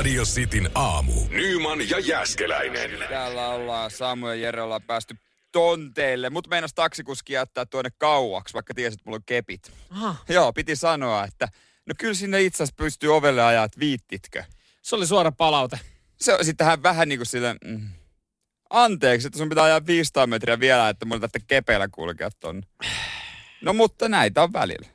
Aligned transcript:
Radio 0.00 0.24
Cityn 0.24 0.70
aamu. 0.74 1.12
Nyman 1.30 1.88
ja 1.90 1.98
Jäskeläinen. 1.98 2.90
Täällä 3.08 3.48
ollaan 3.48 3.90
Samu 3.90 4.28
ja 4.28 4.34
Jere 4.34 4.62
ollaan 4.62 4.82
päästy 4.82 5.16
tonteille, 5.52 6.30
mutta 6.30 6.50
meinas 6.50 6.74
taksikuski 6.74 7.32
jättää 7.32 7.66
tuonne 7.66 7.90
kauaksi, 7.98 8.54
vaikka 8.54 8.74
tiesi, 8.74 8.94
että 8.94 9.02
mulla 9.06 9.16
on 9.16 9.22
kepit. 9.26 9.72
Aha. 9.90 10.16
Joo, 10.28 10.52
piti 10.52 10.76
sanoa, 10.76 11.24
että 11.24 11.48
no 11.86 11.94
kyllä 11.98 12.14
sinne 12.14 12.42
itse 12.42 12.56
asiassa 12.56 12.74
pystyy 12.76 13.16
ovelle 13.16 13.42
ajaa, 13.42 13.64
että 13.64 13.80
viittitkö. 13.80 14.44
Se 14.82 14.96
oli 14.96 15.06
suora 15.06 15.32
palaute. 15.32 15.80
Se 16.20 16.34
on 16.34 16.44
sitten 16.44 16.66
hän 16.66 16.82
vähän 16.82 17.08
niin 17.08 17.18
kuin 17.18 17.26
sille, 17.26 17.56
mm, 17.64 17.88
anteeksi, 18.70 19.26
että 19.26 19.38
sun 19.38 19.48
pitää 19.48 19.64
ajaa 19.64 19.86
500 19.86 20.26
metriä 20.26 20.60
vielä, 20.60 20.88
että 20.88 21.04
mulla 21.04 21.20
tästä 21.20 21.38
kepeillä 21.46 21.88
kulkea 21.88 22.30
tonne. 22.40 22.62
No 23.62 23.72
mutta 23.72 24.08
näitä 24.08 24.42
on 24.42 24.52
välillä. 24.52 24.88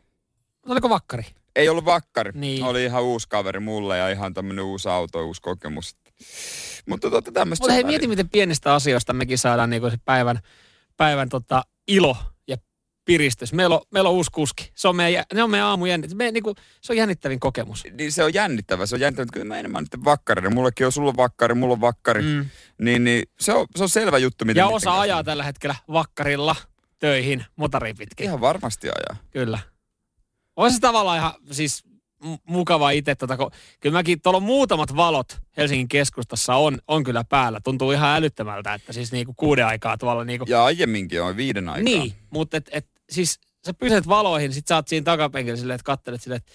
Oliko 0.66 0.90
vakkari? 0.90 1.26
Ei 1.56 1.70
ollut 1.70 1.86
vakkari. 1.86 2.32
Niin. 2.36 2.64
Oli 2.64 2.84
ihan 2.84 3.04
uusi 3.04 3.28
kaveri 3.30 3.60
mulle 3.60 3.98
ja 3.98 4.10
ihan 4.10 4.34
tämmönen 4.34 4.66
uusi 4.66 4.90
auto, 4.90 5.26
uusi 5.26 5.42
kokemus. 5.42 5.96
Mutta 6.86 7.10
tota 7.10 7.32
tämmöistä. 7.32 7.64
Mutta 7.64 7.74
hei, 7.74 7.84
mieti, 7.84 8.08
miten 8.08 8.30
pienistä 8.30 8.74
asioista 8.74 9.14
mekin 9.14 9.38
saadaan 9.38 9.70
niinku 9.70 9.90
se 9.90 9.98
päivän, 10.06 10.40
päivän 10.98 11.30
tota, 11.30 11.64
ilo 11.88 12.18
ja 12.48 12.58
piristys. 13.06 13.54
Meillä 13.54 13.76
on, 13.76 13.82
meillä 13.92 14.10
on 14.10 14.16
uusi 14.16 14.32
kuski. 14.34 14.72
Se 14.76 14.88
on 14.88 14.96
meidän, 14.96 15.24
ne 15.34 15.44
on 15.44 15.52
meidän 15.52 15.68
aamu 15.68 15.86
jännit. 15.86 16.14
Me, 16.14 16.32
niinku, 16.32 16.56
se 16.82 16.94
on 16.94 16.98
jännittävin 16.98 17.40
kokemus. 17.40 17.84
Niin 17.92 18.12
se 18.12 18.24
on 18.24 18.34
jännittävä, 18.34 18.86
se 18.86 18.96
on 18.96 19.02
jännittävä. 19.02 19.30
Kyllä 19.34 19.46
mä 19.46 19.60
enemmän 19.60 19.84
nyt 19.84 20.06
vakkari. 20.06 20.50
Mullekin 20.50 20.86
on, 20.86 20.92
sulla 20.92 21.10
on 21.10 21.18
vakkari, 21.18 21.54
mulla 21.54 21.74
on 21.74 21.82
vakkari. 21.82 22.22
Mm. 22.22 22.46
Niin, 22.82 23.04
niin 23.04 23.24
se, 23.40 23.54
on, 23.54 23.68
se 23.76 23.84
on 23.84 23.90
selvä 23.90 24.18
juttu, 24.18 24.46
miten 24.46 24.62
Ja 24.62 24.68
osa 24.68 25.00
ajaa 25.00 25.24
tällä 25.24 25.44
hetkellä 25.44 25.76
vakkarilla 25.92 26.56
töihin 27.00 27.46
motari 27.56 27.94
pitkin. 27.94 28.24
Ihan 28.24 28.42
varmasti 28.42 28.88
ajaa. 28.88 29.24
Kyllä. 29.32 29.60
On 30.56 30.72
se 30.72 30.80
tavallaan 30.80 31.18
ihan 31.18 31.34
siis 31.52 31.84
mukava 32.50 32.90
itse. 32.92 33.16
Tota, 33.16 33.38
kun, 33.38 33.52
kyllä 33.80 33.94
mäkin, 33.98 34.22
tuolla 34.22 34.38
on 34.38 34.44
muutamat 34.44 34.96
valot 34.96 35.38
Helsingin 35.58 35.88
keskustassa 35.88 36.56
on, 36.56 36.78
on 36.88 37.04
kyllä 37.04 37.24
päällä. 37.24 37.60
Tuntuu 37.64 37.92
ihan 37.92 38.16
älyttömältä, 38.16 38.74
että 38.74 38.94
siis 38.94 39.12
niinku 39.12 39.34
kuuden 39.38 39.66
aikaa 39.66 39.98
tuolla 39.98 40.24
niinku. 40.24 40.46
Ja 40.50 40.64
aiemminkin 40.66 41.22
on 41.22 41.38
viiden 41.38 41.70
aikaa. 41.70 41.84
Niin, 41.84 42.14
mutta 42.30 42.58
et, 42.58 42.70
et, 42.72 42.88
siis 43.10 43.40
sä 43.66 43.74
pysäät 43.74 44.08
valoihin, 44.08 44.54
sit 44.54 44.68
sä 44.68 44.76
oot 44.76 44.88
siinä 44.88 45.04
takapenkillä 45.04 45.58
silleen, 45.58 45.76
että 45.76 45.86
kattelet 45.86 46.22
silleen, 46.22 46.42
että 46.42 46.54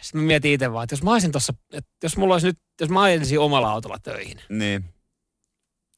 sitten 0.00 0.20
mä 0.20 0.26
mietin 0.26 0.52
itse 0.52 0.72
vaan, 0.72 0.84
että 0.84 0.92
jos 0.94 1.02
mä 1.02 1.12
olisin 1.12 1.32
tossa, 1.32 1.54
että 1.72 1.90
jos 2.02 2.16
mulla 2.16 2.34
olisi 2.34 2.46
nyt, 2.46 2.58
jos 2.80 2.90
mä 2.90 3.02
ajelisin 3.02 3.40
omalla 3.40 3.70
autolla 3.70 3.98
töihin, 3.98 4.40
Niin. 4.48 4.84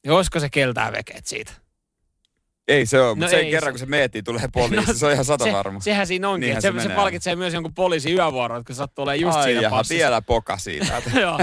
niin 0.03 0.11
olisiko 0.11 0.39
se 0.39 0.49
keltää 0.49 0.91
vekeet 0.91 1.27
siitä? 1.27 1.51
Ei 2.67 2.85
se 2.85 2.99
ole, 3.01 3.07
No 3.07 3.15
mutta 3.15 3.29
sen 3.29 3.49
kerran 3.49 3.67
se- 3.69 3.71
kun 3.71 3.79
se 3.79 3.85
meetii, 3.85 4.23
tulee 4.23 4.47
poliisi. 4.53 4.87
No, 4.87 4.93
se 4.93 5.05
on 5.05 5.11
ihan 5.11 5.25
sata 5.25 5.43
se, 5.43 5.53
varma. 5.53 5.79
Sehän 5.79 6.07
siinä 6.07 6.29
onkin, 6.29 6.41
Niinhän 6.45 6.61
se 6.61 6.71
se, 6.77 6.87
se, 6.87 6.89
palkitsee 6.95 7.35
myös 7.35 7.53
jonkun 7.53 7.73
poliisin 7.73 8.13
yövuoron, 8.13 8.63
kun 8.65 8.75
sattuu 8.75 9.03
olemaan 9.03 9.19
just 9.21 9.37
Ai 9.37 9.43
siinä 9.43 9.61
jaha, 9.61 9.75
passissa. 9.75 9.95
vielä 9.99 10.21
poka 10.21 10.57
siitä. 10.57 11.01
Joo, 11.21 11.39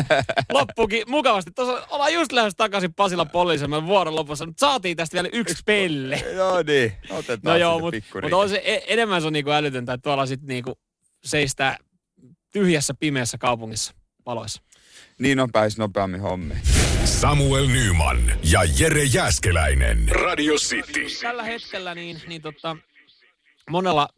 loppukin 0.52 1.02
mukavasti. 1.10 1.50
Tuossa 1.54 1.86
ollaan 1.90 2.12
just 2.12 2.32
lähdössä 2.32 2.56
takaisin 2.56 2.94
Pasilan 2.94 3.30
poliisin 3.30 3.86
vuoron 3.86 4.16
lopussa, 4.16 4.46
mutta 4.46 4.66
saatiin 4.66 4.96
tästä 4.96 5.14
vielä 5.14 5.28
yksi 5.32 5.62
pelle. 5.66 6.24
no 6.36 6.62
niin, 6.66 6.92
otetaan 7.10 7.40
No 7.54 7.56
joo, 7.56 7.78
mutta 7.78 7.98
mut 8.22 8.32
on 8.32 8.48
se, 8.48 8.62
e- 8.64 8.84
enemmän 8.86 9.20
se 9.20 9.26
on 9.26 9.32
niinku 9.32 9.50
älytöntä, 9.50 9.92
että 9.92 10.02
tuolla 10.02 10.26
sitten 10.26 10.46
niinku 10.48 10.78
seistää 11.24 11.76
tyhjässä 12.52 12.94
pimeässä 13.00 13.38
kaupungissa 13.38 13.94
valoissa. 14.26 14.62
Niin 15.18 15.40
on 15.40 15.52
pääs 15.52 15.78
nopeammin 15.78 16.20
hommiin. 16.20 16.60
Samuel 17.04 17.66
Nyman 17.66 18.32
ja 18.52 18.60
Jere 18.78 19.04
Jäskeläinen. 19.04 20.08
Radio 20.08 20.54
City. 20.54 21.06
Tällä 21.22 21.42
hetkellä 21.42 21.94
niin, 21.94 22.20
niin 22.26 22.42
tota, 22.42 22.76
monella, 23.70 24.08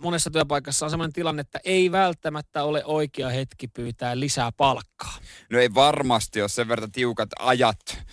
monessa 0.00 0.30
työpaikassa 0.30 0.86
on 0.86 0.90
sellainen 0.90 1.12
tilanne, 1.12 1.40
että 1.40 1.60
ei 1.64 1.92
välttämättä 1.92 2.64
ole 2.64 2.84
oikea 2.84 3.28
hetki 3.28 3.68
pyytää 3.68 4.20
lisää 4.20 4.52
palkkaa. 4.56 5.18
No 5.50 5.58
ei 5.58 5.74
varmasti 5.74 6.40
ole 6.40 6.48
sen 6.48 6.68
verran 6.68 6.92
tiukat 6.92 7.28
ajat, 7.38 8.04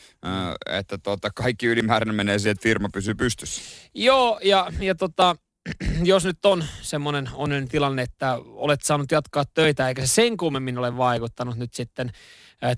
että 0.70 0.98
tota, 0.98 1.30
kaikki 1.36 1.66
ylimääräinen 1.66 2.16
menee 2.16 2.40
siihen, 2.40 2.52
että 2.52 2.64
firma 2.64 2.90
pysyy 2.94 3.16
pystyssä. 3.16 3.62
Joo, 3.94 4.40
ja, 4.44 4.72
ja 4.80 4.96
tota, 4.96 5.36
jos 6.04 6.26
nyt 6.26 6.46
on 6.46 6.64
semmoinen 6.82 7.30
onnellinen 7.34 7.70
tilanne, 7.70 8.02
että 8.02 8.40
olet 8.46 8.82
saanut 8.82 9.12
jatkaa 9.12 9.44
töitä, 9.54 9.88
eikä 9.88 10.02
se 10.02 10.08
sen 10.08 10.38
kummemmin 10.38 10.78
ole 10.78 10.98
vaikuttanut 10.98 11.58
nyt 11.58 11.74
sitten 11.74 12.12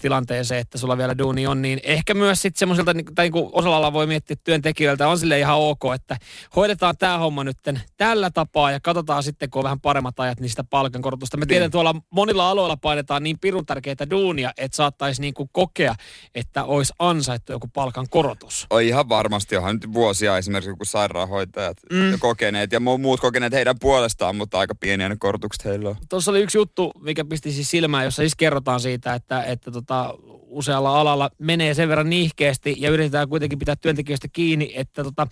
tilanteeseen, 0.02 0.62
että 0.62 0.78
sulla 0.78 0.98
vielä 0.98 1.18
duuni 1.18 1.48
on, 1.48 1.62
niin 1.62 1.80
ehkä 1.84 2.14
myös 2.14 2.42
sitten 2.42 2.60
semmoiselta, 2.60 2.94
niin- 2.94 3.16
tai 3.16 3.26
niin 3.26 3.32
kuin 3.32 3.50
osalla 3.52 3.94
voi 3.94 4.08
miettiä 4.08 4.36
työntekijöiltä, 4.44 5.08
on 5.08 5.20
sille 5.20 5.40
ihan 5.40 5.58
ok, 5.58 5.82
että 5.96 6.18
hoidetaan 6.56 6.98
tämä 6.98 7.18
homma 7.18 7.44
nyt 7.44 7.58
tällä 7.98 8.30
tapaa 8.30 8.72
ja 8.72 8.80
katsotaan 8.80 9.24
sitten, 9.24 9.50
kun 9.50 9.60
on 9.60 9.64
vähän 9.64 9.80
paremmat 9.80 10.20
ajat, 10.20 10.40
niin 10.40 10.50
sitä 10.50 10.64
palkankorotusta. 10.64 11.38
Me 11.38 11.46
tiedän, 11.46 11.72
tuolla 11.72 11.96
monilla 12.10 12.50
aloilla 12.50 12.78
painetaan 12.78 13.24
niin 13.24 13.40
pirun 13.40 13.66
tärkeitä 13.66 14.10
duunia, 14.10 14.52
että 14.58 14.76
saattaisi 14.76 15.22
niin 15.22 15.34
kuin 15.34 15.50
kokea, 15.52 15.96
että 16.36 16.64
olisi 16.64 16.94
ansaittu 17.00 17.52
joku 17.52 17.68
palkankorotus. 17.74 18.68
Oi 18.70 18.88
ihan 18.88 19.10
varmasti, 19.10 19.58
onhan 19.58 19.76
nyt 19.76 19.94
vuosia 19.94 20.38
esimerkiksi 20.38 20.70
joku 20.70 20.86
sairaanhoitajat 20.86 21.78
mm. 21.92 22.20
kokeneet 22.20 22.74
ja 22.76 22.80
mu- 22.80 22.98
muut 22.98 23.20
kokeneet 23.20 23.54
heidän 23.54 23.76
puolestaan, 23.80 24.36
mutta 24.36 24.60
aika 24.60 24.76
pieniä 24.76 25.10
ne 25.10 25.16
korotukset 25.20 25.66
heillä 25.66 25.90
on. 25.90 25.96
Tuossa 26.10 26.32
oli 26.32 26.42
yksi 26.42 26.58
juttu, 26.58 26.92
mikä 27.00 27.26
pisti 27.26 27.52
siis 27.52 27.72
silmään, 27.72 28.06
jossa 28.06 28.22
siis 28.22 28.36
kerrotaan 28.36 28.80
siitä, 28.80 29.14
että, 29.14 29.44
että 29.44 29.72
tota, 29.72 30.14
usealla 30.48 31.00
alalla 31.00 31.30
menee 31.40 31.74
sen 31.74 31.90
verran 31.90 32.10
niihkeästi 32.10 32.76
ja 32.78 32.90
yritetään 32.90 33.30
kuitenkin 33.30 33.60
pitää 33.60 33.76
työntekijöistä 33.76 34.28
kiinni, 34.34 34.72
että 34.76 35.04
tota, 35.04 35.28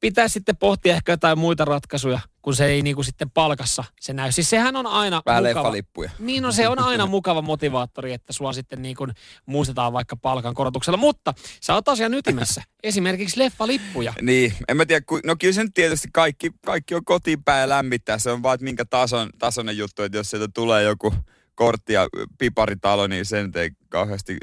pitää 0.00 0.28
sitten 0.28 0.56
pohtia 0.56 0.94
ehkä 0.94 1.12
jotain 1.12 1.38
muita 1.38 1.64
ratkaisuja, 1.64 2.20
kun 2.42 2.54
se 2.54 2.66
ei 2.66 2.82
niinku 2.82 3.02
sitten 3.02 3.30
palkassa 3.30 3.84
se 4.00 4.12
näy. 4.12 4.32
Siis 4.32 4.50
sehän 4.50 4.76
on 4.76 4.86
aina 4.86 5.22
Vähän 5.26 5.42
mukava. 5.42 5.62
leffalippuja. 5.62 6.10
Niin 6.18 6.42
no 6.42 6.52
se 6.52 6.68
on 6.68 6.78
aina 6.78 7.06
mukava 7.06 7.42
motivaattori, 7.42 8.12
että 8.12 8.32
sua 8.32 8.52
sitten 8.52 8.82
niin 8.82 8.96
kuin 8.96 9.12
muistetaan 9.46 9.92
vaikka 9.92 10.16
palkankorotuksella. 10.16 10.96
Mutta 10.96 11.34
sä 11.62 11.74
oot 11.74 11.88
asian 11.88 12.14
ytimessä. 12.14 12.62
Esimerkiksi 12.82 13.38
leffalippuja. 13.38 14.12
Niin, 14.22 14.52
en 14.68 14.76
mä 14.76 14.86
tiedä, 14.86 15.04
no 15.24 15.36
kyllä 15.40 15.54
se 15.54 15.64
nyt 15.64 15.74
tietysti 15.74 16.08
kaikki, 16.12 16.50
kaikki 16.66 16.94
on 16.94 17.04
kotiin 17.04 17.44
päin 17.44 17.68
lämmittää. 17.68 18.18
Se 18.18 18.30
on 18.30 18.42
vaan, 18.42 18.54
että 18.54 18.64
minkä 18.64 18.84
tason, 18.84 19.30
tasoinen 19.38 19.78
juttu, 19.78 20.02
että 20.02 20.18
jos 20.18 20.30
sieltä 20.30 20.48
tulee 20.54 20.82
joku 20.82 21.14
kortti 21.54 21.92
ja 21.92 22.08
piparitalo, 22.38 23.06
niin 23.06 23.24
sen 23.24 23.52
ei 23.54 23.70
kauheasti 23.88 24.36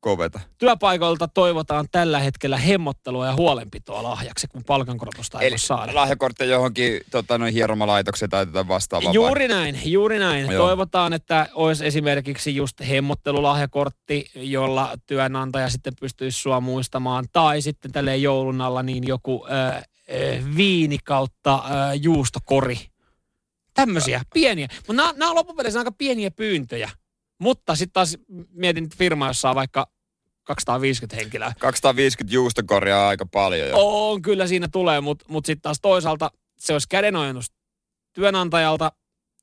koveta. 0.00 0.40
Työpaikoilta 0.58 1.28
toivotaan 1.28 1.86
tällä 1.92 2.18
hetkellä 2.18 2.56
hemmottelua 2.56 3.26
ja 3.26 3.34
huolenpitoa 3.34 4.02
lahjaksi, 4.02 4.46
kun 4.46 4.64
palkankorotusta 4.64 5.40
ei 5.40 5.50
voi 5.50 5.58
saada. 5.58 5.94
lahjakortti 5.94 6.48
johonkin 6.48 7.00
tota, 7.10 7.38
noin 7.38 7.52
hieromalaitokseen 7.52 8.30
tai 8.30 8.46
tätä 8.46 8.68
vastaavaa. 8.68 9.12
Juuri 9.12 9.48
näin, 9.48 9.80
juuri 9.84 10.18
näin. 10.18 10.46
Joo. 10.50 10.66
Toivotaan, 10.66 11.12
että 11.12 11.48
olisi 11.54 11.86
esimerkiksi 11.86 12.56
just 12.56 12.80
hemmottelulahjakortti, 12.88 14.30
jolla 14.34 14.98
työnantaja 15.06 15.70
sitten 15.70 15.92
pystyisi 16.00 16.40
sua 16.40 16.60
muistamaan. 16.60 17.24
Tai 17.32 17.62
sitten 17.62 17.92
tälleen 17.92 18.22
joulun 18.22 18.60
alla 18.60 18.82
niin 18.82 19.06
joku 19.06 19.46
äh, 19.46 19.76
äh, 19.76 19.84
viini 20.56 20.98
kautta 21.04 21.54
äh, 21.54 21.62
juustokori. 22.02 22.78
Tämmöisiä, 23.74 24.22
pieniä. 24.34 24.68
Mutta 24.86 25.12
nämä 25.16 25.30
on 25.30 25.36
loppupeleissä 25.36 25.78
aika 25.78 25.92
pieniä 25.92 26.30
pyyntöjä. 26.30 26.90
Mutta 27.40 27.74
sitten 27.76 27.92
taas 27.92 28.16
mietin 28.52 28.84
nyt 28.84 28.96
firmaa, 28.96 29.28
jossa 29.28 29.50
on 29.50 29.54
vaikka 29.56 29.86
250 30.44 31.16
henkilöä. 31.16 31.52
250 31.58 32.34
juustokoria 32.34 32.98
on 33.00 33.08
aika 33.08 33.26
paljon 33.26 33.68
jo. 33.68 33.74
On, 33.78 34.22
kyllä 34.22 34.46
siinä 34.46 34.68
tulee, 34.68 35.00
mutta 35.00 35.24
mut 35.28 35.46
sitten 35.46 35.62
taas 35.62 35.80
toisaalta 35.82 36.30
se 36.58 36.72
olisi 36.72 36.88
kädenojennus 36.88 37.52
työnantajalta 38.12 38.92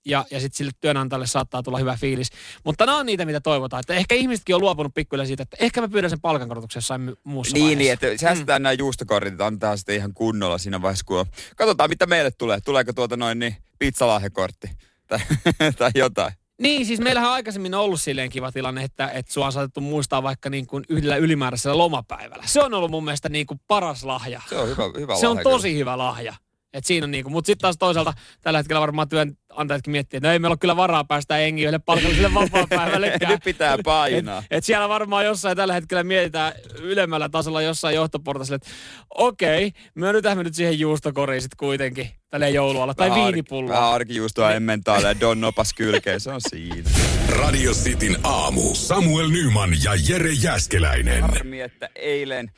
ja, 0.05 0.25
ja 0.31 0.39
sitten 0.39 0.57
sille 0.57 0.71
työnantajalle 0.81 1.27
saattaa 1.27 1.63
tulla 1.63 1.77
hyvä 1.77 1.97
fiilis. 1.99 2.29
Mutta 2.63 2.85
nämä 2.85 2.97
on 2.97 3.05
niitä, 3.05 3.25
mitä 3.25 3.41
toivotaan. 3.41 3.79
Että 3.79 3.93
ehkä 3.93 4.15
ihmisetkin 4.15 4.55
on 4.55 4.61
luopunut 4.61 4.93
pikkuille 4.93 5.25
siitä, 5.25 5.43
että 5.43 5.57
ehkä 5.59 5.81
mä 5.81 5.87
pyydän 5.87 6.09
sen 6.09 6.21
palkankorotuksen 6.21 6.77
jossain 6.79 7.15
muussa 7.23 7.53
Niin, 7.53 7.63
niin, 7.63 7.77
vaiheessa. 7.77 8.07
että 8.07 8.21
säästetään 8.21 8.61
mm. 8.61 8.63
nämä 8.63 8.73
juustokorit, 8.73 9.33
että 9.33 9.45
antaa 9.45 9.77
sitten 9.77 9.95
ihan 9.95 10.13
kunnolla 10.13 10.57
siinä 10.57 10.81
vaiheessa, 10.81 11.05
kun 11.05 11.19
on. 11.19 11.25
Katsotaan, 11.55 11.89
mitä 11.89 12.05
meille 12.05 12.31
tulee. 12.31 12.61
Tuleeko 12.61 12.93
tuota 12.93 13.17
noin 13.17 13.39
niin 13.39 13.55
pizzalahjakortti 13.79 14.69
tai, 15.07 15.19
tai 15.77 15.91
jotain. 15.95 16.33
Niin, 16.61 16.85
siis 16.85 16.99
meillähän 16.99 17.29
on 17.29 17.35
aikaisemmin 17.35 17.73
ollut 17.73 18.01
silleen 18.01 18.29
kiva 18.29 18.51
tilanne, 18.51 18.83
että, 18.83 19.09
että 19.09 19.33
sua 19.33 19.45
on 19.45 19.51
saatettu 19.51 19.81
muistaa 19.81 20.23
vaikka 20.23 20.49
niin 20.49 20.67
kuin 20.67 20.83
yhdellä 20.89 21.15
ylimääräisellä 21.15 21.77
lomapäivällä. 21.77 22.43
Se 22.47 22.61
on 22.61 22.73
ollut 22.73 22.91
mun 22.91 23.03
mielestä 23.03 23.29
niin 23.29 23.45
kuin 23.45 23.59
paras 23.67 24.03
lahja. 24.03 24.41
Se 24.49 24.57
on 24.57 24.67
hyvä, 24.69 24.83
hyvä 24.99 25.15
Se 25.15 25.27
on 25.27 25.35
lahja 25.35 25.43
tosi 25.43 25.77
hyvä 25.77 25.97
lahja. 25.97 26.33
Et 26.77 26.85
siinä 26.85 27.03
on 27.03 27.11
niinku, 27.11 27.29
mutta 27.29 27.45
sitten 27.45 27.61
taas 27.61 27.77
toisaalta 27.77 28.13
tällä 28.41 28.59
hetkellä 28.59 28.81
varmaan 28.81 29.09
työnantajatkin 29.09 29.91
miettii, 29.91 30.17
että 30.17 30.27
no 30.27 30.33
ei 30.33 30.39
meillä 30.39 30.53
ole 30.53 30.57
kyllä 30.57 30.75
varaa 30.75 31.03
päästä 31.03 31.37
engi 31.37 31.61
yhdelle 31.61 31.79
palkalliselle 31.79 32.33
vapaa-päivällekään. 32.33 33.31
Nyt 33.33 33.43
pitää 33.43 33.77
painaa. 33.83 34.39
Et, 34.39 34.45
et 34.57 34.63
siellä 34.65 34.89
varmaan 34.89 35.25
jossain 35.25 35.57
tällä 35.57 35.73
hetkellä 35.73 36.03
mietitään 36.03 36.53
ylemmällä 36.81 37.29
tasolla 37.29 37.61
jossain 37.61 37.95
johtoportaisella, 37.95 38.55
että 38.55 38.69
okei, 39.09 39.71
me 39.95 40.13
nyt 40.13 40.25
nyt 40.43 40.55
siihen 40.55 40.79
juustokoriin 40.79 41.41
sitten 41.41 41.57
kuitenkin 41.57 42.09
tälleen 42.29 42.53
joulualla. 42.53 42.93
Tai 42.93 43.09
Vähän 43.09 43.23
viinipulloa. 43.23 43.75
Vähän 43.75 43.89
arkijuustoa 43.89 44.53
emmentaaleja 44.53 45.07
ja 45.07 45.19
Don 45.19 45.41
Nopas 45.41 45.73
kylkeen, 45.73 46.19
se 46.19 46.31
on 46.31 46.41
siinä. 46.49 46.89
Radio 47.29 47.71
Cityn 47.71 48.17
aamu. 48.23 48.75
Samuel 48.75 49.29
Nyman 49.29 49.69
ja 49.83 49.91
Jere 50.09 50.31
Jäskeläinen. 50.31 51.21
Harmi, 51.21 51.61
että 51.61 51.89
eilen 51.95 52.51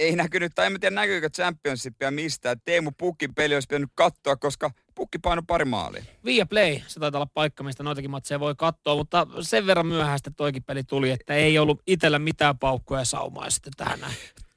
ei 0.00 0.16
näkynyt, 0.16 0.52
tai 0.54 0.66
en 0.66 0.80
tiedä 0.80 0.94
näkyykö 0.94 1.30
Championshipia 1.30 2.10
mistään. 2.10 2.60
Teemu 2.64 2.90
Pukin 2.98 3.34
peli 3.34 3.54
olisi 3.54 3.66
pitänyt 3.68 3.90
katsoa, 3.94 4.36
koska 4.36 4.70
pukki 4.94 5.18
paino 5.18 5.42
pari 5.46 5.64
maalia. 5.64 6.04
Via 6.24 6.46
Play, 6.46 6.80
se 6.86 7.00
taitaa 7.00 7.18
olla 7.18 7.30
paikka, 7.34 7.62
mistä 7.62 7.82
noitakin 7.82 8.10
matseja 8.10 8.40
voi 8.40 8.54
katsoa, 8.54 8.96
mutta 8.96 9.26
sen 9.40 9.66
verran 9.66 9.86
myöhäistä 9.86 10.30
toikin 10.36 10.64
peli 10.64 10.84
tuli, 10.84 11.10
että 11.10 11.34
ei 11.34 11.58
ollut 11.58 11.82
itsellä 11.86 12.18
mitään 12.18 12.58
paukkuja 12.58 13.00
ja 13.00 13.04
saumaa 13.04 13.50
sitten 13.50 13.72
tähän 13.76 14.00
näin. 14.00 14.14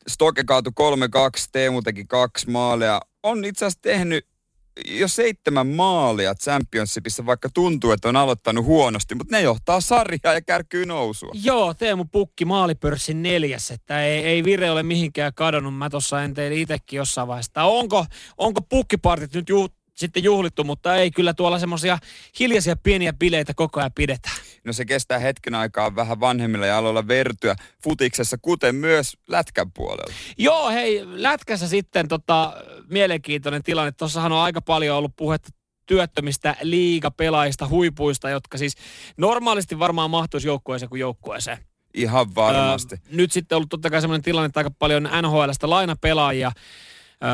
Stoke 0.08 0.44
kaatui 0.44 0.74
3-2, 0.80 1.50
Teemu 1.52 1.82
teki 1.82 2.06
kaksi 2.06 2.50
maalia. 2.50 3.02
On 3.24 3.46
itse 3.46 3.66
asiassa 3.66 3.82
tehnyt 3.82 4.28
jo 4.88 5.08
seitsemän 5.08 5.68
maalia 5.68 6.36
Championshipissa, 6.36 7.26
vaikka 7.26 7.50
tuntuu, 7.54 7.92
että 7.92 8.10
on 8.10 8.16
aloittanut 8.16 8.66
huonosti, 8.66 9.16
mutta 9.16 9.36
ne 9.36 9.42
johtaa 9.42 9.82
sarjaa 9.82 10.34
ja 10.34 10.42
kärkyy 10.42 10.86
nousua. 10.86 11.32
Joo, 11.44 11.74
Teemu 11.74 12.06
Pukki 12.12 12.46
maalipörssin 12.46 13.24
neljäs, 13.24 13.72
että 13.72 14.04
ei, 14.04 14.26
ei 14.26 14.44
vire 14.44 14.72
ole 14.72 14.84
mihinkään 14.84 15.34
kadonnut. 15.36 15.78
Mä 15.78 15.90
tuossa 15.90 16.24
en 16.24 16.34
teille 16.34 16.58
itsekin 16.58 16.98
jossain 16.98 17.28
vaiheessa. 17.28 17.64
Onko, 17.64 18.06
onko 18.38 18.62
pukkipartit 18.62 19.34
nyt 19.34 19.50
ju, 19.50 19.68
sitten 19.94 20.24
juhlittu, 20.24 20.64
mutta 20.64 20.96
ei 20.96 21.12
kyllä 21.12 21.34
tuolla 21.34 21.60
semmoisia 21.60 21.98
hiljaisia 22.40 22.76
pieniä 22.76 23.14
bileitä 23.14 23.54
koko 23.54 23.80
ajan 23.80 23.92
pidetään. 23.96 24.36
No 24.64 24.74
se 24.74 24.86
kestää 24.86 25.20
hetken 25.20 25.56
aikaa 25.56 25.96
vähän 25.96 26.20
vanhemmilla 26.20 26.66
jaloilla 26.66 27.08
vertyä 27.08 27.56
futiksessa, 27.84 28.38
kuten 28.42 28.76
myös 28.76 29.18
lätkän 29.28 29.72
puolella. 29.72 30.14
Joo, 30.38 30.70
hei, 30.70 31.02
lätkässä 31.06 31.68
sitten 31.68 32.08
tota, 32.08 32.54
mielenkiintoinen 32.90 33.64
tilanne. 33.64 33.92
Tuossahan 33.92 34.32
on 34.32 34.40
aika 34.40 34.62
paljon 34.62 34.98
ollut 34.98 35.16
puhetta 35.16 35.50
työttömistä 35.86 36.56
liigapelaajista, 36.62 37.68
huipuista, 37.68 38.30
jotka 38.30 38.58
siis 38.58 38.76
normaalisti 39.18 39.80
varmaan 39.80 40.10
mahtuisi 40.10 40.48
joukkueeseen 40.48 40.90
kuin 40.90 41.00
joukkueeseen. 41.00 41.58
Ihan 41.94 42.36
varmasti. 42.36 42.96
Öö, 42.96 43.16
nyt 43.16 43.32
sitten 43.32 43.56
on 43.56 43.58
ollut 43.58 43.70
totta 43.70 43.90
kai 43.90 44.02
sellainen 44.02 44.24
tilanne, 44.24 44.46
että 44.46 44.60
aika 44.60 44.72
paljon 44.72 45.04
NHLstä 45.04 45.70
lainapelaajia 45.70 46.52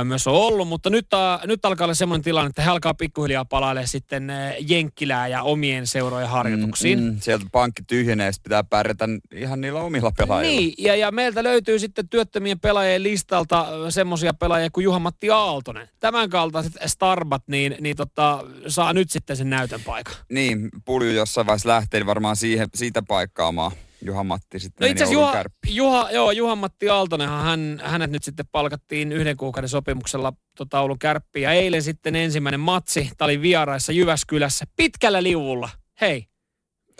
myös 0.04 0.28
on 0.28 0.34
ollut, 0.34 0.68
mutta 0.68 0.90
nyt, 0.90 1.08
uh, 1.14 1.48
nyt 1.48 1.66
alkaa 1.66 1.86
olla 1.86 1.94
semmoinen 1.94 2.24
tilanne, 2.24 2.50
että 2.50 2.62
he 2.62 2.70
alkaa 2.70 2.94
pikkuhiljaa 2.94 3.46
palaille 3.46 3.88
sitten 3.88 4.32
Jenkkilää 4.60 5.28
ja 5.28 5.44
omien 5.44 5.88
seurojen 5.88 6.30
harjoituksiin. 6.30 7.00
Mm, 7.00 7.06
mm, 7.06 7.20
sieltä 7.20 7.46
pankki 7.52 7.84
tyhjenee, 7.88 8.32
pitää 8.44 8.64
pärjätä 8.64 9.06
ihan 9.36 9.62
niillä 9.62 9.80
omilla 9.80 10.12
pelaajilla. 10.18 10.60
Niin, 10.60 10.74
ja, 10.78 10.96
ja 10.96 11.12
meiltä 11.12 11.44
löytyy 11.44 11.80
sitten 11.80 12.10
työttömien 12.10 12.60
pelaajien 12.60 13.04
listalta 13.04 13.68
semmoisia 13.90 14.34
pelaajia 14.34 14.70
kuin 14.70 14.84
Juha-Matti 14.84 15.30
Aaltonen. 15.30 15.90
Tämän 16.00 16.30
kaltaiset 16.30 16.74
starbat, 16.86 17.44
niin, 17.48 17.76
niin 17.80 17.96
tota, 17.96 18.44
saa 18.68 18.94
nyt 18.94 19.12
sitten 19.12 19.38
sen 19.38 19.50
näytön 19.50 19.82
paikan. 19.86 20.14
Niin, 20.30 20.70
pulju 20.86 21.12
jossain 21.12 21.48
vaiheessa 21.48 21.70
lähtee 21.70 22.04
niin 22.04 22.36
siihen, 22.36 22.68
siitä 22.76 23.02
paikkaamaan. 23.02 23.72
Juha-Matti 24.02 24.60
sitten 24.60 24.86
no 24.86 24.92
itse 24.92 25.04
asiassa 25.04 25.22
Juha, 25.22 25.44
Juha, 25.68 26.12
joo, 26.12 26.32
Juha-Matti 26.32 26.90
Aaltonenhan, 26.90 27.44
hän, 27.44 27.82
hänet 27.84 28.12
nyt 28.12 28.24
sitten 28.24 28.46
palkattiin 28.52 29.12
yhden 29.12 29.38
kuukauden 29.38 29.70
sopimuksella 29.70 30.34
tota 30.58 30.80
Oulun 30.80 31.00
kärppiin. 31.00 31.44
Ja 31.44 31.52
eilen 31.52 31.84
sitten 31.84 32.16
ensimmäinen 32.16 32.60
matsi, 32.60 33.12
tämä 33.18 33.26
oli 33.26 33.42
vieraissa 33.42 33.92
Jyväskylässä, 33.92 34.66
pitkällä 34.76 35.24
liuvulla. 35.24 35.70
Hei, 36.02 36.26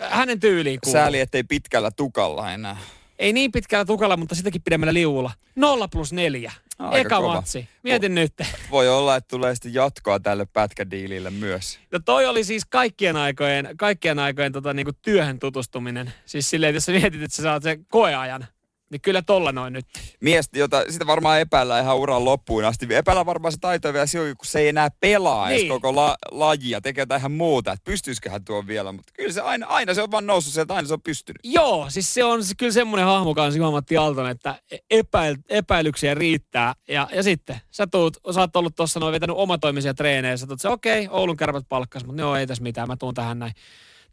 hänen 0.08 0.40
tyyliin 0.40 0.78
kuuluu. 0.84 1.00
Sääli, 1.00 1.20
ettei 1.20 1.42
pitkällä 1.42 1.90
tukalla 1.96 2.52
enää. 2.52 2.76
Ei 3.20 3.32
niin 3.32 3.52
pitkällä 3.52 3.84
tukalla, 3.84 4.16
mutta 4.16 4.34
sitäkin 4.34 4.62
pidemmällä 4.62 4.94
liuvulla. 4.94 5.30
Nolla 5.56 5.88
plus 5.88 6.12
neljä. 6.12 6.52
Aika 6.78 6.98
Eka 6.98 7.16
kova. 7.16 7.34
matsi. 7.34 7.68
Mietin 7.82 8.12
Vo, 8.12 8.14
nyt. 8.14 8.32
Voi 8.70 8.88
olla, 8.88 9.16
että 9.16 9.28
tulee 9.28 9.54
sitten 9.54 9.74
jatkoa 9.74 10.20
tälle 10.20 10.46
pätkädiilille 10.52 11.30
myös. 11.30 11.78
No 11.92 11.98
toi 12.04 12.26
oli 12.26 12.44
siis 12.44 12.64
kaikkien 12.64 13.16
aikojen, 13.16 13.68
kaikkien 13.76 14.18
aikojen 14.18 14.52
tota, 14.52 14.74
niinku 14.74 14.92
työhön 15.02 15.38
tutustuminen. 15.38 16.12
Siis 16.26 16.50
silleen, 16.50 16.70
että 16.70 16.76
jos 16.76 16.84
sä 16.84 16.92
mietit, 16.92 17.22
että 17.22 17.36
sä 17.36 17.42
saat 17.42 17.62
sen 17.62 17.86
koeajan 17.86 18.46
niin 18.90 19.00
kyllä 19.00 19.22
tolla 19.22 19.52
noin 19.52 19.72
nyt. 19.72 19.86
Mies, 20.20 20.48
jota 20.54 20.84
sitä 20.88 21.06
varmaan 21.06 21.40
epäillä 21.40 21.80
ihan 21.80 21.96
uran 21.96 22.24
loppuun 22.24 22.64
asti. 22.64 22.86
Epäillä 22.90 23.26
varmaan 23.26 23.52
se 23.52 23.58
taito 23.60 23.92
vielä 23.92 24.06
silloin, 24.06 24.36
kun 24.36 24.46
se 24.46 24.58
ei 24.58 24.68
enää 24.68 24.88
pelaa 25.00 25.48
niin. 25.48 25.68
koko 25.68 25.96
la, 25.96 26.16
lajia, 26.30 26.80
tekee 26.80 27.02
jotain 27.02 27.18
ihan 27.18 27.32
muuta. 27.32 27.72
Että 27.72 27.84
pystyisiköhän 27.84 28.44
tuo 28.44 28.66
vielä, 28.66 28.92
mutta 28.92 29.12
kyllä 29.16 29.32
se 29.32 29.40
aina, 29.40 29.66
aina 29.66 29.94
se 29.94 30.02
on 30.02 30.10
vaan 30.10 30.26
noussut 30.26 30.54
sieltä, 30.54 30.74
aina 30.74 30.88
se 30.88 30.94
on 30.94 31.02
pystynyt. 31.02 31.40
Joo, 31.44 31.86
siis 31.88 32.14
se 32.14 32.24
on 32.24 32.40
kyllä 32.58 32.72
semmoinen 32.72 33.06
hahmo 33.06 33.34
kanssa 33.34 33.58
Juha-Matti 33.58 33.96
Aaltonen, 33.96 34.30
että 34.30 34.62
epäil, 34.90 35.36
epäilyksiä 35.48 36.14
riittää. 36.14 36.74
Ja, 36.88 37.08
ja 37.12 37.22
sitten 37.22 37.60
sä, 37.70 37.86
tuut, 37.86 38.16
sä 38.34 38.40
oot 38.40 38.56
ollut 38.56 38.76
tuossa 38.76 39.00
noin 39.00 39.12
vetänyt 39.12 39.36
omatoimisia 39.36 39.94
treenejä, 39.94 40.36
sä 40.36 40.46
tuut 40.46 40.60
se 40.60 40.68
okei, 40.68 41.06
okay, 41.06 41.18
Oulun 41.18 41.36
kärpät 41.36 41.64
palkkas, 41.68 42.04
mutta 42.04 42.22
joo, 42.22 42.36
ei 42.36 42.46
tässä 42.46 42.62
mitään, 42.62 42.88
mä 42.88 42.96
tuun 42.96 43.14
tähän 43.14 43.38
näin. 43.38 43.52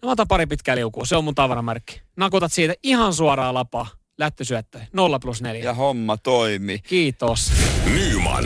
No 0.01 0.07
mä 0.07 0.12
otan 0.12 0.27
pari 0.27 0.45
pitkää 0.45 0.75
liukua, 0.75 1.06
se 1.06 1.15
on 1.15 1.23
mun 1.23 1.35
tavaramerkki. 1.35 2.01
Nakutat 2.15 2.53
siitä 2.53 2.73
ihan 2.83 3.13
suoraan 3.13 3.53
lapaa 3.53 3.96
lättysyöttö. 4.18 4.80
0 4.94 5.19
plus 5.19 5.42
4. 5.42 5.64
Ja 5.64 5.74
homma 5.74 6.18
toimi. 6.18 6.80
Kiitos. 6.80 7.52
Nyman, 7.94 8.46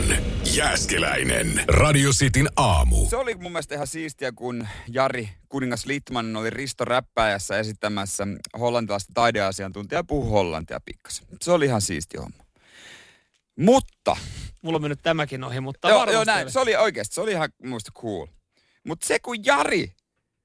Jääskeläinen, 0.54 1.64
Radio 1.68 2.10
Cityn 2.10 2.48
aamu. 2.56 3.06
Se 3.10 3.16
oli 3.16 3.34
mun 3.34 3.52
mielestä 3.52 3.74
ihan 3.74 3.86
siistiä, 3.86 4.32
kun 4.32 4.68
Jari 4.88 5.28
Kuningas 5.48 5.86
Littman 5.86 6.36
oli 6.36 6.50
Risto 6.50 6.84
Räppäjässä 6.84 7.58
esittämässä 7.58 8.26
hollantilaista 8.58 9.12
taideasiantuntijaa 9.14 10.04
puhu 10.04 10.30
hollantia 10.30 10.80
pikkasen. 10.84 11.26
Se 11.42 11.52
oli 11.52 11.64
ihan 11.64 11.80
siisti 11.80 12.18
homma. 12.18 12.44
Mutta... 13.56 14.16
Mulla 14.62 14.76
on 14.76 14.82
mennyt 14.82 15.02
tämäkin 15.02 15.44
ohi, 15.44 15.60
mutta 15.60 15.88
joo, 15.88 16.10
joo, 16.10 16.24
näin. 16.24 16.50
Se 16.50 16.60
oli 16.60 16.76
oikeasti, 16.76 17.14
se 17.14 17.20
oli 17.20 17.30
ihan 17.30 17.48
muista 17.64 17.92
cool. 17.92 18.26
Mutta 18.84 19.06
se 19.06 19.18
kun 19.18 19.44
Jari 19.44 19.92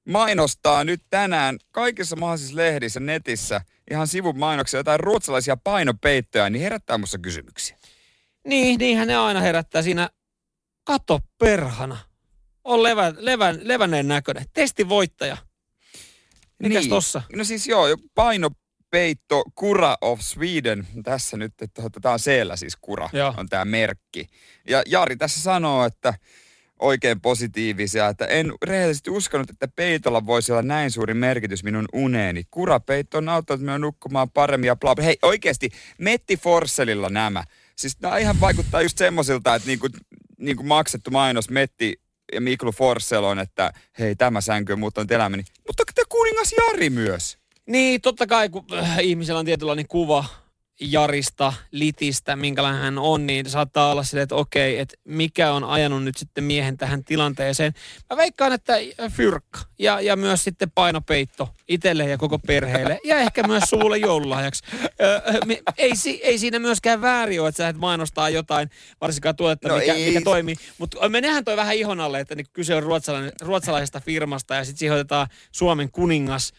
mainostaa 0.07 0.83
nyt 0.83 1.01
tänään 1.09 1.57
kaikissa 1.71 2.15
mahdollisissa 2.15 2.55
lehdissä, 2.55 2.99
netissä, 2.99 3.61
ihan 3.91 4.07
sivun 4.07 4.39
mainoksia, 4.39 4.79
jotain 4.79 4.99
ruotsalaisia 4.99 5.57
painopeittoja, 5.57 6.49
niin 6.49 6.61
herättää 6.61 6.97
musta 6.97 7.17
kysymyksiä. 7.17 7.77
Niin, 8.47 8.79
niinhän 8.79 9.07
ne 9.07 9.15
aina 9.15 9.39
herättää 9.39 9.81
siinä. 9.81 10.09
Kato 10.83 11.19
perhana. 11.37 11.97
On 12.63 12.83
levä, 12.83 13.13
levä, 13.17 13.55
levänneen 13.61 14.07
näköinen. 14.07 14.45
Testivoittaja. 14.53 15.37
Mikäs 16.59 16.83
niin. 16.83 16.89
tossa? 16.89 17.21
No 17.35 17.43
siis 17.43 17.67
joo, 17.67 17.85
painopeitto 18.15 19.43
Kura 19.55 19.97
of 20.01 20.19
Sweden. 20.21 20.87
Tässä 21.03 21.37
nyt, 21.37 21.53
että 21.61 21.81
tämä 22.01 22.13
on 22.13 22.19
siellä 22.19 22.55
siis 22.55 22.75
Kura, 22.81 23.09
joo. 23.13 23.33
on 23.37 23.49
tämä 23.49 23.65
merkki. 23.65 24.27
Ja 24.69 24.83
Jari 24.85 25.15
tässä 25.15 25.41
sanoo, 25.41 25.85
että 25.85 26.13
oikein 26.79 27.21
positiivisia, 27.21 28.07
että 28.07 28.25
en 28.25 28.53
rehellisesti 28.63 29.09
uskonut, 29.09 29.49
että 29.49 29.67
peitolla 29.67 30.25
voisi 30.25 30.51
olla 30.51 30.61
näin 30.61 30.91
suuri 30.91 31.13
merkitys 31.13 31.63
minun 31.63 31.85
uneeni. 31.93 32.43
Kurapeitto 32.51 33.17
on 33.17 33.29
auttanut 33.29 33.61
minua 33.61 33.79
nukkumaan 33.79 34.29
paremmin 34.29 34.67
ja 34.67 34.75
bla. 34.75 34.95
Hei, 35.03 35.17
oikeasti, 35.21 35.69
Metti 35.97 36.37
Forsselilla 36.37 37.09
nämä. 37.09 37.43
Siis 37.75 37.99
nämä 38.01 38.17
ihan 38.17 38.39
vaikuttaa 38.39 38.81
just 38.81 38.97
semmoisilta, 38.97 39.55
että 39.55 39.67
niinku, 39.67 39.87
niinku 40.39 40.63
maksettu 40.63 41.11
mainos 41.11 41.49
Metti 41.49 42.01
ja 42.33 42.41
Miklu 42.41 42.71
Forssell 42.71 43.23
on, 43.23 43.39
että 43.39 43.73
hei, 43.99 44.15
tämä 44.15 44.41
sänky 44.41 44.73
on 44.73 44.79
muuttanut 44.79 45.11
elämäni. 45.11 45.43
Mutta 45.67 45.83
kuningas 46.09 46.53
Jari 46.57 46.89
myös. 46.89 47.37
Niin, 47.65 48.01
totta 48.01 48.27
kai, 48.27 48.49
kun 48.49 48.65
äh, 48.73 48.99
ihmisellä 49.01 49.39
on 49.39 49.45
tietynlainen 49.45 49.87
kuva 49.87 50.25
Jarista, 50.81 51.53
Litistä, 51.71 52.35
minkälainen 52.35 52.81
hän 52.81 52.97
on, 52.97 53.27
niin 53.27 53.49
saattaa 53.49 53.91
olla 53.91 54.03
silleen, 54.03 54.23
että 54.23 54.35
okei, 54.35 54.79
että 54.79 54.95
mikä 55.03 55.51
on 55.51 55.63
ajanut 55.63 56.03
nyt 56.03 56.17
sitten 56.17 56.43
miehen 56.43 56.77
tähän 56.77 57.03
tilanteeseen. 57.03 57.73
Mä 58.09 58.17
veikkaan, 58.17 58.53
että 58.53 58.73
fyrkka 59.11 59.59
ja, 59.79 60.01
ja 60.01 60.15
myös 60.15 60.43
sitten 60.43 60.71
painopeitto 60.71 61.49
itselle 61.67 62.09
ja 62.09 62.17
koko 62.17 62.39
perheelle 62.39 62.99
ja 63.03 63.17
ehkä 63.17 63.43
myös 63.47 63.63
suulle 63.63 63.97
joululahjaksi. 63.97 64.63
Öö, 65.01 65.21
ei, 65.77 65.91
ei 66.21 66.37
siinä 66.37 66.59
myöskään 66.59 67.01
väärin 67.01 67.41
ole, 67.41 67.49
että 67.49 67.63
sä 67.63 67.69
et 67.69 67.77
mainostaa 67.77 68.29
jotain, 68.29 68.69
varsinkaan 69.01 69.35
tuotetta, 69.35 69.67
no 69.67 69.77
mikä, 69.77 69.93
mikä 69.93 70.21
toimii. 70.21 70.55
Mutta 70.77 71.09
menehän 71.09 71.45
toi 71.45 71.57
vähän 71.57 71.75
ihon 71.75 71.99
alle, 71.99 72.19
että 72.19 72.35
niin 72.35 72.47
kyse 72.53 72.75
on 72.75 72.83
ruotsalaisesta 73.41 73.99
firmasta 73.99 74.55
ja 74.55 74.65
sitten 74.65 74.79
siihen 74.79 74.95
otetaan 74.95 75.27
Suomen 75.51 75.91
kuningas– 75.91 76.53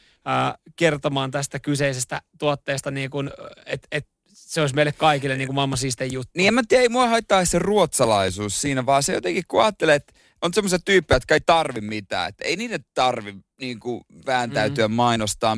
kertomaan 0.77 1.31
tästä 1.31 1.59
kyseisestä 1.59 2.23
tuotteesta, 2.39 2.91
niin 2.91 3.11
kuin, 3.11 3.31
että 3.67 3.89
et, 3.93 4.07
se 4.49 4.61
olisi 4.61 4.75
meille 4.75 4.93
kaikille 4.93 5.37
niin 5.37 5.49
kuin 5.49 5.55
maailman 5.55 5.79
siistein 5.79 6.13
juttu. 6.13 6.31
Niin 6.37 6.49
en 6.49 6.55
mä 6.55 6.63
tiedä, 6.69 6.83
ei 6.83 6.89
mua 6.89 7.09
haittaa 7.09 7.45
se 7.45 7.59
ruotsalaisuus 7.59 8.61
siinä, 8.61 8.87
vaan 8.87 9.03
se 9.03 9.13
jotenkin 9.13 9.45
kun 9.49 9.63
ajattelee, 9.63 9.95
että 9.95 10.13
on 10.43 10.55
semmoisia 10.55 10.79
tyyppejä, 10.79 11.17
jotka 11.17 11.35
ei 11.35 11.41
tarvi 11.47 11.81
mitään. 11.81 12.29
Että 12.29 12.45
ei 12.45 12.57
niitä 12.57 12.79
tarvi 12.95 13.35
niin 13.61 13.81
kuin 13.81 14.01
vääntäytyä 14.27 14.89
mm. 14.89 14.95
mainostaa 14.95 15.57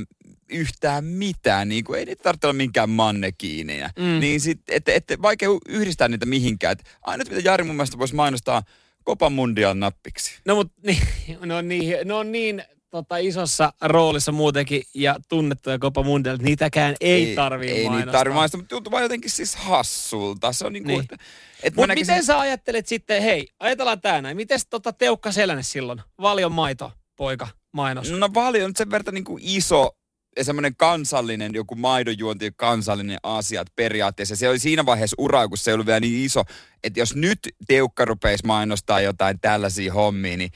yhtään 0.50 1.05
mitään. 1.05 1.69
Niin 1.69 1.85
kuin, 1.85 1.99
ei 1.99 2.05
niitä 2.05 2.23
tarvitse 2.23 2.47
olla 2.47 2.57
minkään 2.57 2.90
mannekiineja. 2.90 3.90
Mm. 3.99 4.21
Niin 4.21 4.40
sit, 4.40 4.61
et, 4.69 4.88
et, 4.88 5.05
vaikea 5.23 5.49
yhdistää 5.69 6.09
niitä 6.09 6.26
mihinkään. 6.26 6.73
Et 6.73 6.85
ainut 7.02 7.29
mitä 7.29 7.40
Jari 7.45 7.64
mun 7.64 7.76
mielestä 7.76 7.99
voisi 7.99 8.14
mainostaa 8.14 8.62
Copa 9.07 9.31
Mundial 9.31 9.75
nappiksi. 9.75 10.33
No 10.45 10.55
mutta 10.55 10.75
niin, 10.87 11.02
no 11.40 11.61
niin, 11.61 11.97
no 12.05 12.23
niin 12.23 12.62
tota, 12.90 13.16
isossa 13.16 13.73
roolissa 13.80 14.32
muutenkin 14.32 14.82
ja 14.94 15.16
tunnettuja 15.28 15.78
Copa 15.78 16.02
Mundial, 16.02 16.38
niitäkään 16.40 16.94
ei, 17.00 17.28
ei 17.28 17.35
tarvii 17.35 17.70
ei 17.70 17.88
mainostaa. 17.88 18.11
Ei 18.11 18.12
tarvii 18.12 18.35
mainostaa, 18.35 18.59
mutta 18.59 18.75
tuntuu 18.75 18.90
vaan 18.90 19.02
jotenkin 19.02 19.30
siis 19.30 19.56
hassulta. 19.56 20.52
Se 20.52 20.66
on 20.66 20.73
niin 20.73 20.85
kuin, 20.85 20.92
niin. 20.92 21.00
että, 21.00 21.16
että 21.62 21.80
Mutta 21.80 21.94
miten 21.94 22.25
sä 22.25 22.38
ajattelet 22.38 22.87
sitten, 22.87 23.23
hei, 23.23 23.49
ajatellaan 23.61 24.00
tää 24.00 24.23
näin, 24.23 24.37
miten 24.37 24.61
tota 24.70 24.92
Teukka 24.92 25.32
Selänen 25.32 25.64
silloin, 25.64 26.00
valion 26.20 26.52
maito, 26.52 26.92
poika, 27.16 27.49
mainos? 27.73 28.11
No 28.11 28.28
valion 28.35 28.66
on 28.66 28.76
sen 28.76 28.90
verran 28.90 29.14
niin 29.14 29.25
kuin 29.25 29.42
iso 29.47 29.97
semmoinen 30.42 30.76
kansallinen, 30.76 31.54
joku 31.54 31.75
maidonjuonti, 31.75 32.52
kansallinen 32.56 33.18
asiat 33.22 33.66
periaatteessa. 33.76 34.37
Se 34.37 34.49
oli 34.49 34.58
siinä 34.58 34.87
vaiheessa 34.87 35.16
ura, 35.18 35.49
kun 35.49 35.58
se 35.58 35.70
ei 35.70 35.75
ollut 35.75 35.87
vielä 35.87 36.00
niin 36.00 36.25
iso, 36.25 36.42
että 36.84 37.00
jos 37.00 37.14
nyt 37.14 37.38
Teukka 37.66 38.04
rupeisi 38.04 38.46
mainostaa 38.46 39.00
jotain 39.00 39.40
tällaisia 39.40 39.92
hommia, 39.92 40.37
niin 40.37 40.50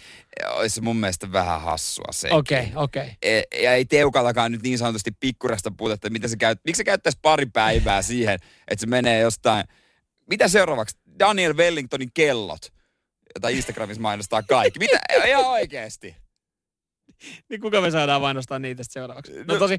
olisi 0.50 0.80
mun 0.80 0.96
mielestä 0.96 1.32
vähän 1.32 1.60
hassua 1.60 2.12
se. 2.12 2.28
Okei, 2.32 2.60
okay, 2.60 2.72
okei. 2.84 3.02
Okay. 3.02 3.62
Ja 3.62 3.74
ei 3.74 3.84
Teukallakaan 3.84 4.52
nyt 4.52 4.62
niin 4.62 4.78
sanotusti 4.78 5.10
pikkurasta 5.20 5.70
puutetta, 5.76 6.10
mitä 6.10 6.28
se 6.28 6.36
käy, 6.36 6.56
miksi 6.64 6.78
se 6.78 6.84
käyttäisi 6.84 7.18
pari 7.22 7.46
päivää 7.46 8.02
siihen, 8.12 8.34
että 8.68 8.80
se 8.80 8.86
menee 8.86 9.20
jostain, 9.20 9.64
mitä 10.30 10.48
seuraavaksi? 10.48 10.98
Daniel 11.18 11.56
Wellingtonin 11.56 12.10
kellot, 12.14 12.72
jota 13.34 13.48
Instagramissa 13.48 14.02
mainostaa 14.02 14.42
kaikki. 14.42 14.78
Mitä? 14.78 15.00
Ihan 15.26 15.44
oikeesti 15.44 16.23
niin 17.50 17.61
kuka 17.61 17.80
me 17.80 17.90
saadaan 17.90 18.21
mainostaa 18.21 18.59
niitä 18.59 18.83
seuraavaksi? 18.90 19.33
No, 19.33 19.44
no 19.47 19.59
tosi, 19.59 19.78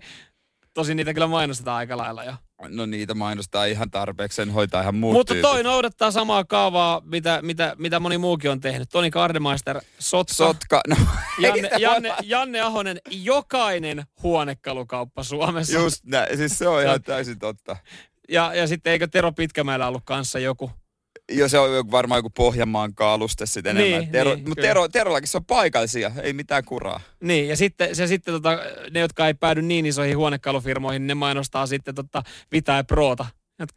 tosi 0.73 0.95
niitä 0.95 1.13
kyllä 1.13 1.27
mainostetaan 1.27 1.77
aika 1.77 1.97
lailla 1.97 2.23
jo. 2.23 2.33
No 2.67 2.85
niitä 2.85 3.13
mainostaa 3.13 3.65
ihan 3.65 3.91
tarpeeksi, 3.91 4.35
sen 4.35 4.51
hoitaa 4.51 4.81
ihan 4.81 4.95
muut 4.95 5.13
Mutta 5.13 5.33
tyypit. 5.33 5.51
toi 5.51 5.63
noudattaa 5.63 6.11
samaa 6.11 6.43
kaavaa, 6.43 7.01
mitä, 7.05 7.39
mitä, 7.41 7.75
mitä 7.79 7.99
moni 7.99 8.17
muukin 8.17 8.51
on 8.51 8.59
tehnyt. 8.59 8.89
Toni 8.89 9.11
Kardemeister, 9.11 9.81
Sotka. 9.99 10.33
Sotka, 10.33 10.81
no. 10.87 10.95
Janne, 11.39 11.69
Janne, 11.77 12.13
Janne 12.23 12.61
Ahonen, 12.61 12.97
jokainen 13.11 14.03
huonekalukauppa 14.23 15.23
Suomessa. 15.23 15.73
Just 15.73 16.05
näin, 16.05 16.37
siis 16.37 16.57
se 16.57 16.67
on 16.67 16.83
ihan 16.83 17.01
täysin 17.03 17.39
totta. 17.39 17.77
Ja, 18.29 18.53
ja 18.53 18.67
sitten 18.67 18.93
eikö 18.93 19.07
Tero 19.07 19.31
Pitkämäellä 19.31 19.87
ollut 19.87 20.03
kanssa 20.05 20.39
joku 20.39 20.71
jo 21.31 21.49
se 21.49 21.59
on 21.59 21.91
varmaan 21.91 22.19
joku 22.19 22.29
Pohjanmaan 22.29 22.95
kaaluste 22.95 23.45
sitten 23.45 23.77
enemmän. 23.77 23.99
Niin, 23.99 24.11
Tero, 24.11 24.35
niin, 24.35 24.49
mutta 24.49 24.61
Tero, 24.61 24.87
Terollakin 24.87 25.27
se 25.27 25.37
on 25.37 25.45
paikallisia, 25.45 26.11
ei 26.21 26.33
mitään 26.33 26.65
kuraa. 26.65 26.99
Niin, 27.23 27.47
ja 27.47 27.55
sitten, 27.55 27.95
se 27.95 28.07
sitten 28.07 28.33
tota, 28.33 28.59
ne, 28.91 28.99
jotka 28.99 29.27
ei 29.27 29.33
päädy 29.33 29.61
niin 29.61 29.85
isoihin 29.85 30.17
huonekalufirmoihin, 30.17 31.07
ne 31.07 31.15
mainostaa 31.15 31.67
sitten 31.67 31.95
tota 31.95 32.23
Vita 32.51 32.71
ja 32.71 32.83
Proota. 32.83 33.25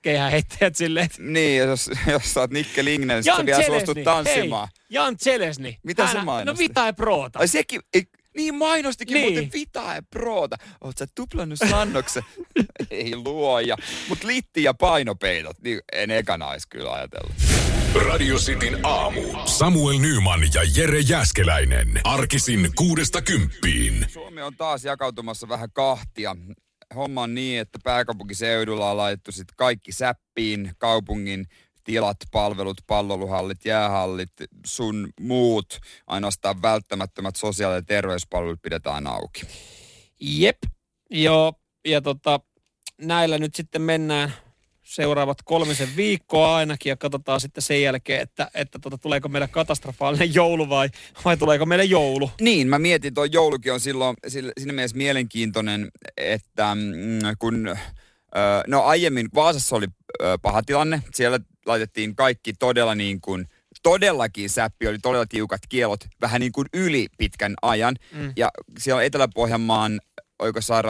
Keihään 0.02 0.30
heittäjät 0.30 0.76
silleen. 0.76 1.09
Niin, 1.18 1.59
jos, 1.59 1.90
jos 2.07 2.35
sä 2.35 2.40
oot 2.40 2.50
Nikke 2.50 2.85
Lingnen, 2.85 3.23
niin 3.25 3.37
sä 3.37 3.47
vielä 3.47 3.66
suostut 3.66 3.99
tanssimaan. 4.04 4.68
Hei, 4.68 4.87
Jan 4.90 5.16
Chelesni. 5.16 5.78
Mitä 5.83 6.07
Hän, 6.07 6.12
se 6.12 6.23
mainosti? 6.23 6.62
No 6.62 6.68
Vita 6.68 6.87
ja 6.87 6.92
Proota. 6.92 7.38
Ai 7.38 7.49
sekin, 7.49 7.80
ei, 7.95 8.02
niin 8.37 8.54
mainostikin 8.54 9.14
niin. 9.14 9.32
muuten 9.32 9.50
Vita 9.52 9.94
ja 9.94 10.02
Proota. 10.11 10.56
Oot 10.80 10.99
sä 10.99 11.06
tuplannut 11.14 11.58
sannoksen? 11.70 12.23
Ei 12.90 13.16
luoja. 13.16 13.76
Mut 14.08 14.25
litti 14.25 14.62
ja 14.62 14.75
painopeitot, 14.75 15.56
niin 15.62 15.80
en 15.92 16.11
ekana 16.11 16.47
olisi 16.47 16.68
kyllä 16.68 16.92
ajatellut. 16.92 17.32
Radio 17.94 18.37
Cityn 18.37 18.87
aamu. 18.87 19.20
Samuel 19.44 19.99
Nyman 19.99 20.40
ja 20.54 20.62
Jere 20.76 21.00
Jäskeläinen. 21.00 22.00
Arkisin 22.04 22.70
kuudesta 22.75 23.23
kymppiin. 23.23 24.06
Suomi 24.08 24.42
on 24.42 24.56
taas 24.56 24.85
jakautumassa 24.85 25.49
vähän 25.49 25.68
kahtia. 25.73 26.37
Homma 26.94 27.23
on 27.23 27.35
niin, 27.35 27.61
että 27.61 27.78
pääkaupunkiseudulla 27.85 28.90
on 28.90 28.97
laitettu 28.97 29.32
sit 29.32 29.49
kaikki 29.56 29.92
säppiin 29.92 30.73
kaupungin 30.78 31.47
tilat, 31.88 32.16
palvelut, 32.30 32.76
palloluhallit, 32.87 33.64
jäähallit, 33.64 34.33
sun 34.66 35.09
muut, 35.21 35.78
ainoastaan 36.07 36.62
välttämättömät 36.62 37.37
sosiaali- 37.37 37.75
ja 37.75 37.83
terveyspalvelut 37.83 38.62
pidetään 38.62 39.07
auki. 39.07 39.42
Jep, 40.21 40.59
joo, 41.11 41.52
ja 41.85 42.00
tota, 42.00 42.40
näillä 43.00 43.38
nyt 43.38 43.54
sitten 43.54 43.83
mennään 43.83 44.33
seuraavat 44.83 45.38
kolmisen 45.45 45.88
viikkoa 45.97 46.57
ainakin 46.57 46.90
ja 46.90 46.97
katsotaan 46.97 47.40
sitten 47.40 47.62
sen 47.62 47.83
jälkeen, 47.83 48.23
että, 48.23 48.50
että 48.54 48.78
tota, 48.78 48.99
tuleeko 48.99 49.28
meille 49.28 49.49
katastrofaalinen 49.49 50.35
joulu 50.35 50.68
vai, 50.68 50.88
vai 51.25 51.37
tuleeko 51.37 51.66
meille 51.66 51.85
joulu. 51.85 52.30
Niin, 52.40 52.68
mä 52.68 52.78
mietin, 52.78 53.14
tuo 53.14 53.25
joulukin 53.25 53.73
on 53.73 53.80
silloin 53.80 54.16
siinä 54.28 54.73
mielessä 54.73 54.97
mielenkiintoinen, 54.97 55.90
että 56.16 56.75
mm, 56.75 57.37
kun 57.38 57.76
No 58.66 58.83
aiemmin 58.83 59.28
Vaasassa 59.35 59.76
oli 59.76 59.87
paha 60.42 60.62
tilanne. 60.62 61.02
Siellä 61.14 61.40
laitettiin 61.68 62.16
kaikki 62.16 62.52
todella 62.52 62.94
niin 62.94 63.20
kuin, 63.20 63.46
todellakin 63.82 64.50
säppi, 64.50 64.88
oli 64.88 64.98
todella 64.98 65.26
tiukat 65.26 65.60
kielot, 65.68 66.00
vähän 66.20 66.40
niin 66.40 66.52
kuin 66.52 66.66
yli 66.75 67.06
pitkän 67.18 67.54
ajan. 67.62 67.96
Mm. 68.12 68.32
Ja 68.37 68.50
siellä 68.78 69.02
Etelä-Pohjanmaan 69.02 70.00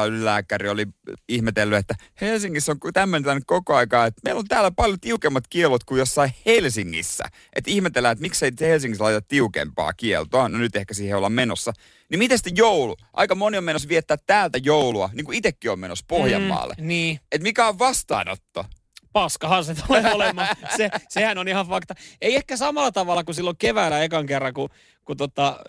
ylilääkäri 0.08 0.68
oli 0.68 0.86
ihmetellyt, 1.28 1.78
että 1.78 1.94
Helsingissä 2.20 2.72
on 2.72 2.92
tämmöinen 2.92 3.42
koko 3.46 3.76
aika, 3.76 4.06
että 4.06 4.20
meillä 4.24 4.38
on 4.38 4.48
täällä 4.48 4.70
paljon 4.70 5.00
tiukemmat 5.00 5.44
kielot 5.50 5.84
kuin 5.84 5.98
jossain 5.98 6.30
Helsingissä. 6.46 7.24
Että 7.52 7.70
ihmetellään, 7.70 8.12
että 8.12 8.22
miksei 8.22 8.50
Helsingissä 8.60 9.04
laita 9.04 9.20
tiukempaa 9.20 9.92
kieltoa, 9.92 10.48
no 10.48 10.58
nyt 10.58 10.76
ehkä 10.76 10.94
siihen 10.94 11.16
ollaan 11.16 11.32
menossa. 11.32 11.72
Niin 12.10 12.18
miten 12.18 12.38
sitten 12.38 12.56
joulu? 12.56 12.96
Aika 13.12 13.34
moni 13.34 13.58
on 13.58 13.64
menossa 13.64 13.88
viettää 13.88 14.16
täältä 14.26 14.58
joulua, 14.62 15.10
niin 15.12 15.24
kuin 15.24 15.38
itsekin 15.38 15.70
on 15.70 15.78
menossa 15.78 16.04
Pohjanmaalle. 16.08 16.74
Mm, 16.78 16.88
niin. 16.88 17.20
Et 17.32 17.42
mikä 17.42 17.68
on 17.68 17.78
vastaanotto? 17.78 18.64
Paskahan 19.12 19.64
se 19.64 19.74
tulee 19.86 20.12
olemaan. 20.14 20.48
Se, 20.76 20.88
sehän 21.08 21.38
on 21.38 21.48
ihan 21.48 21.66
fakta. 21.66 21.94
Ei 22.20 22.36
ehkä 22.36 22.56
samalla 22.56 22.92
tavalla 22.92 23.24
kuin 23.24 23.34
silloin 23.34 23.56
keväällä 23.56 24.02
ekan 24.02 24.26
kerran, 24.26 24.54
kun, 24.54 24.68
kun 25.04 25.16
tota, 25.16 25.64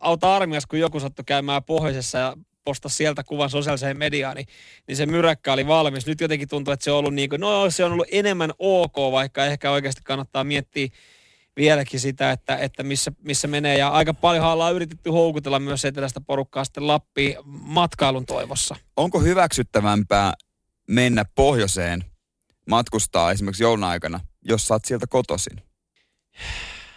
auta 0.00 0.36
armias, 0.36 0.66
kun 0.66 0.78
joku 0.78 1.00
sattui 1.00 1.24
käymään 1.24 1.64
pohjoisessa 1.64 2.18
ja 2.18 2.36
postasi 2.64 2.96
sieltä 2.96 3.24
kuvan 3.24 3.50
sosiaaliseen 3.50 3.98
mediaan, 3.98 4.36
niin, 4.36 4.46
niin 4.86 4.96
se 4.96 5.06
myräkkä 5.06 5.52
oli 5.52 5.66
valmis. 5.66 6.06
Nyt 6.06 6.20
jotenkin 6.20 6.48
tuntuu, 6.48 6.72
että 6.72 6.84
se 6.84 6.90
on 6.90 6.98
ollut 6.98 7.14
niin 7.14 7.30
kuin, 7.30 7.40
no 7.40 7.70
se 7.70 7.84
on 7.84 7.92
ollut 7.92 8.08
enemmän 8.10 8.50
ok, 8.58 8.96
vaikka 9.12 9.46
ehkä 9.46 9.70
oikeasti 9.70 10.02
kannattaa 10.04 10.44
miettiä 10.44 10.88
vieläkin 11.56 12.00
sitä, 12.00 12.32
että, 12.32 12.56
että 12.56 12.82
missä, 12.82 13.12
missä 13.24 13.48
menee. 13.48 13.78
Ja 13.78 13.88
aika 13.88 14.14
paljon 14.14 14.44
ollaan 14.44 14.74
yritetty 14.74 15.10
houkutella 15.10 15.58
myös 15.58 15.84
etelästä 15.84 16.20
porukkaa 16.20 16.64
sitten 16.64 16.86
Lappiin 16.86 17.36
matkailun 17.44 18.26
toivossa. 18.26 18.76
Onko 18.96 19.20
hyväksyttävämpää 19.20 20.34
mennä 20.88 21.24
pohjoiseen 21.34 22.04
matkustaa 22.66 23.30
esimerkiksi 23.30 23.62
joulun 23.62 23.84
aikana, 23.84 24.20
jos 24.44 24.64
sä 24.66 24.74
oot 24.74 24.84
sieltä 24.84 25.06
kotoisin? 25.06 25.62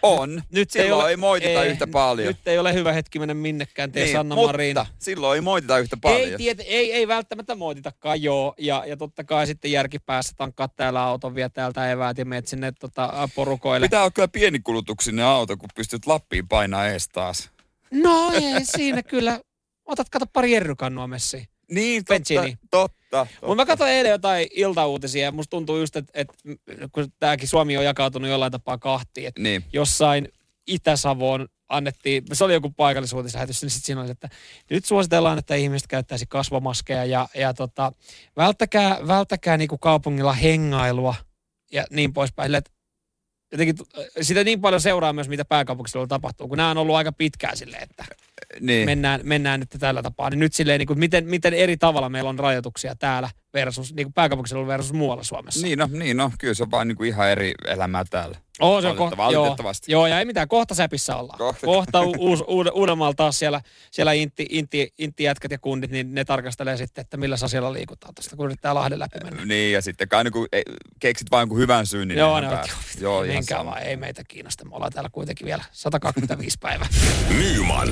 On. 0.02 0.42
Nyt 0.52 0.70
silloin 0.70 0.92
ei, 0.92 1.02
ole, 1.02 1.10
ei 1.10 1.16
moitita 1.16 1.64
ei, 1.64 1.70
yhtä 1.70 1.86
paljon. 1.86 2.28
Nyt 2.28 2.48
ei 2.48 2.58
ole 2.58 2.74
hyvä 2.74 2.92
hetki 2.92 3.18
mennä 3.18 3.34
minnekään, 3.34 3.92
tee 3.92 4.04
niin, 4.04 4.12
Sanna 4.12 4.34
mutta 4.34 4.48
Marin. 4.48 4.76
silloin 4.98 5.36
ei 5.36 5.40
moitita 5.40 5.78
yhtä 5.78 5.96
paljon. 5.96 6.30
Ei, 6.30 6.36
tiet, 6.36 6.60
ei, 6.60 6.92
ei 6.92 7.08
välttämättä 7.08 7.54
moititakaan, 7.54 8.22
joo. 8.22 8.54
Ja, 8.58 8.84
ja 8.86 8.96
totta 8.96 9.24
kai 9.24 9.46
sitten 9.46 9.72
järkipäässä 9.72 10.32
tankkaa 10.36 10.68
täällä 10.68 11.02
auton, 11.02 11.34
vie 11.34 11.48
täältä 11.48 11.90
eväät 11.90 12.18
ja 12.18 12.24
meet 12.24 12.46
sinne 12.46 12.72
tota, 12.72 13.28
porukoille. 13.34 13.86
Pitää 13.86 14.00
olla 14.00 14.10
kyllä 14.10 14.28
pienikulutuksinen 14.28 15.24
auto, 15.24 15.56
kun 15.56 15.68
pystyt 15.74 16.06
Lappiin 16.06 16.48
painaa 16.48 16.86
ees 16.86 17.08
taas. 17.08 17.50
No 17.90 18.32
ei 18.32 18.64
siinä 18.64 19.02
kyllä. 19.02 19.40
Otat 19.84 20.08
kato 20.10 20.26
pari 20.32 20.52
jerrykannua 20.52 21.06
messiin. 21.06 21.48
Niin, 21.70 22.04
totta, 22.04 22.34
totta, 22.70 23.03
totta. 23.18 23.46
Mutta 23.46 23.62
mä 23.62 23.66
katsoin 23.66 23.90
eilen 23.90 24.10
jotain 24.10 24.48
iltauutisia 24.50 25.24
ja 25.24 25.32
musta 25.32 25.50
tuntuu 25.50 25.78
just, 25.78 25.96
että, 25.96 26.12
että 26.14 26.34
kun 26.92 27.12
tämäkin 27.18 27.48
Suomi 27.48 27.76
on 27.76 27.84
jakautunut 27.84 28.30
jollain 28.30 28.52
tapaa 28.52 28.78
kahtiin, 28.78 29.28
että 29.28 29.42
niin. 29.42 29.64
jossain 29.72 30.28
Itä-Savoon 30.66 31.48
annettiin, 31.68 32.24
se 32.32 32.44
oli 32.44 32.52
joku 32.52 32.70
paikallisuutislähetys, 32.70 33.62
niin 33.62 33.70
sitten 33.70 33.86
siinä 33.86 34.00
oli, 34.00 34.10
että 34.10 34.28
nyt 34.70 34.84
suositellaan, 34.84 35.38
että 35.38 35.54
ihmiset 35.54 35.88
käyttäisi 35.88 36.26
kasvomaskeja 36.28 37.04
ja, 37.04 37.28
ja 37.34 37.54
tota, 37.54 37.92
välttäkää, 38.36 38.98
välttäkää 39.06 39.56
niinku 39.56 39.78
kaupungilla 39.78 40.32
hengailua 40.32 41.14
ja 41.72 41.84
niin 41.90 42.12
poispäin. 42.12 42.54
Että 42.54 42.70
jotenkin 43.52 43.76
sitä 44.20 44.44
niin 44.44 44.60
paljon 44.60 44.80
seuraa 44.80 45.12
myös, 45.12 45.28
mitä 45.28 45.44
pääkaupunkiseudulla 45.44 46.08
tapahtuu, 46.08 46.48
kun 46.48 46.56
nämä 46.56 46.70
on 46.70 46.78
ollut 46.78 46.96
aika 46.96 47.12
pitkään 47.12 47.56
silleen, 47.56 47.82
että 47.82 48.04
niin. 48.60 48.86
mennään, 48.86 49.20
mennään 49.22 49.60
nyt 49.60 49.68
tällä 49.78 50.02
tapaa. 50.02 50.30
Niin 50.30 50.38
nyt 50.38 50.52
silleen, 50.52 50.78
niin 50.78 50.86
kuin 50.86 50.98
miten, 50.98 51.26
miten 51.26 51.54
eri 51.54 51.76
tavalla 51.76 52.08
meillä 52.08 52.30
on 52.30 52.38
rajoituksia 52.38 52.94
täällä 52.94 53.30
versus 53.54 53.94
niin 53.94 54.06
kuin 54.06 54.12
pääkaupunkiseudulla 54.12 54.68
versus 54.68 54.92
muualla 54.92 55.22
Suomessa. 55.22 55.66
Niin 55.66 55.78
no, 55.78 55.88
niin 55.92 56.16
no, 56.16 56.30
kyllä 56.38 56.54
se 56.54 56.62
on 56.62 56.70
vaan 56.70 56.88
niin 56.88 56.96
kuin 56.96 57.08
ihan 57.08 57.30
eri 57.30 57.52
elämää 57.66 58.04
täällä. 58.10 58.38
Oh, 58.60 58.82
se 58.82 58.88
on 58.88 58.96
kohta, 58.96 59.16
valitettavasti. 59.16 59.92
Joo, 59.92 60.00
joo, 60.00 60.06
ja 60.06 60.18
ei 60.18 60.24
mitään, 60.24 60.48
kohta 60.48 60.74
säpissä 60.74 61.16
ollaan. 61.16 61.38
Kohta, 61.38 61.66
kohta 61.66 62.00
uus, 62.18 62.44
uud, 62.48 62.66
Uudemmalla 62.72 63.14
taas 63.14 63.38
siellä, 63.38 63.60
siellä 63.90 64.12
intti, 64.12 64.46
intti, 64.50 64.92
intti 64.98 65.24
jätkät 65.24 65.50
ja 65.50 65.58
kundit, 65.58 65.90
niin 65.90 66.14
ne 66.14 66.24
tarkastelee 66.24 66.76
sitten, 66.76 67.02
että 67.02 67.16
millä 67.16 67.36
asialla 67.42 67.72
liikutaan 67.72 68.14
tuosta, 68.14 68.36
kun 68.36 68.46
yrittää 68.46 68.74
Lahden 68.74 68.98
läpi 68.98 69.18
mennä. 69.24 69.44
Niin, 69.44 69.72
ja 69.72 69.82
sitten 69.82 70.08
kai 70.08 70.24
niin 70.24 70.32
kuin, 70.32 70.48
keksit 71.00 71.30
vain 71.30 71.48
kuin 71.48 71.60
hyvän 71.60 71.86
syyn, 71.86 72.08
niin 72.08 72.18
Joo, 72.18 72.40
ne 72.40 72.48
on, 72.48 72.58
joo, 73.00 73.22
menkää 73.22 73.64
vaan, 73.64 73.82
ei 73.82 73.96
meitä 73.96 74.22
kiinnosta. 74.28 74.64
Me 74.64 74.76
ollaan 74.76 74.92
täällä 74.92 75.10
kuitenkin 75.10 75.46
vielä 75.46 75.64
125 75.72 76.58
päivää. 76.60 76.88
Nyman, 77.28 77.88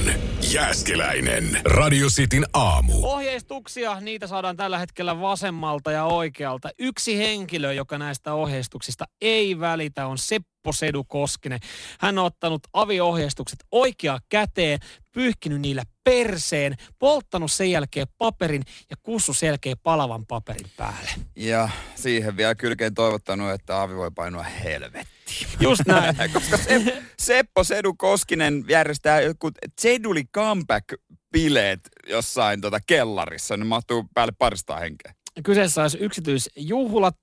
Jääskeläinen, 0.52 1.60
Radio 1.64 2.06
Cityn 2.06 2.46
aamu. 2.52 2.92
Ohjeistuksia, 3.02 4.00
niitä 4.00 4.26
saadaan 4.26 4.56
tällä 4.56 4.78
hetkellä 4.78 5.20
vasemmalta 5.52 5.92
ja 5.92 6.04
oikealta. 6.04 6.70
Yksi 6.78 7.18
henkilö, 7.18 7.72
joka 7.72 7.98
näistä 7.98 8.34
ohjeistuksista 8.34 9.04
ei 9.20 9.60
välitä, 9.60 10.06
on 10.06 10.18
Seppo 10.18 10.72
Sedu 10.72 11.04
Koskinen. 11.04 11.60
Hän 12.00 12.18
on 12.18 12.24
ottanut 12.24 12.62
aviohjeistukset 12.72 13.58
oikea 13.70 14.18
käteen, 14.28 14.78
pyyhkinyt 15.12 15.60
niillä 15.60 15.82
perseen, 16.04 16.76
polttanut 16.98 17.52
sen 17.52 17.70
jälkeen 17.70 18.06
paperin 18.18 18.62
ja 18.90 18.96
kussu 19.02 19.34
sen 19.34 19.46
jälkeen 19.46 19.76
palavan 19.82 20.26
paperin 20.26 20.70
päälle. 20.76 21.10
Ja 21.36 21.68
siihen 21.94 22.36
vielä 22.36 22.54
kylkeen 22.54 22.94
toivottanut, 22.94 23.50
että 23.50 23.82
avi 23.82 23.96
voi 23.96 24.10
painua 24.14 24.42
helvettiin. 24.42 25.48
Just 25.60 25.82
näin. 25.86 26.16
Koska 26.32 26.56
se, 26.56 27.02
Seppo 27.18 27.64
Sedu 27.64 27.94
Koskinen 27.94 28.64
järjestää 28.68 29.20
joku 29.20 29.50
Zeduli 29.80 30.24
Comeback 30.34 30.84
bileet 31.32 31.80
jossain 32.08 32.60
tota 32.60 32.80
kellarissa. 32.86 33.56
Ne 33.56 33.64
mahtuu 33.64 34.04
päälle 34.14 34.32
parista 34.38 34.76
henkeä. 34.76 35.14
Kyseessä 35.44 35.82
olisi 35.82 35.98
yksityisjuhlat, 35.98 37.16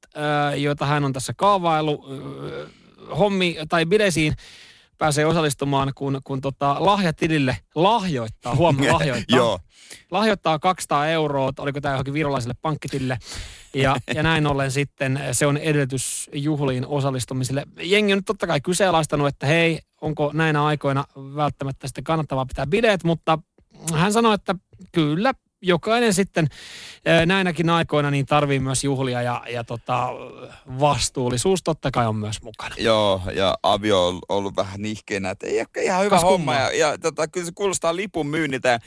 joita 0.58 0.86
hän 0.86 1.06
on 1.06 1.14
tässä 1.14 1.34
kaavailu. 1.38 2.06
Hommi 3.18 3.58
tai 3.70 3.86
bileisiin 3.86 4.34
pääsee 5.00 5.26
osallistumaan, 5.26 5.92
kun, 5.96 6.22
kun 6.24 6.42
tota, 6.42 6.76
lahjatilille 6.80 7.58
lahjoittaa, 7.76 8.56
huomaa 8.56 8.94
lahjoittaa. 8.94 9.38
Joo. 9.38 9.60
lahjoittaa 10.12 10.60
200 10.60 11.08
euroa, 11.08 11.52
oliko 11.60 11.82
tämä 11.82 11.94
johonkin 11.94 12.14
virolaiselle 12.14 12.56
pankkitille. 12.62 13.18
Ja, 13.74 13.96
ja 14.16 14.24
näin 14.24 14.48
ollen 14.48 14.72
sitten 14.72 15.20
se 15.32 15.48
on 15.48 15.58
edellytys 15.58 16.30
juhliin 16.34 16.88
osallistumiselle. 16.88 17.66
Jengi 17.82 18.14
on 18.14 18.18
nyt 18.18 18.26
totta 18.26 18.48
kai 18.48 18.62
kyseenalaistanut, 18.62 19.28
että 19.28 19.48
hei, 19.48 19.80
onko 20.02 20.32
näinä 20.34 20.66
aikoina 20.66 21.06
välttämättä 21.16 21.88
sitten 21.88 22.04
kannattavaa 22.04 22.46
pitää 22.46 22.68
bileet, 22.68 23.04
mutta 23.04 23.40
hän 23.94 24.14
sanoi, 24.14 24.36
että 24.36 24.56
kyllä 24.92 25.34
jokainen 25.62 26.14
sitten 26.14 26.48
näinäkin 27.26 27.70
aikoina 27.70 28.12
niin 28.12 28.26
tarvii 28.26 28.60
myös 28.60 28.84
juhlia 28.84 29.22
ja, 29.22 29.44
ja 29.50 29.64
tota, 29.64 30.10
vastuullisuus 30.80 31.64
totta 31.64 31.92
kai 31.92 32.08
on 32.08 32.16
myös 32.16 32.42
mukana. 32.42 32.76
Joo, 32.78 33.22
ja 33.34 33.56
Avio 33.64 34.08
on 34.08 34.20
ollut 34.30 34.56
vähän 34.56 34.82
nihkeenä, 34.82 35.30
että 35.30 35.48
ei 35.48 35.60
ole 35.60 35.84
ihan 35.84 36.06
hyvä 36.06 36.16
Kas 36.16 36.24
homma. 36.24 36.56
Ja, 36.56 36.72
ja 36.72 36.98
tota, 36.98 37.28
kyllä 37.28 37.46
se 37.46 37.52
kuulostaa 37.56 37.96
lipun 37.96 38.28
myynniltä. 38.28 38.70
Ja 38.70 38.80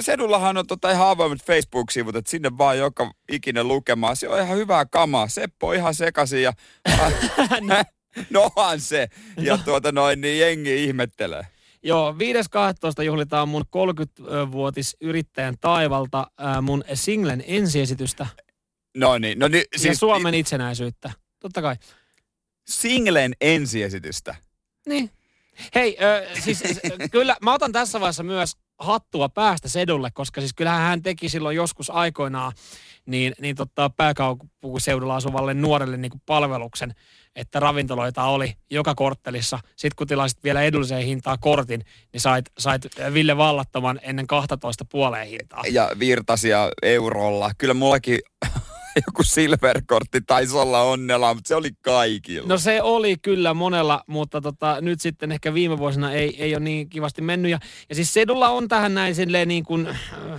Sedullahan 0.00 0.56
on 0.56 0.66
tota 0.66 0.90
ihan 0.90 1.08
avoimet 1.08 1.42
Facebook-sivut, 1.42 2.16
että 2.16 2.30
sinne 2.30 2.50
vaan 2.58 2.78
joka 2.78 3.10
ikinen 3.32 3.68
lukemaan. 3.68 4.16
Se 4.16 4.28
on 4.28 4.42
ihan 4.42 4.56
hyvää 4.56 4.86
kamaa. 4.86 5.28
Seppo 5.28 5.68
on 5.68 5.74
ihan 5.74 5.94
sekaisin 5.94 6.42
ja... 6.42 6.52
Nohan 8.30 8.80
se. 8.80 9.08
Ja 9.36 9.56
no. 9.56 9.62
tuota 9.64 9.92
noin, 9.92 10.20
niin 10.20 10.40
jengi 10.40 10.84
ihmettelee. 10.84 11.46
Joo, 11.82 12.12
5.12. 12.12 13.02
juhlitaan 13.02 13.48
mun 13.48 13.64
30-vuotis 13.76 14.96
yrittäjän 15.00 15.54
taivalta 15.60 16.30
mun 16.62 16.84
singlen 16.94 17.44
ensiesitystä. 17.46 18.26
No 18.96 19.18
niin, 19.18 19.38
no 19.38 19.48
niin. 19.48 19.64
Siis, 19.76 19.84
ja 19.84 19.98
Suomen 19.98 20.34
itsenäisyyttä, 20.34 21.12
totta 21.40 21.62
kai. 21.62 21.76
Singlen 22.66 23.32
ensiesitystä? 23.40 24.34
Niin. 24.86 25.10
Hei, 25.74 25.96
äh, 26.02 26.42
siis 26.44 26.62
kyllä 27.10 27.36
mä 27.42 27.54
otan 27.54 27.72
tässä 27.72 28.00
vaiheessa 28.00 28.22
myös 28.22 28.56
hattua 28.80 29.28
päästä 29.28 29.68
Sedulle, 29.68 30.10
koska 30.14 30.40
siis 30.40 30.52
kyllähän 30.52 30.80
hän 30.80 31.02
teki 31.02 31.28
silloin 31.28 31.56
joskus 31.56 31.90
aikoinaan 31.90 32.52
niin, 33.06 33.34
niin 33.40 33.56
tota, 33.56 33.90
pääkaupunkiseudulla 33.90 35.16
asuvalle 35.16 35.54
nuorelle 35.54 35.96
niin 35.96 36.10
kuin 36.10 36.22
palveluksen, 36.26 36.94
että 37.36 37.60
ravintoloita 37.60 38.24
oli 38.24 38.56
joka 38.70 38.94
korttelissa. 38.94 39.58
Sitten 39.76 39.96
kun 39.96 40.06
tilasit 40.06 40.44
vielä 40.44 40.62
edulliseen 40.62 41.04
hintaa 41.04 41.38
kortin, 41.38 41.84
niin 42.12 42.20
sait, 42.20 42.50
sait 42.58 42.86
Ville 43.12 43.36
Vallattoman 43.36 44.00
ennen 44.02 44.26
12 44.26 44.84
puoleen 44.84 45.28
hintaa. 45.28 45.62
Ja 45.70 45.90
virtasia 45.98 46.70
eurolla. 46.82 47.50
Kyllä 47.58 47.74
mullakin 47.74 48.18
joku 49.06 49.22
silverkortti 49.22 50.20
taisi 50.20 50.56
olla 50.56 50.82
onnella, 50.82 51.34
mutta 51.34 51.48
se 51.48 51.54
oli 51.54 51.70
kaikilla. 51.82 52.48
No 52.48 52.58
se 52.58 52.82
oli 52.82 53.16
kyllä 53.22 53.54
monella, 53.54 54.04
mutta 54.06 54.40
tota, 54.40 54.80
nyt 54.80 55.00
sitten 55.00 55.32
ehkä 55.32 55.54
viime 55.54 55.78
vuosina 55.78 56.12
ei, 56.12 56.42
ei 56.42 56.54
ole 56.54 56.64
niin 56.64 56.88
kivasti 56.88 57.22
mennyt. 57.22 57.50
Ja, 57.50 57.58
ja 57.88 57.94
siis 57.94 58.12
Sedulla 58.12 58.48
on 58.48 58.68
tähän 58.68 58.94
näin 58.94 59.14
silleen 59.14 59.48
niin 59.48 59.64
kuin, 59.64 59.86
äh, 59.86 59.96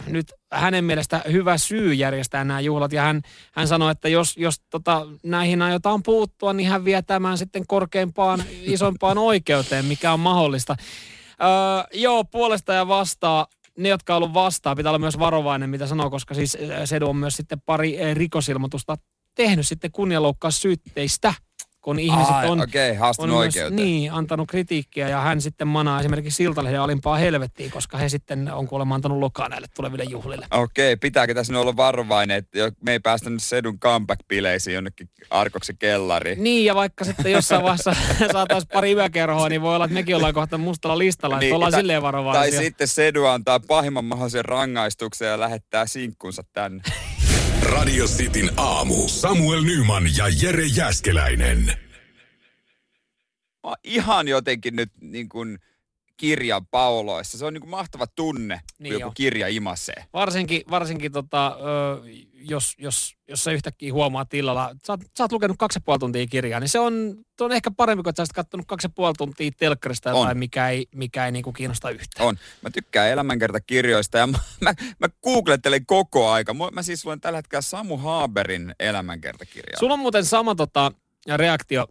nyt 0.07 0.33
hänen 0.51 0.85
mielestä 0.85 1.21
hyvä 1.31 1.57
syy 1.57 1.93
järjestää 1.93 2.43
nämä 2.43 2.59
juhlat. 2.59 2.93
Ja 2.93 3.01
hän, 3.01 3.21
hän 3.53 3.67
sanoi, 3.67 3.91
että 3.91 4.09
jos, 4.09 4.37
jos 4.37 4.61
tota, 4.69 5.07
näihin 5.23 5.61
aiotaan 5.61 6.03
puuttua, 6.03 6.53
niin 6.53 6.69
hän 6.69 6.85
vie 6.85 7.01
tämän 7.01 7.37
sitten 7.37 7.67
korkeimpaan, 7.67 8.43
isompaan 8.61 9.17
oikeuteen, 9.17 9.85
mikä 9.85 10.13
on 10.13 10.19
mahdollista. 10.19 10.75
Öö, 11.41 11.47
joo, 11.93 12.23
puolesta 12.23 12.73
ja 12.73 12.87
vastaa 12.87 13.47
ne, 13.77 13.89
jotka 13.89 14.15
on 14.15 14.17
ollut 14.23 14.33
vastaan, 14.33 14.77
pitää 14.77 14.89
olla 14.89 14.99
myös 14.99 15.19
varovainen, 15.19 15.69
mitä 15.69 15.87
sanoo, 15.87 16.09
koska 16.09 16.33
siis 16.33 16.57
Sedu 16.85 17.09
on 17.09 17.15
myös 17.15 17.37
sitten 17.37 17.61
pari 17.61 17.97
rikosilmoitusta 18.13 18.97
tehnyt 19.35 19.67
sitten 19.67 19.91
kunnianloukkaus 19.91 20.61
syytteistä 20.61 21.33
kun 21.81 21.99
ihmiset 21.99 22.35
Ai, 22.35 22.49
on, 22.49 22.61
okay, 22.61 22.97
on 23.17 23.29
myös, 23.29 23.55
niin, 23.69 24.11
antanut 24.11 24.49
kritiikkiä 24.49 25.09
ja 25.09 25.21
hän 25.21 25.41
sitten 25.41 25.67
manaa 25.67 25.99
esimerkiksi 25.99 26.37
Siltalehden 26.37 26.81
alimpaa 26.81 27.17
helvettiin, 27.17 27.71
koska 27.71 27.97
he 27.97 28.09
sitten 28.09 28.53
on 28.53 28.67
kuulemma 28.67 28.95
antanut 28.95 29.19
lokaa 29.19 29.49
näille 29.49 29.67
tuleville 29.75 30.03
juhlille. 30.03 30.47
Okei, 30.51 30.93
okay, 30.93 30.97
pitääkö 31.01 31.33
tässä 31.33 31.59
olla 31.59 31.75
varovainen, 31.75 32.37
että 32.37 32.71
me 32.81 32.91
ei 32.91 32.99
päästä 32.99 33.29
nyt 33.29 33.43
Sedun 33.43 33.79
comeback-bileisiin 33.79 34.73
jonnekin 34.73 35.09
Arkoksi 35.29 35.73
kellariin. 35.79 36.43
Niin, 36.43 36.65
ja 36.65 36.75
vaikka 36.75 37.05
sitten 37.05 37.31
jossain 37.31 37.63
vaiheessa 37.63 37.95
saataisiin 38.31 38.69
pari 38.73 38.93
yökerhoa, 38.93 39.49
niin 39.49 39.61
voi 39.61 39.75
olla, 39.75 39.85
että 39.85 39.93
mekin 39.93 40.15
ollaan 40.15 40.33
kohta 40.33 40.57
mustalla 40.57 40.97
listalla, 40.97 41.39
niin, 41.39 41.47
että 41.47 41.55
ollaan 41.55 41.71
ta- 41.71 41.77
silleen 41.77 42.01
varovaisia. 42.01 42.57
Tai 42.57 42.63
sitten 42.63 42.87
Sedu 42.87 43.25
antaa 43.25 43.59
pahimman 43.59 44.05
mahdollisen 44.05 44.45
rangaistuksen 44.45 45.27
ja 45.27 45.39
lähettää 45.39 45.87
sinkkunsa 45.87 46.43
tänne. 46.53 46.83
Radio 47.71 48.05
Cityn 48.05 48.51
aamu. 48.57 49.07
Samuel 49.07 49.61
Nyman 49.61 50.03
ja 50.17 50.25
Jere 50.41 50.65
Jäskeläinen. 50.65 51.73
Mä 53.63 53.75
ihan 53.83 54.27
jotenkin 54.27 54.75
nyt 54.75 54.91
niin 55.01 55.29
kuin 55.29 55.59
kirjan 56.21 56.67
pauloissa. 56.67 57.37
Se 57.37 57.45
on 57.45 57.53
niin 57.53 57.61
kuin 57.61 57.69
mahtava 57.69 58.07
tunne, 58.07 58.61
niin 58.79 58.93
kun 58.93 59.01
joku 59.01 59.09
jo. 59.09 59.13
kirja 59.15 59.47
imasee. 59.47 60.05
Varsinkin, 60.13 60.61
varsinkin 60.69 61.11
tota, 61.11 61.57
jos, 62.33 62.75
jos, 62.77 63.15
jos 63.27 63.43
sä 63.43 63.51
yhtäkkiä 63.51 63.93
huomaat 63.93 64.29
tilalla, 64.29 64.75
sä, 64.87 64.93
oot, 64.93 64.99
sä 65.17 65.23
oot 65.23 65.31
lukenut 65.31 65.57
kaksi 65.57 65.77
ja 65.77 65.81
puoli 65.85 65.99
tuntia 65.99 66.27
kirjaa, 66.27 66.59
niin 66.59 66.69
se 66.69 66.79
on, 66.79 67.15
on 67.39 67.51
ehkä 67.51 67.71
parempi 67.71 68.03
kuin 68.03 68.09
että 68.09 68.19
sä 68.19 68.21
olisit 68.21 68.35
katsonut 68.35 68.65
kaksi 68.67 68.85
ja 68.85 68.91
puoli 68.95 69.13
tuntia 69.17 69.51
telkkarista 69.57 70.09
jotain, 70.09 70.37
mikä 70.37 70.69
ei, 70.69 70.87
mikä 70.95 71.25
ei 71.25 71.31
niinku 71.31 71.53
kiinnosta 71.53 71.89
yhtään. 71.89 72.27
On. 72.27 72.37
Mä 72.61 72.69
tykkään 72.69 73.09
elämänkertakirjoista 73.09 74.17
ja 74.17 74.27
mä, 74.33 74.39
mä, 74.61 74.73
mä 74.99 75.07
googlettelen 75.23 75.85
koko 75.85 76.29
aika. 76.29 76.53
Mä 76.53 76.83
siis 76.83 77.05
luen 77.05 77.21
tällä 77.21 77.37
hetkellä 77.37 77.61
Samu 77.61 77.97
Haaberin 77.97 78.75
elämänkertakirjaa. 78.79 79.79
Sulla 79.79 79.93
on 79.93 79.99
muuten 79.99 80.25
sama 80.25 80.55
tota, 80.55 80.91
reaktio 81.35 81.87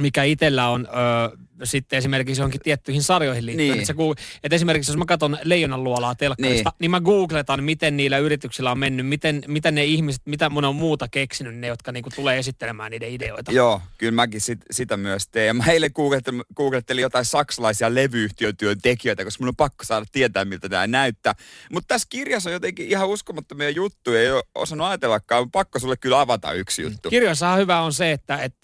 mikä 0.00 0.22
itsellä 0.22 0.68
on 0.68 0.88
ö, 0.90 1.36
sitten 1.64 1.96
esimerkiksi 1.96 2.40
johonkin 2.40 2.60
tiettyihin 2.60 3.02
sarjoihin 3.02 3.46
liittyen. 3.46 3.70
Niin. 3.70 3.80
Että, 3.80 3.94
kun, 3.94 4.16
että 4.44 4.56
esimerkiksi 4.56 4.90
jos 4.90 4.96
mä 4.96 5.04
katson 5.04 5.38
Leijonan 5.42 5.84
luolaa 5.84 6.14
telkkarista, 6.14 6.70
niin. 6.70 6.76
niin 6.80 6.90
mä 6.90 7.00
googletan, 7.00 7.64
miten 7.64 7.96
niillä 7.96 8.18
yrityksillä 8.18 8.70
on 8.70 8.78
mennyt, 8.78 9.06
miten, 9.06 9.42
miten 9.46 9.74
ne 9.74 9.84
ihmiset, 9.84 10.22
mitä 10.24 10.50
mun 10.50 10.64
on 10.64 10.76
muuta 10.76 11.08
keksinyt, 11.08 11.56
ne, 11.56 11.66
jotka 11.66 11.92
niinku 11.92 12.10
tulee 12.16 12.38
esittelemään 12.38 12.90
niiden 12.90 13.10
ideoita. 13.10 13.52
Joo, 13.52 13.80
kyllä 13.98 14.12
mäkin 14.12 14.40
sit, 14.40 14.60
sitä 14.70 14.96
myös 14.96 15.28
teen. 15.28 15.56
Mä 15.56 15.64
eilen 15.64 15.90
googlettelin, 15.94 16.42
googlettelin 16.56 17.02
jotain 17.02 17.24
saksalaisia 17.24 17.94
levyyhtiötyöntekijöitä, 17.94 19.24
koska 19.24 19.42
mun 19.42 19.48
on 19.48 19.56
pakko 19.56 19.84
saada 19.84 20.06
tietää, 20.12 20.44
miltä 20.44 20.68
tämä 20.68 20.86
näyttää. 20.86 21.34
Mutta 21.72 21.88
tässä 21.94 22.06
kirjassa 22.10 22.50
on 22.50 22.54
jotenkin 22.54 22.88
ihan 22.88 23.08
uskomattomia 23.08 23.70
juttuja, 23.70 24.20
ei 24.20 24.30
ole 24.30 24.42
osannut 24.54 24.86
ajatellakaan, 24.86 25.50
pakko 25.50 25.78
sulle 25.78 25.96
kyllä 25.96 26.20
avata 26.20 26.52
yksi 26.52 26.82
juttu. 26.82 27.10
Kirjoissa 27.10 27.56
hyvä 27.56 27.80
on 27.80 27.92
se, 27.92 28.12
että, 28.12 28.36
että 28.36 28.58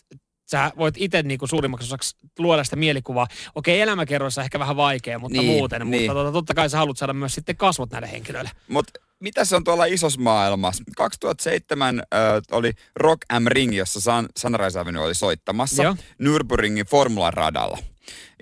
sä 0.55 0.73
voit 0.77 0.95
itse 0.99 1.23
niinku 1.23 1.47
suurimmaksi 1.47 1.87
osaksi 1.87 2.17
luoda 2.39 2.65
sitä 2.65 2.77
mielikuvaa. 2.77 3.27
Okei, 3.55 3.81
elämäkerroissa 3.81 4.43
ehkä 4.43 4.59
vähän 4.59 4.77
vaikea, 4.77 5.19
mutta 5.19 5.39
niin, 5.39 5.53
muuten. 5.53 5.91
Niin. 5.91 6.03
Mutta 6.03 6.15
tota, 6.15 6.33
totta 6.33 6.55
kai 6.55 6.71
sä 6.71 6.79
haluat 6.79 6.97
saada 6.97 7.13
myös 7.13 7.35
sitten 7.35 7.57
kasvot 7.57 7.91
näille 7.91 8.13
henkilöille. 8.13 8.51
Mutta 8.69 9.01
mitä 9.21 9.45
se 9.45 9.57
on 9.57 9.65
tuolla 9.65 9.85
isossa 9.85 10.21
maailmassa? 10.21 10.85
2007 10.97 11.99
äh, 11.99 12.23
oli 12.51 12.73
Rock 12.97 13.23
am 13.29 13.45
Ring, 13.47 13.77
jossa 13.77 14.01
San, 14.01 14.29
Sunrise 14.39 14.79
Avenue 14.79 15.05
oli 15.05 15.15
soittamassa 15.15 15.83
Joo. 15.83 15.97
Nürburgringin 16.23 16.87
formularadalla. 16.91 17.79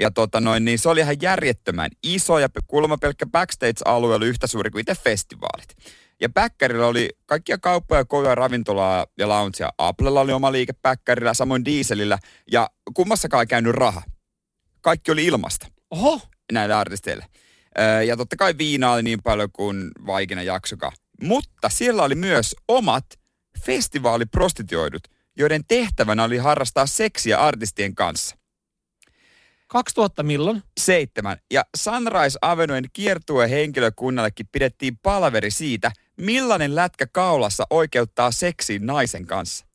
Ja 0.00 0.10
tota 0.10 0.40
noin, 0.40 0.64
niin 0.64 0.78
se 0.78 0.88
oli 0.88 1.00
ihan 1.00 1.16
järjettömän 1.22 1.90
iso 2.02 2.38
ja 2.38 2.48
kuulemma 2.66 2.98
pelkkä 2.98 3.26
backstage-alue 3.26 4.14
oli 4.14 4.26
yhtä 4.26 4.46
suuri 4.46 4.70
kuin 4.70 4.80
itse 4.80 4.94
festivaalit. 4.94 5.76
Ja 6.22 6.28
Päkkärillä 6.28 6.86
oli 6.86 7.10
kaikkia 7.26 7.58
kauppoja, 7.58 8.04
kouluja, 8.04 8.34
ravintolaa 8.34 9.06
ja 9.18 9.28
launcea. 9.28 9.70
Applella 9.78 10.20
oli 10.20 10.32
oma 10.32 10.52
liike 10.52 10.72
Päkkärillä, 10.72 11.34
samoin 11.34 11.64
Dieselillä. 11.64 12.18
Ja 12.52 12.70
kummassakaan 12.94 13.42
ei 13.42 13.46
käynyt 13.46 13.74
raha. 13.74 14.02
Kaikki 14.80 15.10
oli 15.10 15.24
ilmasta. 15.24 15.66
Oho. 15.90 16.20
Näille 16.52 16.74
artisteille. 16.74 17.26
Ja 18.06 18.16
totta 18.16 18.36
kai 18.36 18.54
viina 18.58 18.92
oli 18.92 19.02
niin 19.02 19.22
paljon 19.22 19.48
kuin 19.52 19.90
vaikina 20.06 20.42
jaksoka. 20.42 20.92
Mutta 21.22 21.68
siellä 21.68 22.02
oli 22.02 22.14
myös 22.14 22.56
omat 22.68 23.06
festivaaliprostituoidut, 23.64 25.02
joiden 25.36 25.64
tehtävänä 25.68 26.24
oli 26.24 26.36
harrastaa 26.36 26.86
seksiä 26.86 27.38
artistien 27.38 27.94
kanssa. 27.94 28.36
2000 29.68 30.22
milloin? 30.22 30.62
Seitsemän. 30.80 31.38
Ja 31.52 31.64
Sunrise 31.76 32.38
Avenuen 32.42 32.84
kiertue 32.92 33.50
henkilökunnallekin 33.50 34.48
pidettiin 34.52 34.98
palaveri 35.02 35.50
siitä, 35.50 35.92
millainen 36.16 36.76
lätkä 36.76 37.06
kaulassa 37.06 37.66
oikeuttaa 37.70 38.30
seksiin 38.30 38.86
naisen 38.86 39.26
kanssa. 39.26 39.66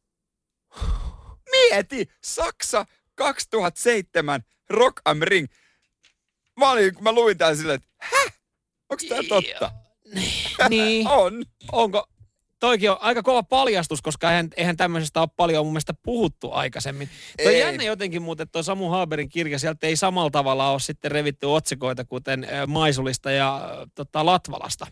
Mieti! 1.51 2.09
Saksa 2.23 2.85
2007 3.15 4.41
Rock 4.69 5.01
am 5.05 5.19
Ring. 5.21 5.47
Mä 6.59 6.71
olin, 6.71 6.93
kun 6.95 7.03
mä 7.03 7.11
luin 7.11 7.37
tämän 7.37 7.57
silleen, 7.57 7.75
että 7.75 7.89
häh? 7.97 8.33
Onko 8.89 9.03
tämä 9.09 9.21
totta? 9.29 9.71
niin. 10.69 11.07
on. 11.07 11.45
Onko? 11.71 12.07
toikin 12.59 12.91
on 12.91 12.97
aika 12.99 13.23
kova 13.23 13.43
paljastus, 13.43 14.01
koska 14.01 14.29
eihän, 14.31 14.49
eihän 14.57 14.77
tämmöisestä 14.77 15.19
ole 15.19 15.29
paljon 15.37 15.65
mun 15.65 15.73
mielestä 15.73 15.93
puhuttu 15.93 16.51
aikaisemmin. 16.51 17.09
Tuo 17.43 17.51
Ei. 17.51 17.59
jännä 17.59 17.83
jotenkin 17.83 18.21
muuten, 18.21 18.43
että 18.43 18.51
tuo 18.51 18.63
Samu 18.63 18.89
Haberin 18.89 19.29
kirja, 19.29 19.59
sieltä 19.59 19.87
ei 19.87 19.95
samalla 19.95 20.29
tavalla 20.29 20.71
ole 20.71 20.79
sitten 20.79 21.11
revitty 21.11 21.45
otsikoita, 21.45 22.05
kuten 22.05 22.47
Maisulista 22.67 23.31
ja 23.31 23.69
tota, 23.95 24.25
Latvalasta. 24.25 24.87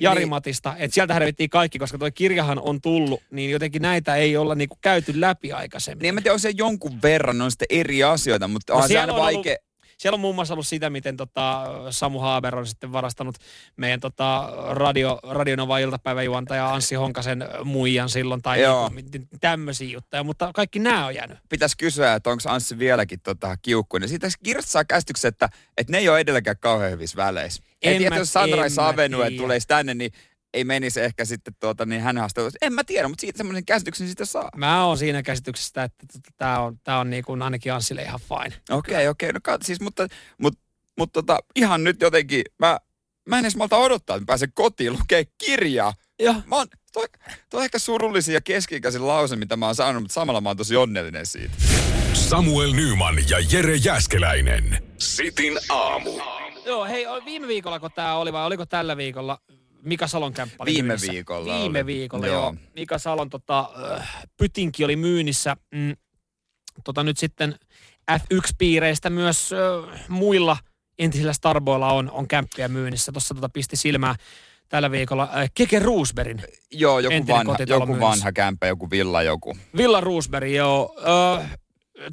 Jari 0.00 0.18
Niin. 0.20 0.28
Matista, 0.28 0.74
että 0.78 0.94
sieltä 0.94 1.18
revittiin 1.18 1.50
kaikki, 1.50 1.78
koska 1.78 1.98
tuo 1.98 2.10
kirjahan 2.14 2.58
on 2.58 2.80
tullut, 2.80 3.22
niin 3.30 3.50
jotenkin 3.50 3.82
näitä 3.82 4.16
ei 4.16 4.36
olla 4.36 4.54
niinku 4.54 4.78
käyty 4.80 5.20
läpi 5.20 5.52
aikaisemmin. 5.52 6.02
Niin 6.02 6.08
en 6.08 6.14
mä 6.14 6.20
tiedä, 6.20 6.34
on 6.34 6.40
se 6.40 6.52
jonkun 6.56 7.02
verran, 7.02 7.38
ne 7.38 7.44
on 7.44 7.50
sitten 7.50 7.66
eri 7.70 8.02
asioita, 8.04 8.48
mutta 8.48 8.72
No 8.72 8.78
on 8.78 8.88
se 8.88 8.98
aina 8.98 9.12
on 9.12 9.18
ollut- 9.20 9.34
vaikea. 9.34 9.56
Siellä 10.02 10.14
on 10.14 10.20
muun 10.20 10.34
muassa 10.34 10.54
ollut 10.54 10.66
sitä, 10.66 10.90
miten 10.90 11.16
tota 11.16 11.64
Samu 11.90 12.18
Haaber 12.18 12.56
on 12.56 12.66
sitten 12.66 12.92
varastanut 12.92 13.36
meidän 13.76 14.00
tota 14.00 14.52
radio, 14.70 15.18
Radionova 15.22 15.78
iltapäiväjuontaja 15.78 16.74
Anssi 16.74 16.94
Honkasen 16.94 17.44
muijan 17.64 18.08
silloin 18.08 18.42
tai 18.42 18.62
Joo. 18.62 18.90
niinku, 18.94 19.36
tämmöisiä 19.40 19.88
juttuja, 19.88 20.24
mutta 20.24 20.50
kaikki 20.54 20.78
nämä 20.78 21.06
on 21.06 21.14
jäänyt. 21.14 21.38
Pitäisi 21.48 21.76
kysyä, 21.76 22.14
että 22.14 22.30
onko 22.30 22.42
Anssi 22.46 22.78
vieläkin 22.78 23.20
tota, 23.20 23.56
kiukkuinen. 23.62 24.08
Siitä 24.08 24.28
kirjasta 24.42 24.70
saa 24.70 24.84
käsityksen, 24.84 25.28
että, 25.28 25.48
että 25.76 25.92
ne 25.92 25.98
ei 25.98 26.08
ole 26.08 26.20
edelläkään 26.20 26.56
kauhean 26.60 26.90
hyvissä 26.92 27.16
väleissä. 27.16 27.62
En 27.82 27.92
En 27.92 27.98
tiedä, 27.98 28.14
mä- 28.14 28.20
jos 28.20 28.32
Sunrise 28.32 28.82
Avenue 28.82 29.30
tulisi 29.30 29.68
tänne, 29.68 29.94
niin 29.94 30.12
ei 30.54 30.64
menisi 30.64 31.00
ehkä 31.00 31.24
sitten 31.24 31.54
tuota, 31.60 31.86
niin 31.86 32.02
hän 32.02 32.18
haastattelussa. 32.18 32.58
En 32.62 32.72
mä 32.72 32.84
tiedä, 32.84 33.08
mutta 33.08 33.20
siitä 33.20 33.36
semmoisen 33.36 33.64
käsityksen 33.64 34.06
siitä 34.06 34.24
saa. 34.24 34.48
Mä 34.56 34.84
oon 34.84 34.98
siinä 34.98 35.22
käsityksestä, 35.22 35.84
että 35.84 36.06
tota, 36.12 36.30
tämä 36.36 36.60
on, 36.60 36.78
tää 36.84 36.98
on 36.98 37.10
niinku 37.10 37.36
ainakin 37.40 37.72
Anssille 37.72 38.02
ihan 38.02 38.20
fine. 38.20 38.62
Okei, 38.70 38.94
okay, 38.94 39.06
okei. 39.06 39.06
Okay. 39.08 39.32
No 39.32 39.40
kat, 39.42 39.62
siis, 39.62 39.80
mutta, 39.80 40.06
mutta, 40.38 40.60
mutta 40.98 41.22
tota, 41.22 41.38
ihan 41.56 41.84
nyt 41.84 42.00
jotenkin, 42.00 42.42
mä, 42.58 42.78
mä 43.28 43.38
en 43.38 43.44
edes 43.44 43.56
malta 43.56 43.76
odottaa, 43.76 44.16
että 44.16 44.22
mä 44.22 44.26
pääsen 44.26 44.52
kotiin 44.54 44.92
lukee 44.92 45.24
kirjaa. 45.38 45.94
Ja 46.18 46.34
Mä 46.46 46.56
oon, 46.56 46.66
toi, 46.92 47.06
toi 47.50 47.58
on 47.58 47.64
ehkä 47.64 47.78
surullisin 47.78 48.34
ja 48.34 48.40
keski-ikäisin 48.40 49.06
lause, 49.06 49.36
mitä 49.36 49.56
mä 49.56 49.66
oon 49.66 49.74
saanut, 49.74 50.02
mutta 50.02 50.14
samalla 50.14 50.40
mä 50.40 50.48
oon 50.48 50.56
tosi 50.56 50.76
onnellinen 50.76 51.26
siitä. 51.26 51.54
Samuel 52.12 52.72
Nyman 52.72 53.16
ja 53.30 53.38
Jere 53.52 53.76
Jäskeläinen. 53.76 54.82
Sitin 54.98 55.58
aamu. 55.68 56.10
Joo, 56.64 56.84
hei, 56.84 57.06
viime 57.24 57.48
viikolla 57.48 57.80
kun 57.80 57.90
tämä 57.94 58.14
oli 58.14 58.32
vai 58.32 58.46
oliko 58.46 58.66
tällä 58.66 58.96
viikolla 58.96 59.38
Mika 59.84 60.06
Salon 60.06 60.32
kämppä 60.32 60.56
oli 60.58 60.70
Viime 60.72 60.86
myynnissä? 60.86 61.12
viikolla 61.12 61.54
Viime 61.58 61.78
oli. 61.78 61.86
viikolla, 61.86 62.26
Joo. 62.26 62.36
joo. 62.36 62.54
Mika 62.76 62.98
Salon 62.98 63.30
tota, 63.30 63.70
äh, 63.96 64.26
pytinki 64.36 64.84
oli 64.84 64.96
myynnissä. 64.96 65.56
Mm, 65.74 65.96
tota 66.84 67.02
nyt 67.02 67.18
sitten 67.18 67.54
F1-piireistä 68.12 69.10
myös 69.10 69.50
äh, 69.52 70.00
muilla 70.08 70.56
entisillä 70.98 71.32
Starboilla 71.32 71.92
on, 71.92 72.10
on 72.10 72.28
kämppiä 72.28 72.68
myynnissä. 72.68 73.12
Tuossa 73.12 73.34
tota 73.34 73.48
pisti 73.48 73.76
silmää 73.76 74.14
tällä 74.68 74.90
viikolla 74.90 75.22
äh, 75.36 75.50
Keke 75.54 75.78
Roosbergin. 75.78 76.42
Joo, 76.70 76.98
joku, 76.98 77.28
vanha, 77.28 77.56
joku 77.66 77.86
myynnissä. 77.86 78.08
vanha 78.08 78.32
kämppä, 78.32 78.66
joku 78.66 78.90
villa, 78.90 79.22
joku. 79.22 79.56
Villa 79.76 80.00
Roosberg, 80.00 80.50
joo. 80.50 80.96
Äh, 81.40 81.50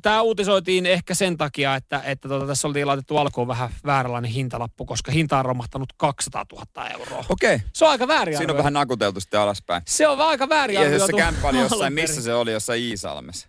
Tämä 0.02 0.21
uutisoitiin 0.21 0.86
ehkä 0.86 1.15
sen 1.15 1.38
takia, 1.38 1.75
että, 1.75 2.02
että 2.06 2.30
tota, 2.30 2.47
tässä 2.47 2.67
oltiin 2.67 2.88
laitettu 2.88 3.17
alkuun 3.17 3.47
vähän 3.47 3.69
vääränlainen 3.86 4.32
hintalappu, 4.32 4.86
koska 4.86 5.12
hinta 5.12 5.39
on 5.39 5.45
romahtanut 5.45 5.93
200 5.97 6.45
000 6.52 6.89
euroa. 6.89 7.25
Okei, 7.30 7.56
okay. 7.56 7.67
Se 7.73 7.86
on 7.86 7.91
aika 7.91 8.08
väärin 8.08 8.38
siinä 8.38 8.54
on 8.54 8.58
vähän 8.58 8.73
nakuteltu 8.73 9.19
sitten 9.19 9.39
alaspäin. 9.39 9.82
Se 9.88 10.08
on 10.08 10.21
aika 10.21 10.49
väärin 10.49 10.75
Ja 10.75 10.82
jos 10.82 10.89
se 10.89 11.04
arvioitu 11.04 11.17
kämppä 11.17 11.47
oli 11.47 11.60
jossain, 11.60 11.93
missä 11.93 12.21
se 12.21 12.34
oli, 12.34 12.52
jossain 12.52 12.82
Iisalmessa. 12.82 13.47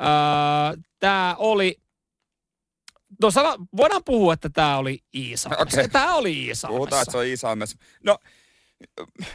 Öö, 0.00 0.82
Tämä 1.00 1.36
oli... 1.38 1.76
No 3.22 3.30
sana, 3.30 3.54
voidaan 3.76 4.04
puhua, 4.04 4.32
että 4.32 4.50
tämä 4.50 4.78
oli 4.78 4.98
Iisalmessa. 5.14 5.62
Okei. 5.62 5.88
Tämä 5.88 6.14
oli 6.14 6.32
Iisalmessa. 6.32 6.68
Puhutaan, 6.68 7.02
että 7.02 7.12
se 7.12 7.18
on 7.18 7.24
Iisalmessa. 7.24 7.76
No, 8.04 8.18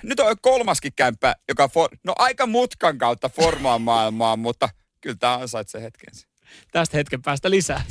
nyt 0.03 0.19
on 0.19 0.35
kolmaskin 0.41 0.91
kämppä, 0.95 1.35
joka 1.47 1.67
for, 1.67 1.89
no 2.03 2.13
aika 2.17 2.47
mutkan 2.47 2.97
kautta 2.97 3.29
formaa 3.29 3.79
maailmaa, 3.79 4.35
mutta 4.35 4.69
kyllä 5.05 5.17
tämä 5.19 5.33
ansaitsee 5.37 5.81
hetkensä. 5.81 6.27
Tästä 6.71 6.97
hetken 6.97 7.21
päästä 7.21 7.49
lisää. 7.49 7.81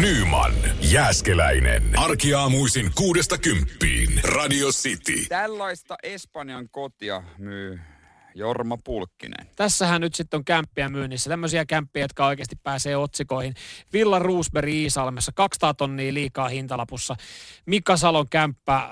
Nyman, 0.00 0.52
Jääskeläinen. 0.80 1.82
Arkiaamuisin 1.96 2.90
kuudesta 2.94 3.38
kymppiin. 3.38 4.20
Radio 4.24 4.68
City. 4.68 5.26
Tällaista 5.28 5.96
Espanjan 6.02 6.68
kotia 6.70 7.22
myy 7.38 7.80
Jorma 8.34 8.78
Pulkkinen. 8.84 9.46
Tässähän 9.56 10.00
nyt 10.00 10.14
sitten 10.14 10.38
on 10.38 10.44
kämppiä 10.44 10.88
myynnissä. 10.88 11.30
Tämmöisiä 11.30 11.66
kämppiä, 11.66 12.04
jotka 12.04 12.26
oikeasti 12.26 12.56
pääsee 12.62 12.96
otsikoihin. 12.96 13.54
Villa 13.92 14.18
Roosberg 14.18 14.68
Iisalmessa, 14.68 15.32
200 15.34 15.74
tonnia 15.74 16.14
liikaa 16.14 16.48
hintalapussa. 16.48 17.16
Mika 17.66 17.96
Salon 17.96 18.28
kämppä 18.28 18.76
äh, 18.76 18.90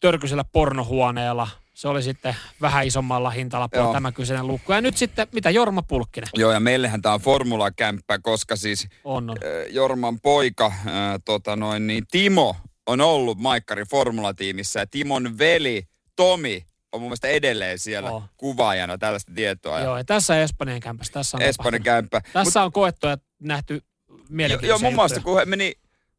törkysellä 0.00 0.44
pornohuoneella. 0.52 1.48
Se 1.78 1.88
oli 1.88 2.02
sitten 2.02 2.36
vähän 2.60 2.86
isommalla 2.86 3.30
hintalapulla 3.30 3.84
Joo. 3.84 3.92
tämä 3.92 4.12
kyseinen 4.12 4.46
lukku. 4.46 4.72
Ja 4.72 4.80
nyt 4.80 4.96
sitten, 4.96 5.26
mitä 5.32 5.50
Jorma 5.50 5.82
Pulkkinen 5.82 6.28
Joo, 6.34 6.52
ja 6.52 6.60
meillähän 6.60 7.02
tämä 7.02 7.14
on 7.14 7.20
formulakämppä, 7.20 8.18
koska 8.18 8.56
siis 8.56 8.88
on? 9.04 9.30
on. 9.30 9.36
äh, 9.36 9.72
Jorman 9.74 10.20
poika, 10.20 10.66
äh, 10.66 10.82
tota 11.24 11.56
noin, 11.56 11.86
niin 11.86 12.04
Timo 12.10 12.56
on 12.86 13.00
ollut 13.00 13.38
Maikkarin 13.38 13.86
formulatiimissä 13.90 14.80
ja 14.80 14.86
Timon 14.86 15.38
veli 15.38 15.82
Tomi 16.16 16.64
on 16.92 17.00
mun 17.00 17.08
mielestä 17.08 17.28
edelleen 17.28 17.78
siellä 17.78 18.10
Oh. 18.10 18.22
kuvaajana 18.36 18.98
tällaista 18.98 19.32
tietoa. 19.34 19.80
Joo, 19.80 19.98
ja 19.98 20.04
tässä 20.04 20.42
Espanjan 20.42 20.80
kämpässä. 20.80 21.12
Tässä 21.12 21.36
on, 21.36 21.42
Espanjan 21.42 21.82
kämppä. 21.82 22.20
tässä 22.32 22.62
on 22.62 22.72
koettu 22.72 23.06
ja 23.06 23.16
nähty 23.38 23.82
mielenkiintoisia 24.28 24.68
joo, 24.72 24.78
muun 24.78 24.94
muassa 24.94 25.16
juttuja. 25.16 25.32
kun 25.32 25.38
he 25.40 25.44
meni 25.44 25.72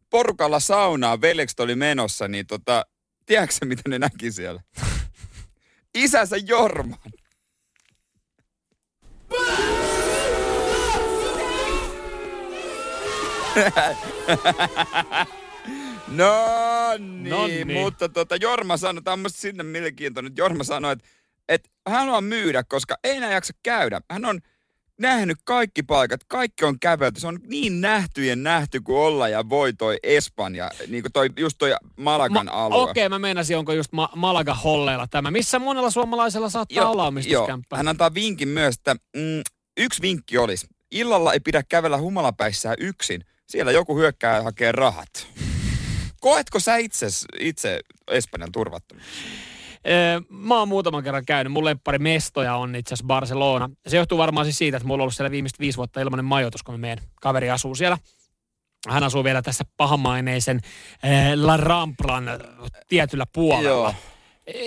porukalla 0.09 0.59
saunaan, 0.59 1.21
veljekset 1.21 1.59
oli 1.59 1.75
menossa, 1.75 2.27
niin 2.27 2.47
tota, 2.47 2.85
tiedätkö 3.25 3.65
mitä 3.65 3.81
ne 3.87 3.99
näki 3.99 4.31
siellä? 4.31 4.61
Isänsä 5.95 6.37
Jorman. 6.37 6.99
No 16.07 16.33
niin, 16.97 17.29
Nonni. 17.29 17.73
mutta 17.73 18.09
tota, 18.09 18.35
Jorma 18.35 18.77
sanoi, 18.77 19.03
tämä 19.03 19.13
on 19.13 19.25
sinne 19.27 19.63
mielenkiintoinen, 19.63 20.33
Jorma 20.37 20.63
sanoi, 20.63 20.93
että, 20.93 21.07
että 21.49 21.69
hän 21.87 21.99
haluaa 21.99 22.21
myydä, 22.21 22.63
koska 22.63 22.95
ei 23.03 23.17
enää 23.17 23.31
jaksa 23.31 23.53
käydä. 23.63 24.01
Hän 24.11 24.25
on 24.25 24.39
nähnyt 24.99 25.37
kaikki 25.43 25.83
paikat, 25.83 26.23
kaikki 26.23 26.65
on 26.65 26.79
kävelty. 26.79 27.19
Se 27.19 27.27
on 27.27 27.39
niin 27.47 27.81
nähtyjen 27.81 28.43
nähty 28.43 28.81
kuin 28.81 28.97
olla 28.97 29.27
ja 29.27 29.49
voi 29.49 29.73
toi 29.73 29.97
Espanja, 30.03 30.71
niin 30.87 31.03
kuin 31.03 31.11
toi, 31.11 31.29
just 31.37 31.57
toi 31.57 31.75
Malagan 31.97 32.45
Ma- 32.45 32.51
alue. 32.51 32.81
Okei, 32.81 33.05
okay, 33.05 33.09
mä 33.09 33.19
meinasin, 33.19 33.57
onko 33.57 33.73
just 33.73 33.91
Ma- 33.91 34.09
Malaga 34.15 34.53
Holleilla 34.53 35.07
tämä. 35.07 35.31
Missä 35.31 35.59
monella 35.59 35.89
suomalaisella 35.89 36.49
saattaa 36.49 36.89
olla 36.89 37.01
joo, 37.01 37.07
omistuskämppä? 37.07 37.77
hän 37.77 37.87
antaa 37.87 38.13
vinkin 38.13 38.47
myös, 38.47 38.75
että 38.75 38.95
mm, 39.15 39.41
yksi 39.77 40.01
vinkki 40.01 40.37
olisi, 40.37 40.67
illalla 40.91 41.33
ei 41.33 41.39
pidä 41.39 41.63
kävellä 41.69 41.97
humalapäissään 41.97 42.75
yksin. 42.79 43.25
Siellä 43.47 43.71
joku 43.71 43.97
hyökkää 43.97 44.35
ja 44.35 44.43
hakee 44.43 44.71
rahat. 44.71 45.27
Koetko 46.21 46.59
sä 46.59 46.77
itse, 46.77 47.07
itse 47.39 47.79
Espanjan 48.07 48.51
turvattomuutta? 48.51 49.11
Mä 50.29 50.59
oon 50.59 50.67
muutaman 50.67 51.03
kerran 51.03 51.25
käynyt. 51.25 51.53
Mun 51.53 51.65
lemppari 51.65 51.99
mestoja 51.99 52.55
on 52.55 52.75
itse 52.75 52.93
asiassa 52.93 53.07
Barcelona. 53.07 53.69
Se 53.87 53.97
johtuu 53.97 54.17
varmaan 54.17 54.45
siis 54.45 54.57
siitä, 54.57 54.77
että 54.77 54.87
mulla 54.87 55.01
on 55.01 55.03
ollut 55.03 55.15
siellä 55.15 55.31
viimeiset 55.31 55.59
viisi 55.59 55.77
vuotta 55.77 56.01
ilmainen 56.01 56.25
majoitus, 56.25 56.63
kun 56.63 56.79
meidän 56.79 57.03
kaveri 57.21 57.49
asuu 57.49 57.75
siellä. 57.75 57.97
Hän 58.89 59.03
asuu 59.03 59.23
vielä 59.23 59.41
tässä 59.41 59.63
pahamaineisen 59.77 60.59
La 61.35 61.57
Ramplan 61.57 62.25
tietyllä 62.87 63.25
puolella. 63.33 63.69
Joo. 63.69 63.93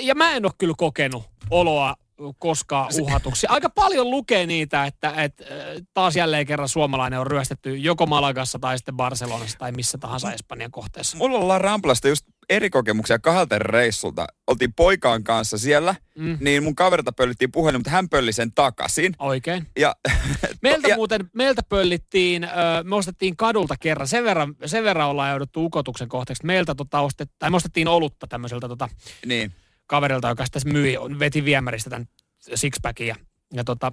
Ja 0.01 0.14
mä 0.14 0.33
en 0.33 0.44
ole 0.44 0.53
kyllä 0.59 0.75
kokenut 0.79 1.25
oloa 1.51 1.94
koskaan 2.38 2.90
uhatuksi. 3.00 3.46
Aika 3.46 3.70
paljon 3.70 4.11
lukee 4.11 4.46
niitä, 4.46 4.85
että, 4.87 5.12
että 5.22 5.44
äh, 5.44 5.58
taas 5.94 6.16
jälleen 6.16 6.46
kerran 6.46 6.68
suomalainen 6.68 7.20
on 7.20 7.26
ryöstetty 7.26 7.76
joko 7.76 8.06
Malagassa 8.06 8.58
tai 8.58 8.78
sitten 8.78 8.96
Barcelonassa 8.96 9.58
tai 9.58 9.72
missä 9.72 9.98
tahansa 9.98 10.32
Espanjan 10.32 10.70
kohteessa. 10.70 11.16
Mulla 11.16 11.38
on 11.38 11.48
La 11.48 11.58
Ramplasta 11.58 12.08
just 12.08 12.26
eri 12.48 12.70
kokemuksia 12.70 13.18
kahdelta 13.18 13.58
reissulta. 13.58 14.26
Oltiin 14.46 14.72
poikaan 14.72 15.24
kanssa 15.24 15.58
siellä, 15.58 15.94
Mm. 16.18 16.38
niin 16.40 16.62
mun 16.62 16.74
kaverilta 16.74 17.12
pöllittiin 17.12 17.52
puhelin, 17.52 17.80
mutta 17.80 17.90
hän 17.90 18.08
pölli 18.08 18.32
sen 18.32 18.52
takaisin. 18.52 19.14
Oikein. 19.18 19.66
Ja, 19.78 19.96
Meiltä 20.62 20.88
ja, 20.88 20.96
muuten, 20.96 21.30
meiltä 21.35 21.62
pöllittiin, 21.68 22.48
me 22.85 22.96
ostettiin 22.96 23.37
kadulta 23.37 23.74
kerran, 23.80 24.08
sen 24.08 24.24
verran, 24.24 24.54
sen 24.66 24.85
verran 24.85 25.08
ollaan 25.08 25.30
jouduttu 25.30 25.64
ukotuksen 25.64 26.08
kohteeksi. 26.08 26.46
Meiltä 26.46 26.74
tota 26.74 27.00
ostet, 27.00 27.30
tai 27.38 27.50
me 27.50 27.56
ostettiin 27.56 27.88
olutta 27.88 28.26
tämmöiseltä 28.26 28.68
tota, 28.68 28.88
Niin, 29.26 29.52
kaverilta, 29.87 30.29
joka 30.29 30.47
sitä 30.47 30.61
myi, 30.64 30.97
veti 31.18 31.45
viemäristä 31.45 31.90
tämän 31.90 32.09
sixpackin 32.55 33.07
ja, 33.07 33.16
ja 33.53 33.64
tota, 33.64 33.92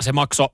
se 0.00 0.12
maksoi 0.12 0.48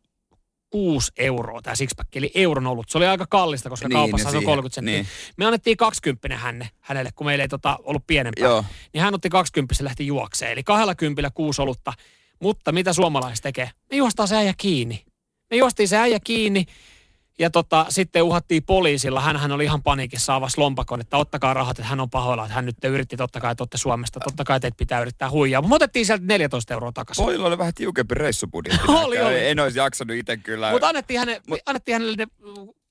6 0.70 1.12
euroa 1.16 1.62
tämä 1.62 1.74
sixpack, 1.76 2.16
eli 2.16 2.30
euron 2.34 2.66
olut. 2.66 2.88
Se 2.88 2.98
oli 2.98 3.06
aika 3.06 3.26
kallista, 3.30 3.68
koska 3.70 3.88
Niin, 3.88 3.96
kaupassa 3.96 4.28
ja 4.28 4.30
se 4.30 4.36
on 4.36 4.40
siihen- 4.42 4.46
30 4.56 4.74
senttiä. 4.74 4.94
niin. 4.94 5.06
Me 5.36 5.44
annettiin 5.46 5.76
20 5.76 6.36
hänne, 6.38 6.70
hänelle, 6.80 7.10
kun 7.16 7.26
meillä 7.26 7.44
ei 7.44 7.48
tota, 7.48 7.78
ollut 7.82 8.06
pienempää. 8.06 8.48
joo. 8.48 8.64
Niin 8.94 9.02
hän 9.02 9.14
otti 9.14 9.28
20 9.28 9.74
ja 9.80 9.84
lähti 9.84 10.06
juokseen. 10.06 10.52
Eli 10.52 10.62
20 10.62 11.30
kuusi 11.34 11.62
olutta. 11.62 11.92
Mutta 12.40 12.72
mitä 12.72 12.92
suomalaiset 12.92 13.42
tekee? 13.42 13.70
Me 13.90 13.96
juostaan 13.96 14.28
se 14.28 14.36
äijä 14.36 14.54
kiinni. 14.56 15.04
Me 15.50 15.56
juostiin 15.56 15.88
se 15.88 15.96
äijä 15.96 16.18
kiinni. 16.24 16.66
Ja 17.38 17.50
tota, 17.50 17.86
sitten 17.88 18.22
uhattiin 18.22 18.62
poliisilla. 18.62 19.20
Hänhän 19.20 19.52
oli 19.52 19.64
ihan 19.64 19.82
paniikissa, 19.82 20.34
avasi 20.34 20.58
lompakon, 20.58 21.00
että 21.00 21.16
ottakaa 21.16 21.54
rahat, 21.54 21.78
että 21.78 21.88
hän 21.88 22.00
on 22.00 22.10
pahoilla. 22.10 22.44
Että 22.44 22.54
hän 22.54 22.66
nyt 22.66 22.76
yritti, 22.84 23.16
totta 23.16 23.40
kai, 23.40 23.52
että 23.52 23.62
olette 23.62 23.78
Suomesta. 23.78 24.20
Totta 24.20 24.44
kai 24.44 24.60
teitä 24.60 24.76
pitää 24.78 25.00
yrittää 25.00 25.30
huijaa. 25.30 25.62
Mutta 25.62 25.74
otettiin 25.74 26.06
sieltä 26.06 26.24
14 26.26 26.74
euroa 26.74 26.92
takaisin. 26.92 27.24
Pojilla 27.24 27.46
oli 27.46 27.58
vähän 27.58 27.74
tiukempi 27.74 28.14
reissubudjetti. 28.14 28.80
Oli, 28.88 29.20
oli. 29.20 29.48
En 29.48 29.60
olisi 29.60 29.78
jaksanut 29.78 30.16
itse 30.16 30.36
kyllä. 30.36 30.70
Mutta 30.70 30.88
annettiin, 30.88 31.18
häne, 31.18 31.40
Mut, 31.48 31.58
annettiin 31.66 31.94
hänelle 31.94 32.16
ne 32.16 32.26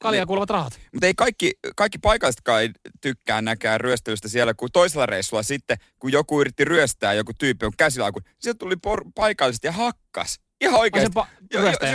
kaljaa 0.02 0.26
kuuluvat 0.26 0.50
rahat. 0.50 0.80
Mutta 0.94 1.08
ei 1.08 1.14
kaikki, 1.18 1.52
kaikki 1.76 1.98
paikallisetkaan 1.98 2.62
ei 2.62 2.70
tykkää 3.02 3.42
näkää 3.42 3.78
ryöstelystä 3.78 4.28
siellä, 4.28 4.54
kun 4.54 4.70
toisella 4.74 5.06
reissulla 5.06 5.44
sitten, 5.44 5.78
kun 6.00 6.12
joku 6.12 6.42
yritti 6.42 6.66
ryöstää, 6.66 7.14
joku 7.14 7.32
tyyppi 7.40 7.66
on 7.66 7.72
käsillä, 7.78 8.12
kun 8.12 8.22
sieltä 8.40 8.58
tuli 8.58 8.76
por- 8.76 9.12
paikallisesti 9.16 9.68
ja 9.68 9.72
hakkas. 9.72 10.40
Ihan 10.62 10.80
oikeasti. 10.80 11.20
Pa- 11.20 11.28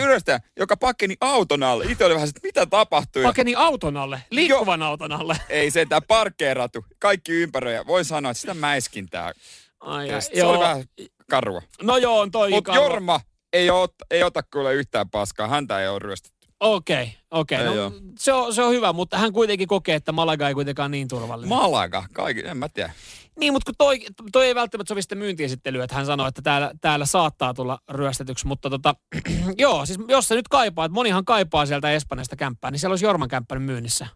ryöstäjä, 0.05 0.41
joka 0.57 0.77
pakeni 0.77 1.17
auton 1.21 1.63
alle. 1.63 1.85
Itse 1.85 2.05
oli 2.05 2.15
vähän, 2.15 2.29
että 2.29 2.41
mitä 2.43 2.67
tapahtui. 2.67 3.23
Pakeni 3.23 3.55
auton 3.55 3.97
alle? 3.97 4.23
Liikkuvan 4.31 4.81
jo, 4.81 4.87
auton 4.87 5.13
alle? 5.13 5.37
Ei 5.49 5.71
se, 5.71 5.87
tämä 5.87 6.01
parkkeeratu. 6.01 6.85
Kaikki 6.99 7.33
ympäröjä. 7.33 7.87
Voin 7.87 8.05
sanoa, 8.05 8.31
että 8.31 8.41
sitä 8.41 8.55
mäiskintää. 8.55 9.33
Ai, 9.81 10.09
ja, 10.09 10.21
se 10.21 10.31
joo. 10.35 10.51
oli 10.51 10.59
vähän 10.59 10.85
karua. 11.31 11.63
No 11.83 11.97
joo, 11.97 12.21
on 12.21 12.31
toi 12.31 12.51
Mutta 12.51 12.75
Jorma 12.75 13.21
ei, 13.53 13.71
ota, 13.71 13.95
ei 14.11 14.23
ota 14.23 14.43
kyllä 14.43 14.71
yhtään 14.71 15.11
paskaa. 15.11 15.49
Häntä 15.49 15.81
ei 15.81 15.89
ole 15.89 15.99
ryöstetty. 15.99 16.49
Okei, 16.61 17.03
okay, 17.03 17.09
okei. 17.31 17.69
Okay. 17.69 17.77
No, 17.77 17.93
se, 18.19 18.33
on, 18.33 18.55
se 18.55 18.63
on 18.63 18.73
hyvä, 18.73 18.93
mutta 18.93 19.19
hän 19.19 19.33
kuitenkin 19.33 19.69
kokee, 19.69 19.95
että 19.95 20.13
Malaga 20.13 20.49
ei 20.49 20.55
kuitenkaan 20.55 20.91
niin 20.91 21.09
turvallinen. 21.09 21.49
Malaga? 21.49 22.05
Kaikki, 22.13 22.47
en 22.47 22.57
mä 22.57 22.69
tiedä. 22.69 22.93
Niin, 23.41 23.53
mutta 23.53 23.71
kun 23.71 23.75
toi, 23.79 24.01
toi 24.33 24.47
ei 24.47 24.55
välttämättä 24.55 24.89
sovi 24.89 25.03
sitten 25.03 25.19
myyntiesittelyä, 25.19 25.85
että 25.85 25.97
hän 25.97 26.07
sanoi, 26.07 26.29
että 26.29 26.43
täällä, 26.43 26.71
täällä 26.81 27.07
saattaa 27.07 27.55
tulla 27.55 27.79
ryöstetyksi, 27.91 28.47
mutta 28.47 28.71
tota, 28.71 28.95
joo, 29.59 29.87
siis 29.87 29.99
jos 30.09 30.29
se 30.29 30.35
nyt 30.35 30.49
kaipaa, 30.49 30.85
että 30.85 30.95
monihan 30.95 31.25
kaipaa 31.25 31.67
sieltä 31.67 31.93
Espanjasta 31.93 32.37
kämppää, 32.37 32.71
niin 32.71 32.79
siellä 32.79 32.93
olisi 32.93 33.05
Jorman 33.05 33.29
kämppän 33.29 33.63
myynnissä. 33.63 34.07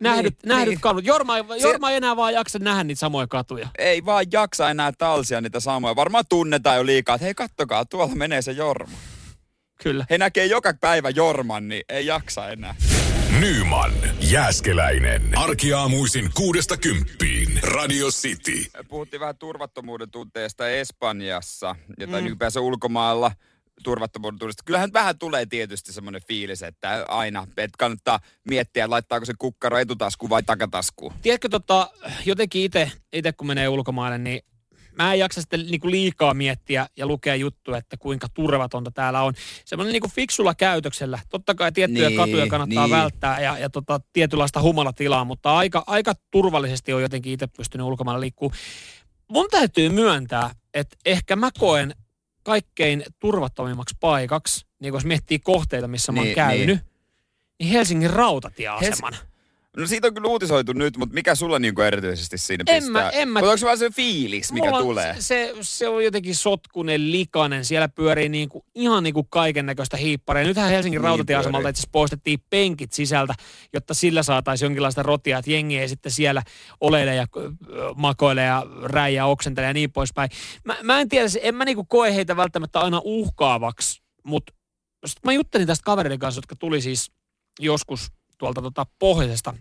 Nähdyt, 0.00 0.34
niin, 0.42 0.48
nähdyt 0.48 0.68
niin. 0.68 0.80
kadut. 0.80 1.04
Jorma, 1.04 1.38
Jorma 1.38 1.90
ei 1.90 1.96
enää 1.96 2.16
vaan 2.16 2.34
jaksa 2.34 2.58
nähdä 2.58 2.84
niitä 2.84 2.98
samoja 2.98 3.26
katuja. 3.26 3.68
Ei 3.78 4.04
vaan 4.04 4.26
jaksa 4.32 4.70
enää 4.70 4.92
talsia 4.98 5.40
niitä 5.40 5.60
samoja. 5.60 5.96
Varmaan 5.96 6.24
tunnetaan 6.28 6.76
jo 6.76 6.86
liikaa, 6.86 7.14
että 7.14 7.24
hei 7.24 7.34
kattokaa, 7.34 7.84
tuolla 7.84 8.14
menee 8.14 8.42
se 8.42 8.52
Jorma. 8.52 8.96
Kyllä. 9.82 10.06
He 10.10 10.18
näkee 10.18 10.46
joka 10.46 10.74
päivä 10.80 11.10
Jorman, 11.10 11.68
niin 11.68 11.82
ei 11.88 12.06
jaksa 12.06 12.48
enää. 12.48 12.74
Nyman, 13.40 13.92
Jääskeläinen. 14.20 15.22
Arkiaamuisin 15.38 16.30
kuudesta 16.34 16.76
kymppiin. 16.76 17.60
Radio 17.62 18.08
City. 18.08 18.70
Puhuttiin 18.88 19.20
vähän 19.20 19.38
turvattomuuden 19.38 20.10
tunteesta 20.10 20.68
Espanjassa 20.68 21.76
ja 21.98 22.06
tai 22.06 22.20
mm. 22.20 22.26
ylipäänsä 22.26 22.60
ulkomailla 22.60 23.32
turvattomuuden 23.84 24.38
tunteesta. 24.38 24.62
Kyllähän 24.66 24.92
vähän 24.92 25.18
tulee 25.18 25.46
tietysti 25.46 25.92
semmoinen 25.92 26.22
fiilis, 26.28 26.62
että 26.62 27.04
aina, 27.08 27.46
että 27.56 27.76
kannattaa 27.78 28.20
miettiä, 28.48 28.90
laittaako 28.90 29.26
se 29.26 29.34
kukkaro 29.38 29.78
etutasku 29.78 30.28
vai 30.30 30.42
takatasku. 30.42 31.12
Tiedätkö, 31.22 31.48
tota, 31.48 31.90
jotenkin 32.24 32.64
itse 33.12 33.32
kun 33.36 33.46
menee 33.46 33.68
ulkomaille, 33.68 34.18
niin 34.18 34.42
mä 34.98 35.12
en 35.12 35.18
jaksa 35.18 35.40
sitten 35.40 35.66
niinku 35.66 35.90
liikaa 35.90 36.34
miettiä 36.34 36.86
ja 36.96 37.06
lukea 37.06 37.34
juttuja, 37.34 37.78
että 37.78 37.96
kuinka 37.96 38.26
turvatonta 38.34 38.90
täällä 38.90 39.22
on. 39.22 39.34
Semmoinen 39.64 39.92
niinku 39.92 40.08
fiksulla 40.08 40.54
käytöksellä. 40.54 41.18
Totta 41.28 41.54
kai 41.54 41.72
tiettyjä 41.72 42.08
niin, 42.08 42.16
katuja 42.16 42.46
kannattaa 42.46 42.86
niin. 42.86 42.96
välttää 42.96 43.40
ja, 43.40 43.58
ja 43.58 43.70
tota, 43.70 44.00
tietynlaista 44.12 44.62
humalatilaa, 44.62 45.24
mutta 45.24 45.56
aika, 45.56 45.84
aika 45.86 46.12
turvallisesti 46.30 46.92
on 46.92 47.02
jotenkin 47.02 47.32
itse 47.32 47.46
pystynyt 47.46 47.86
ulkomailla 47.86 48.20
liikkuu. 48.20 48.52
Mun 49.28 49.46
täytyy 49.50 49.88
myöntää, 49.88 50.50
että 50.74 50.96
ehkä 51.06 51.36
mä 51.36 51.50
koen 51.58 51.94
kaikkein 52.42 53.04
turvattomimmaksi 53.18 53.96
paikaksi, 54.00 54.66
niin 54.80 54.94
jos 54.94 55.04
miettii 55.04 55.38
kohteita, 55.38 55.88
missä 55.88 56.12
mä 56.12 56.20
oon 56.20 56.24
niin, 56.24 56.34
käynyt, 56.34 56.66
niin. 56.66 56.80
niin 57.58 57.70
Helsingin 57.70 58.10
rautatieaseman. 58.10 59.12
Hels- 59.12 59.31
No 59.76 59.86
siitä 59.86 60.06
on 60.06 60.14
kyllä 60.14 60.28
uutisoitu 60.28 60.72
nyt, 60.72 60.96
mutta 60.96 61.14
mikä 61.14 61.34
sulla 61.34 61.58
niinku 61.58 61.80
erityisesti 61.80 62.38
siinä 62.38 62.64
en 62.66 62.76
pistää? 62.76 63.02
Mä, 63.02 63.10
en 63.10 63.28
mä, 63.28 63.38
onko 63.38 63.56
se 63.56 63.66
vaan 63.66 63.78
se 63.78 63.90
fiilis, 63.90 64.52
mikä 64.52 64.66
Mulla 64.66 64.82
tulee? 64.82 65.16
Se, 65.18 65.54
se 65.60 65.88
on 65.88 66.04
jotenkin 66.04 66.34
sotkunen, 66.34 67.12
likainen. 67.12 67.64
Siellä 67.64 67.88
pyörii 67.88 68.28
niinku, 68.28 68.64
ihan 68.74 69.02
niinku 69.02 69.24
kaiken 69.24 69.66
näköistä 69.66 69.96
hiipparia. 69.96 70.44
Nythän 70.44 70.70
Helsingin 70.70 70.98
niin 70.98 71.04
rautatieasemalta 71.04 71.68
itse 71.68 71.88
poistettiin 71.92 72.38
penkit 72.50 72.92
sisältä, 72.92 73.34
jotta 73.72 73.94
sillä 73.94 74.22
saataisiin 74.22 74.66
jonkinlaista 74.66 75.02
rotia, 75.02 75.38
että 75.38 75.50
jengi 75.50 75.78
ei 75.78 75.88
sitten 75.88 76.12
siellä 76.12 76.42
oleile 76.80 77.14
ja 77.14 77.26
makoile 77.96 78.42
ja 78.42 78.66
räijä 78.82 79.26
oksentele 79.26 79.66
ja 79.66 79.72
niin 79.72 79.92
poispäin. 79.92 80.30
Mä, 80.64 80.76
mä 80.82 81.00
en 81.00 81.08
tiedä, 81.08 81.28
en 81.42 81.54
mä 81.54 81.64
niinku 81.64 81.84
koe 81.84 82.14
heitä 82.14 82.36
välttämättä 82.36 82.80
aina 82.80 83.00
uhkaavaksi, 83.04 84.02
mutta 84.24 84.52
mä 85.24 85.32
juttelin 85.32 85.66
tästä 85.66 85.84
kavereiden 85.84 86.18
kanssa, 86.18 86.38
jotka 86.38 86.56
tuli 86.56 86.80
siis 86.80 87.12
joskus 87.60 88.12
tuolta 88.42 88.62
tota 88.62 88.86
pohjoisesta. 88.98 89.54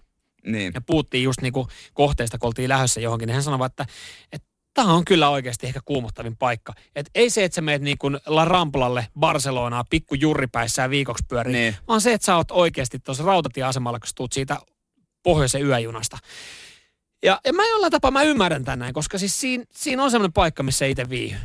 Niin. 0.46 0.72
Ja 0.76 0.82
puhuttiin 0.82 1.24
just 1.24 1.42
niinku 1.42 1.68
kohteista, 1.94 2.38
kun 2.38 2.48
oltiin 2.48 2.70
lähdössä 2.70 3.02
johonkin, 3.02 3.28
niin 3.28 3.34
hän 3.34 3.44
sanoi, 3.44 3.66
että, 3.66 3.86
että 4.32 4.48
tämä 4.74 4.94
on 4.94 5.06
kyllä 5.06 5.30
oikeasti 5.30 5.68
ehkä 5.68 5.80
kuumottavin 5.86 6.38
paikka. 6.38 6.74
Et 6.96 7.10
ei 7.16 7.30
se, 7.30 7.44
että 7.44 7.56
sä 7.56 7.62
meet 7.62 7.82
niin 7.82 7.98
kuin 7.98 8.20
La 8.26 8.46
Ramplalle 8.46 9.08
Barcelonaa 9.20 9.84
pikku 9.90 10.16
jurripäissään 10.16 10.90
viikoksi 10.90 11.26
pyöriin, 11.30 11.54
niin. 11.54 11.76
vaan 11.88 12.02
se, 12.02 12.14
että 12.14 12.26
sä 12.26 12.36
oot 12.36 12.52
oikeasti 12.52 13.00
tuossa 13.00 13.24
rautatieasemalla, 13.24 14.00
kun 14.00 14.10
tuut 14.16 14.34
siitä 14.34 14.58
pohjoisen 15.24 15.66
yöjunasta. 15.66 16.18
Ja, 17.24 17.40
ja 17.46 17.54
mä 17.54 17.68
jollain 17.68 17.92
tapaa 17.92 18.12
mä 18.12 18.24
ymmärrän 18.24 18.66
tänään, 18.66 18.94
koska 18.94 19.18
siis 19.18 19.42
siinä, 19.42 19.64
siinä 19.72 20.04
on 20.04 20.12
semmoinen 20.12 20.34
paikka, 20.34 20.64
missä 20.64 20.86
itse 20.86 21.10
viihy. 21.10 21.38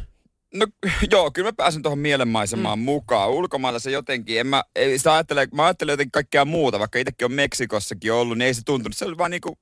No 0.55 0.67
joo, 1.13 1.31
kyllä 1.31 1.49
mä 1.49 1.53
pääsen 1.57 1.83
tuohon 1.83 1.99
mielenmaisemaan 1.99 2.79
mm. 2.79 2.85
mukaan. 2.85 3.31
Ulkomailla 3.31 3.79
se 3.79 3.91
jotenkin, 3.91 4.41
en 4.41 4.47
mä, 4.47 4.63
ei 4.75 4.99
sitä 4.99 5.15
ajattele, 5.15 5.49
mä 5.55 5.65
ajattelen 5.65 5.93
jotenkin 5.93 6.13
kaikkea 6.13 6.45
muuta, 6.45 6.79
vaikka 6.79 6.99
itsekin 6.99 7.25
on 7.25 7.33
Meksikossakin 7.33 8.13
ollut, 8.13 8.39
niin 8.39 8.47
ei 8.47 8.55
se 8.55 8.63
tuntunut. 8.65 8.97
Se 8.97 9.05
oli 9.05 9.19
vaan 9.19 9.31
niinku 9.31 9.59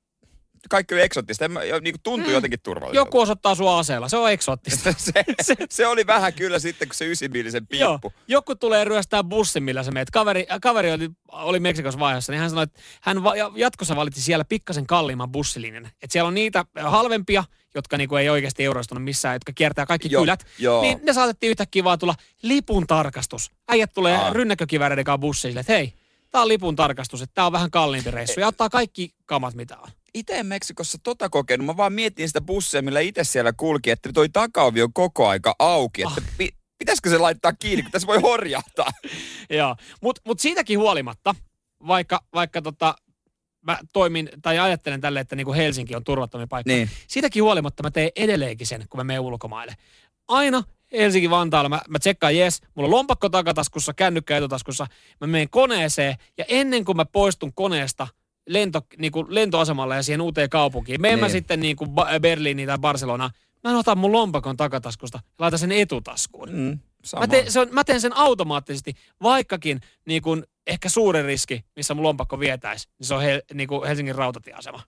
kaikki 0.69 0.93
oli 0.93 1.01
eksoottista. 1.01 1.47
Mä, 1.47 1.59
niin 1.81 1.95
tuntui 2.03 2.27
mm. 2.27 2.33
jotenkin 2.33 2.59
turvalliselta. 2.63 3.07
Joku 3.07 3.19
osoittaa 3.19 3.55
sua 3.55 3.79
aseella, 3.79 4.09
se 4.09 4.17
on 4.17 4.31
eksoottista. 4.31 4.93
se, 4.97 5.11
se, 5.41 5.55
se, 5.69 5.87
oli 5.87 6.07
vähän 6.07 6.33
kyllä 6.33 6.59
sitten, 6.59 6.87
kun 6.87 6.95
se 6.95 7.11
ysimillisen 7.11 7.67
piippu. 7.67 8.07
Joo. 8.11 8.11
Joku 8.27 8.55
tulee 8.55 8.83
ryöstää 8.83 9.23
bussin, 9.23 9.63
millä 9.63 9.83
sä 9.83 9.91
meet. 9.91 10.11
Kaveri, 10.11 10.45
kaveri 10.61 10.91
oli, 10.91 11.09
oli 11.31 11.59
Meksikossa 11.59 11.99
vaiheessa, 11.99 12.31
niin 12.31 12.39
hän 12.39 12.49
sanoi, 12.49 12.63
että 12.63 12.79
hän 13.01 13.23
va, 13.23 13.33
jatkossa 13.55 13.95
valitsi 13.95 14.21
siellä 14.21 14.45
pikkasen 14.45 14.87
kalliimman 14.87 15.31
bussilinjan. 15.31 15.85
Että 15.85 16.07
siellä 16.09 16.27
on 16.27 16.33
niitä 16.33 16.65
halvempia, 16.81 17.43
jotka 17.75 17.97
niinku 17.97 18.15
ei 18.15 18.29
oikeasti 18.29 18.63
euroistunut 18.63 19.03
missään, 19.03 19.35
jotka 19.35 19.51
kiertää 19.55 19.85
kaikki 19.85 20.07
jo, 20.11 20.19
kylät, 20.19 20.45
jo. 20.59 20.81
niin 20.81 20.99
ne 21.03 21.13
saatettiin 21.13 21.49
yhtäkkiä 21.49 21.83
vaan 21.83 21.99
tulla 21.99 22.15
lipun 22.41 22.87
tarkastus. 22.87 23.51
Äijät 23.67 23.93
tulee 23.93 24.19
rynnäkkökiväreiden 24.31 25.05
kanssa 25.05 25.17
bussille, 25.17 25.59
että 25.59 25.73
hei, 25.73 25.93
tää 26.31 26.41
on 26.41 26.47
lipun 26.47 26.75
tarkastus, 26.75 27.21
että 27.21 27.33
tää 27.33 27.45
on 27.45 27.51
vähän 27.51 27.71
kalliimpi 27.71 28.11
reissu. 28.11 28.39
Ja 28.39 28.47
ottaa 28.47 28.69
kaikki 28.69 29.13
kamat, 29.25 29.53
mitä 29.53 29.77
on 29.77 29.89
itse 30.15 30.43
Meksikossa 30.43 30.97
tota 31.03 31.29
kokenut. 31.29 31.65
Mä 31.65 31.77
vaan 31.77 31.93
mietin 31.93 32.27
sitä 32.27 32.41
bussia, 32.41 32.81
millä 32.81 32.99
itse 32.99 33.23
siellä 33.23 33.53
kulki, 33.53 33.91
että 33.91 34.13
toi 34.13 34.29
takaovi 34.29 34.81
on 34.81 34.93
koko 34.93 35.27
aika 35.27 35.55
auki. 35.59 36.01
Että 36.01 36.21
ah. 36.21 36.37
pi- 36.37 36.55
pitäisikö 36.77 37.09
se 37.09 37.17
laittaa 37.17 37.53
kiinni, 37.53 37.83
kun 37.83 37.91
tässä 37.91 38.07
voi 38.07 38.21
horjahtaa. 38.21 38.91
Joo, 39.49 39.75
mutta 40.01 40.21
mut 40.25 40.39
siitäkin 40.39 40.79
huolimatta, 40.79 41.35
vaikka, 41.87 42.23
vaikka 42.33 42.61
tota, 42.61 42.95
mä 43.61 43.79
toimin 43.93 44.29
tai 44.41 44.59
ajattelen 44.59 45.01
tälle, 45.01 45.19
että 45.19 45.35
niin 45.35 45.45
kuin 45.45 45.57
Helsinki 45.57 45.95
on 45.95 46.03
turvattomia 46.03 46.47
paikka. 46.47 46.73
Niin. 46.73 46.89
Siitäkin 47.07 47.43
huolimatta 47.43 47.83
mä 47.83 47.91
teen 47.91 48.11
edelleenkin 48.15 48.67
sen, 48.67 48.85
kun 48.89 48.99
mä 48.99 49.03
menen 49.03 49.21
ulkomaille. 49.21 49.73
Aina 50.27 50.63
Helsinki 50.91 51.29
Vantaalla, 51.29 51.69
mä, 51.69 51.81
mä 51.89 51.99
tsekkaan, 51.99 52.37
jes, 52.37 52.61
mulla 52.75 52.87
on 52.87 52.91
lompakko 52.91 53.29
takataskussa, 53.29 53.93
kännykkä 53.93 54.37
etutaskussa, 54.37 54.87
mä 55.21 55.27
menen 55.27 55.49
koneeseen 55.49 56.15
ja 56.37 56.45
ennen 56.47 56.85
kuin 56.85 56.97
mä 56.97 57.05
poistun 57.05 57.53
koneesta– 57.53 58.07
lento, 58.47 58.81
niin 58.97 59.11
kuin 59.11 59.25
lentoasemalle 59.29 59.95
ja 59.95 60.03
siihen 60.03 60.21
uuteen 60.21 60.49
kaupunkiin. 60.49 61.01
Niin. 61.01 61.19
mä 61.19 61.29
sitten 61.29 61.59
niin 61.59 61.75
kuin 61.75 61.89
Berliiniin 62.21 62.67
tai 62.67 62.77
Barcelona. 62.77 63.29
Mä 63.63 63.79
otan 63.79 63.97
mun 63.97 64.11
lompakon 64.11 64.57
takataskusta 64.57 65.17
ja 65.17 65.31
laitan 65.39 65.59
sen 65.59 65.71
etutaskuun. 65.71 66.49
Mm, 66.51 66.79
mä, 67.19 67.27
teen, 67.27 67.51
se 67.51 67.59
on, 67.59 67.67
mä 67.71 67.83
teen 67.83 68.01
sen 68.01 68.17
automaattisesti, 68.17 68.93
vaikkakin 69.23 69.81
niin 70.05 70.21
kuin 70.21 70.43
ehkä 70.67 70.89
suuri 70.89 71.23
riski, 71.23 71.65
missä 71.75 71.93
mun 71.93 72.03
lompakko 72.03 72.39
vietäisi, 72.39 72.87
niin 72.99 73.07
se 73.07 73.13
on 73.13 73.21
he, 73.21 73.41
niin 73.53 73.67
kuin 73.67 73.87
Helsingin 73.87 74.15
rautatieasema. 74.15 74.83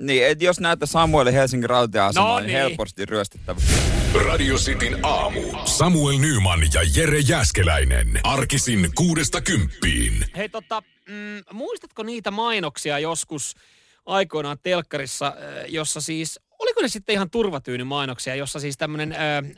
Niin, 0.00 0.26
että 0.26 0.44
jos 0.44 0.60
näette 0.60 0.86
Samuelin 0.86 1.34
Helsingin 1.34 1.70
rautatieasemaa, 1.70 2.28
no 2.28 2.38
niin. 2.38 2.46
niin 2.46 2.58
helposti 2.58 3.06
ryöstettävä. 3.06 3.60
Radio 4.14 4.56
Cityn 4.56 4.98
aamu. 5.02 5.40
Samuel 5.64 6.18
Nyman 6.18 6.60
ja 6.74 6.80
Jere 6.96 7.18
Jäskeläinen. 7.18 8.20
Arkisin 8.22 8.90
kuudesta 8.94 9.40
kymppiin. 9.40 10.24
Hei 10.36 10.48
tota, 10.48 10.82
mm, 11.08 11.44
muistatko 11.52 12.02
niitä 12.02 12.30
mainoksia 12.30 12.98
joskus 12.98 13.54
aikoinaan 14.06 14.58
telkkarissa, 14.62 15.34
jossa 15.68 16.00
siis 16.00 16.40
oliko 16.72 16.82
ne 16.82 16.88
sitten 16.88 17.12
ihan 17.12 17.30
turvatyynymainoksia, 17.30 18.34
jossa 18.34 18.60
siis 18.60 18.76
tämmöinen 18.76 19.16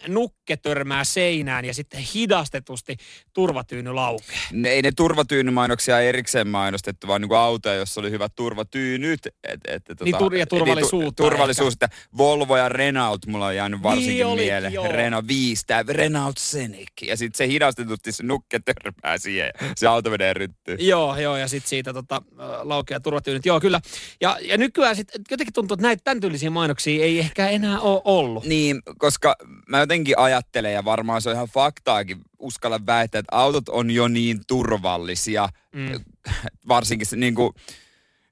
nukke 0.08 0.56
törmää 0.56 1.04
seinään 1.04 1.64
ja 1.64 1.74
sitten 1.74 2.00
hidastetusti 2.00 2.96
turvatyyny 3.32 3.92
laukee? 3.92 4.36
Ne, 4.52 4.68
ei 4.68 4.82
ne 4.82 4.92
turvatyynymainoksia 4.96 6.00
erikseen 6.00 6.48
mainostettu, 6.48 7.06
vaan 7.06 7.20
niinku 7.20 7.34
autoja, 7.34 7.74
jossa 7.74 8.00
oli 8.00 8.10
hyvät 8.10 8.32
turvatyynyt. 8.36 9.26
Et, 9.26 9.60
et, 9.68 9.84
tota, 9.84 10.04
niin, 10.04 10.16
tur- 10.16 10.34
ja 10.34 10.46
turvallisuutta. 10.46 11.04
Niin, 11.04 11.14
tu- 11.14 11.22
turvallisuus, 11.22 11.72
että 11.72 11.88
Volvo 12.16 12.56
ja 12.56 12.68
Renault 12.68 13.26
mulla 13.26 13.46
on 13.46 13.56
jäänyt 13.56 13.82
varsinkin 13.82 14.26
niin 14.26 14.38
mieleen. 14.38 14.72
Renault 14.90 15.26
5, 15.26 15.66
tämä 15.66 15.84
Renault 15.88 16.38
Scenic. 16.38 16.90
Ja 17.02 17.16
sitten 17.16 17.38
se 17.38 17.48
hidastetusti 17.48 18.12
se 18.12 18.22
nukke 18.22 18.60
törmää 18.64 19.18
siihen 19.18 19.50
se 19.76 19.86
auto 19.86 20.10
menee 20.10 20.34
ryttyyn. 20.34 20.78
Joo, 20.80 21.16
joo, 21.16 21.36
ja 21.36 21.48
sitten 21.48 21.68
siitä 21.68 21.92
tota, 21.92 22.22
laukea 22.62 23.00
turvatyynyt. 23.00 23.46
Joo, 23.46 23.60
kyllä. 23.60 23.80
Ja, 24.20 24.38
ja 24.42 24.56
nykyään 24.56 24.96
sitten 24.96 25.22
jotenkin 25.30 25.52
tuntuu, 25.52 25.74
että 25.74 25.86
näitä 25.86 26.00
tämän 26.04 26.20
tyylisiä 26.20 26.50
mainoksia 26.50 27.03
ei 27.04 27.18
ehkä 27.18 27.48
enää 27.48 27.80
ole 27.80 28.02
ollut. 28.04 28.44
Niin, 28.44 28.82
koska 28.98 29.36
mä 29.68 29.78
jotenkin 29.78 30.18
ajattelen, 30.18 30.72
ja 30.72 30.84
varmaan 30.84 31.22
se 31.22 31.28
on 31.28 31.34
ihan 31.34 31.48
faktaakin, 31.48 32.20
uskalla 32.38 32.86
väittää, 32.86 33.18
että 33.18 33.36
autot 33.36 33.68
on 33.68 33.90
jo 33.90 34.08
niin 34.08 34.40
turvallisia, 34.46 35.48
mm. 35.74 36.04
varsinkin 36.68 37.06
se 37.06 37.16
niin 37.16 37.34
kuin, 37.34 37.52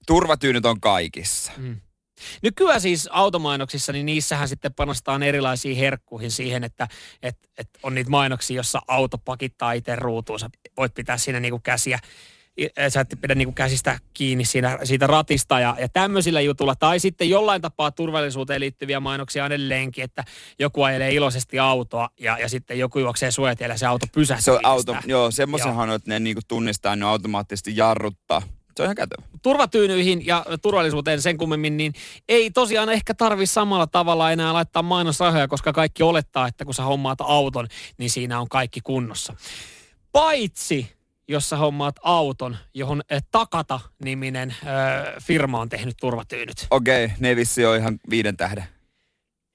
turvatyynyt 0.06 0.66
on 0.66 0.80
kaikissa. 0.80 1.52
Mm. 1.56 1.80
Nykyään 2.42 2.80
siis 2.80 3.08
automainoksissa, 3.12 3.92
niin 3.92 4.06
niissähän 4.06 4.48
sitten 4.48 4.74
panostetaan 4.74 5.22
erilaisiin 5.22 5.76
herkkuihin 5.76 6.30
siihen, 6.30 6.64
että 6.64 6.88
et, 7.22 7.38
et 7.58 7.68
on 7.82 7.94
niitä 7.94 8.10
mainoksia, 8.10 8.56
jossa 8.56 8.82
auto 8.88 9.18
pakittaa 9.18 9.72
itse 9.72 9.96
ruutuun. 9.96 10.40
Sä 10.40 10.50
voit 10.76 10.94
pitää 10.94 11.18
siinä 11.18 11.40
niinku 11.40 11.58
käsiä 11.58 11.98
sä 12.88 13.00
et 13.00 13.18
pidä 13.20 13.34
niinku 13.34 13.52
käsistä 13.52 13.98
kiinni 14.14 14.44
siinä, 14.44 14.78
siitä 14.84 15.06
ratista 15.06 15.60
ja, 15.60 15.76
ja 15.80 15.88
tämmöisillä 15.88 16.40
jutulla. 16.40 16.74
Tai 16.74 17.00
sitten 17.00 17.30
jollain 17.30 17.62
tapaa 17.62 17.90
turvallisuuteen 17.90 18.60
liittyviä 18.60 19.00
mainoksia 19.00 19.44
on 19.44 19.52
edelleenkin, 19.52 20.04
että 20.04 20.24
joku 20.58 20.82
ajelee 20.82 21.14
iloisesti 21.14 21.58
autoa 21.58 22.08
ja, 22.20 22.38
ja 22.38 22.48
sitten 22.48 22.78
joku 22.78 22.98
juoksee 22.98 23.30
suojatielle 23.30 23.74
ja 23.74 23.78
se 23.78 23.86
auto 23.86 24.06
pysähtyy. 24.14 24.44
Se 24.44 24.50
on 24.52 24.60
auto, 24.62 24.96
joo, 25.06 25.30
semmoisenhan 25.30 25.88
on, 25.88 25.94
että 25.94 26.10
ne 26.10 26.20
niinku 26.20 26.42
tunnistaa, 26.48 26.96
ne 26.96 27.04
automaattisesti 27.04 27.76
jarruttaa. 27.76 28.42
Se 28.76 28.82
on 28.82 28.86
ihan 28.86 28.96
kätevä. 28.96 29.22
Turvatyynyihin 29.42 30.26
ja 30.26 30.46
turvallisuuteen 30.62 31.22
sen 31.22 31.38
kummemmin, 31.38 31.76
niin 31.76 31.92
ei 32.28 32.50
tosiaan 32.50 32.88
ehkä 32.88 33.14
tarvi 33.14 33.46
samalla 33.46 33.86
tavalla 33.86 34.32
enää 34.32 34.52
laittaa 34.52 34.82
mainosrahoja, 34.82 35.48
koska 35.48 35.72
kaikki 35.72 36.02
olettaa, 36.02 36.48
että 36.48 36.64
kun 36.64 36.74
sä 36.74 36.82
hommaat 36.82 37.20
auton, 37.20 37.68
niin 37.98 38.10
siinä 38.10 38.40
on 38.40 38.48
kaikki 38.48 38.80
kunnossa. 38.80 39.34
Paitsi 40.12 40.92
jos 41.32 41.48
sä 41.48 41.56
hommaat 41.56 41.96
auton, 42.02 42.56
johon 42.74 43.02
eh, 43.10 43.22
Takata-niminen 43.30 44.50
äh, 44.50 44.66
firma 45.22 45.60
on 45.60 45.68
tehnyt 45.68 45.96
turvatyynyt. 46.00 46.66
Okei, 46.70 47.04
okay, 47.04 47.16
ne 47.20 47.36
vissi 47.36 47.66
on 47.66 47.76
ihan 47.76 47.98
viiden 48.10 48.36
tähden. 48.36 48.64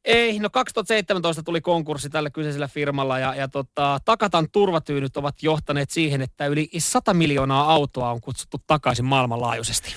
Ei, 0.05 0.39
no 0.39 0.49
2017 0.49 1.43
tuli 1.43 1.61
konkurssi 1.61 2.09
tällä 2.09 2.29
kyseisellä 2.29 2.67
firmalla 2.67 3.19
ja, 3.19 3.35
ja 3.35 3.47
tota, 3.47 3.99
Takatan 4.05 4.47
turvatyynyt 4.51 5.17
ovat 5.17 5.43
johtaneet 5.43 5.89
siihen, 5.89 6.21
että 6.21 6.45
yli 6.45 6.69
100 6.77 7.13
miljoonaa 7.13 7.73
autoa 7.73 8.11
on 8.11 8.21
kutsuttu 8.21 8.57
takaisin 8.67 9.05
maailmanlaajuisesti. 9.05 9.95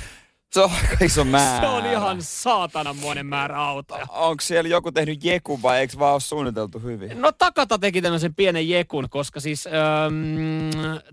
Se 0.52 0.60
on 0.60 0.70
aika 0.70 1.04
iso 1.04 1.24
määrä. 1.24 1.60
Se 1.60 1.66
on 1.66 1.86
ihan 1.86 2.22
saatanan 2.22 2.96
määrä 3.22 3.58
autoja. 3.58 4.06
Onko 4.08 4.40
siellä 4.40 4.68
joku 4.68 4.92
tehnyt 4.92 5.24
jekun 5.24 5.62
vai 5.62 5.78
eikö 5.78 5.98
vaan 5.98 6.12
ole 6.12 6.20
suunniteltu 6.20 6.78
hyvin? 6.78 7.20
No 7.20 7.32
Takata 7.32 7.78
teki 7.78 8.02
tämmöisen 8.02 8.34
pienen 8.34 8.68
jekun, 8.68 9.06
koska 9.10 9.40
siis 9.40 9.66
ähm, 9.66 9.72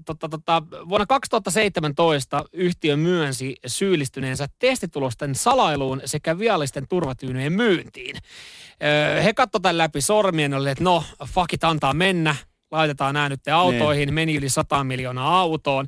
tota, 0.06 0.30
tota, 0.30 0.64
vuonna 0.90 1.06
2017 1.06 2.46
yhtiö 2.54 2.98
myönsi 2.98 3.56
syyllistyneensä 3.68 4.48
testitulosten 4.60 5.36
salailuun 5.36 6.02
sekä 6.06 6.40
viallisten 6.40 6.88
turvatyynyjen 6.88 7.54
myyntiin. 7.54 8.16
Äh, 8.16 9.24
he 9.24 9.34
katsoivat 9.34 9.64
tämän 9.64 9.78
läpi 9.78 10.02
sormien, 10.02 10.54
oli, 10.54 10.70
että 10.70 10.84
no, 10.84 11.04
fuck 11.26 11.54
it, 11.54 11.64
antaa 11.64 11.94
mennä, 11.94 12.36
laitetaan 12.72 13.14
nämä 13.14 13.30
nyt 13.30 13.48
autoihin, 13.48 14.08
niin. 14.08 14.14
meni 14.14 14.36
yli 14.36 14.50
100 14.50 14.84
miljoonaa 14.84 15.40
autoon. 15.40 15.88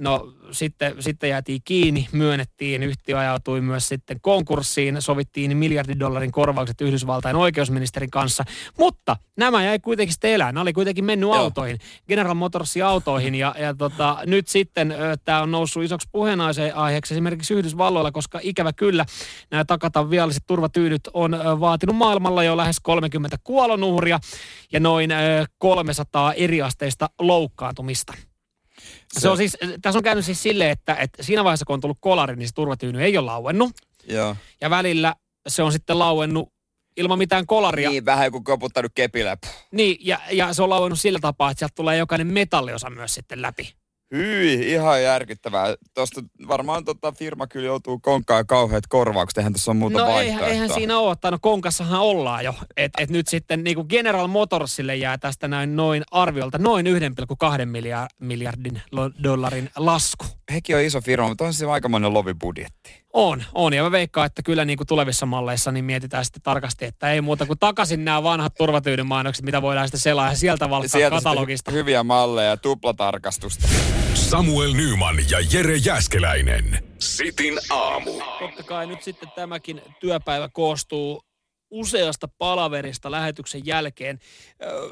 No 0.00 0.32
sitten, 0.50 0.94
sitten 1.00 1.30
jäätiin 1.30 1.60
kiinni, 1.64 2.08
myönnettiin, 2.12 2.82
yhtiö 2.82 3.18
ajautui 3.18 3.60
myös 3.60 3.88
sitten 3.88 4.20
konkurssiin, 4.20 5.02
sovittiin 5.02 5.56
miljardin 5.56 6.00
dollarin 6.00 6.32
korvaukset 6.32 6.80
Yhdysvaltain 6.80 7.36
oikeusministerin 7.36 8.10
kanssa, 8.10 8.44
mutta 8.78 9.16
nämä 9.36 9.64
jäi 9.64 9.78
kuitenkin 9.78 10.12
sitten 10.12 10.30
elää, 10.30 10.52
nämä 10.52 10.62
oli 10.62 10.72
kuitenkin 10.72 11.04
mennyt 11.04 11.28
Joo. 11.28 11.36
autoihin, 11.36 11.78
General 12.08 12.34
Motorsin 12.34 12.84
autoihin 12.84 13.34
ja, 13.34 13.54
ja 13.58 13.74
tota, 13.74 14.18
nyt 14.26 14.48
sitten 14.48 14.94
tämä 15.24 15.42
on 15.42 15.50
noussut 15.50 15.84
isoksi 15.84 16.08
puheenaiheeksi 16.12 17.14
esimerkiksi 17.14 17.54
Yhdysvalloilla, 17.54 18.12
koska 18.12 18.40
ikävä 18.42 18.72
kyllä 18.72 19.06
nämä 19.50 19.64
takatan 19.64 20.10
vialliset 20.10 20.42
turvatyynyt 20.46 21.08
on 21.14 21.34
ö, 21.34 21.60
vaatinut 21.60 21.96
maailmalla 21.96 22.44
jo 22.44 22.56
lähes 22.56 22.80
30 22.80 23.36
kuolonuhria 23.44 24.18
ja 24.72 24.80
noin 24.80 25.10
ö, 25.10 25.46
300 25.58 26.32
eriasteista 26.32 27.10
loukkaantumista. 27.18 28.14
Se, 29.12 29.20
se 29.20 29.28
on 29.28 29.36
siis, 29.36 29.56
tässä 29.82 29.98
on 29.98 30.02
käynyt 30.02 30.24
siis 30.24 30.42
silleen, 30.42 30.70
että, 30.70 30.94
että 30.94 31.22
siinä 31.22 31.44
vaiheessa 31.44 31.66
kun 31.66 31.74
on 31.74 31.80
tullut 31.80 31.98
kolari, 32.00 32.36
niin 32.36 32.48
se 32.48 32.54
turvatyyny 32.54 33.02
ei 33.02 33.18
ole 33.18 33.26
lauennut. 33.26 33.72
Joo. 34.08 34.36
Ja 34.60 34.70
välillä 34.70 35.14
se 35.48 35.62
on 35.62 35.72
sitten 35.72 35.98
lauennut 35.98 36.52
ilman 36.96 37.18
mitään 37.18 37.46
kolaria. 37.46 37.90
Niin, 37.90 38.04
vähän 38.04 38.32
kuin 38.32 38.44
koputtanut 38.44 38.92
kepillä. 38.94 39.36
Niin, 39.72 39.96
ja, 40.00 40.20
ja 40.30 40.54
se 40.54 40.62
on 40.62 40.70
lauennut 40.70 41.00
sillä 41.00 41.18
tapaa, 41.18 41.50
että 41.50 41.58
sieltä 41.58 41.74
tulee 41.74 41.96
jokainen 41.96 42.26
metalliosa 42.26 42.90
myös 42.90 43.14
sitten 43.14 43.42
läpi. 43.42 43.74
Hyi, 44.14 44.72
ihan 44.72 45.02
järkyttävää. 45.02 45.74
Tuosta 45.94 46.20
varmaan 46.48 46.84
tota 46.84 47.12
firma 47.12 47.46
kyllä 47.46 47.66
joutuu 47.66 47.98
konkkaan 47.98 48.46
kauheat 48.46 48.84
korvaukset, 48.88 49.38
eihän 49.38 49.52
tässä 49.52 49.70
on 49.70 49.76
muuta 49.76 49.98
no 49.98 50.18
eihän, 50.18 50.44
eihän 50.44 50.74
siinä 50.74 50.98
ole, 50.98 51.12
että 51.12 51.30
no 51.30 51.38
konkassahan 51.40 52.00
ollaan 52.00 52.44
jo. 52.44 52.54
Että 52.76 53.02
et 53.02 53.10
nyt 53.10 53.28
sitten 53.28 53.64
niin 53.64 53.74
kuin 53.74 53.86
General 53.90 54.26
Motorsille 54.26 54.96
jää 54.96 55.18
tästä 55.18 55.48
näin 55.48 55.76
noin 55.76 56.02
arviolta 56.10 56.58
noin 56.58 56.86
1,2 56.86 56.92
miljardin 58.20 58.82
dollarin 59.22 59.70
lasku. 59.76 60.24
Hekin 60.52 60.76
on 60.76 60.82
iso 60.82 61.00
firma, 61.00 61.28
mutta 61.28 61.44
on 61.44 61.54
se 61.54 61.66
aikamoinen 61.66 62.14
lovibudjetti. 62.14 63.06
On, 63.12 63.44
on. 63.54 63.72
Ja 63.72 63.82
mä 63.82 63.90
veikkaan, 63.90 64.26
että 64.26 64.42
kyllä 64.42 64.64
niin 64.64 64.76
kuin 64.76 64.86
tulevissa 64.86 65.26
malleissa 65.26 65.72
niin 65.72 65.84
mietitään 65.84 66.24
sitten 66.24 66.42
tarkasti, 66.42 66.84
että 66.84 67.12
ei 67.12 67.20
muuta 67.20 67.46
kuin 67.46 67.58
takaisin 67.58 68.04
nämä 68.04 68.22
vanhat 68.22 68.54
turvatyyden 68.54 69.06
mainokset, 69.06 69.44
mitä 69.44 69.62
voidaan 69.62 69.86
sitten 69.86 70.00
selaa 70.00 70.30
ja 70.30 70.36
sieltä 70.36 70.70
valkkaa 70.70 70.98
sieltä 70.98 71.16
katalogista. 71.16 71.70
hyviä 71.70 72.02
malleja 72.02 72.50
ja 72.50 72.56
tuplatarkastusta. 72.56 73.68
Samuel 74.30 74.72
Nyman 74.72 75.16
ja 75.30 75.38
Jere 75.52 75.76
Jäskeläinen. 75.76 76.84
Sitin 76.98 77.58
aamu. 77.70 78.12
Totta 78.38 78.62
kai 78.62 78.86
nyt 78.86 79.02
sitten 79.02 79.28
tämäkin 79.34 79.82
työpäivä 80.00 80.48
koostuu 80.52 81.22
useasta 81.70 82.28
palaverista 82.38 83.10
lähetyksen 83.10 83.66
jälkeen, 83.66 84.18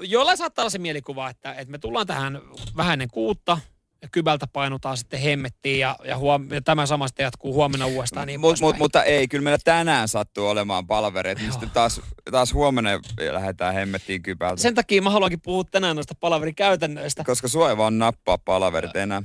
joilla 0.01 0.37
saattaa 0.37 0.63
olla 0.63 0.71
se 0.71 0.79
mielikuva, 0.79 1.31
että, 1.31 1.53
että 1.53 1.71
me 1.71 1.79
tullaan 1.79 2.07
tähän 2.07 2.41
vähän 2.77 2.93
ennen 2.93 3.11
kuutta, 3.11 3.59
ja 4.05 4.09
kybältä 4.13 4.47
painutaan 4.47 4.97
sitten 4.97 5.21
hemmettiin 5.21 5.79
ja, 5.79 5.97
ja, 6.05 6.19
huom- 6.19 6.53
ja 6.53 6.61
tämä 6.63 6.87
sama 6.87 7.09
sitten 7.09 7.25
jatkuu 7.25 7.55
huomenna 7.55 7.87
uudestaan. 7.87 8.27
Niin 8.27 8.41
mut, 8.41 8.61
mut, 8.61 8.79
mutta 8.79 9.03
ei, 9.03 9.29
kyllä 9.29 9.45
meillä 9.45 9.59
tänään 9.65 10.09
sattuu 10.09 10.47
olemaan 10.47 10.87
palavereita, 10.87 11.41
niin 11.41 11.53
sitten 11.53 11.71
taas, 11.71 12.01
taas 12.31 12.55
huomenna 12.55 12.91
lähdetään 13.31 13.75
hemmettiin 13.75 14.23
kybältä. 14.23 14.63
Sen 14.63 14.75
takia 14.75 15.03
mä 15.03 15.11
haluankin 15.11 15.41
puhua 15.41 15.65
tänään 15.65 15.97
noista 15.97 16.15
palaverikäytännöistä. 16.21 17.25
Koska 17.25 17.49
sua 17.49 17.71
ei 17.71 17.77
vaan 17.77 17.99
nappaa 17.99 18.39
palaverit 18.39 18.97
enää. 18.97 19.23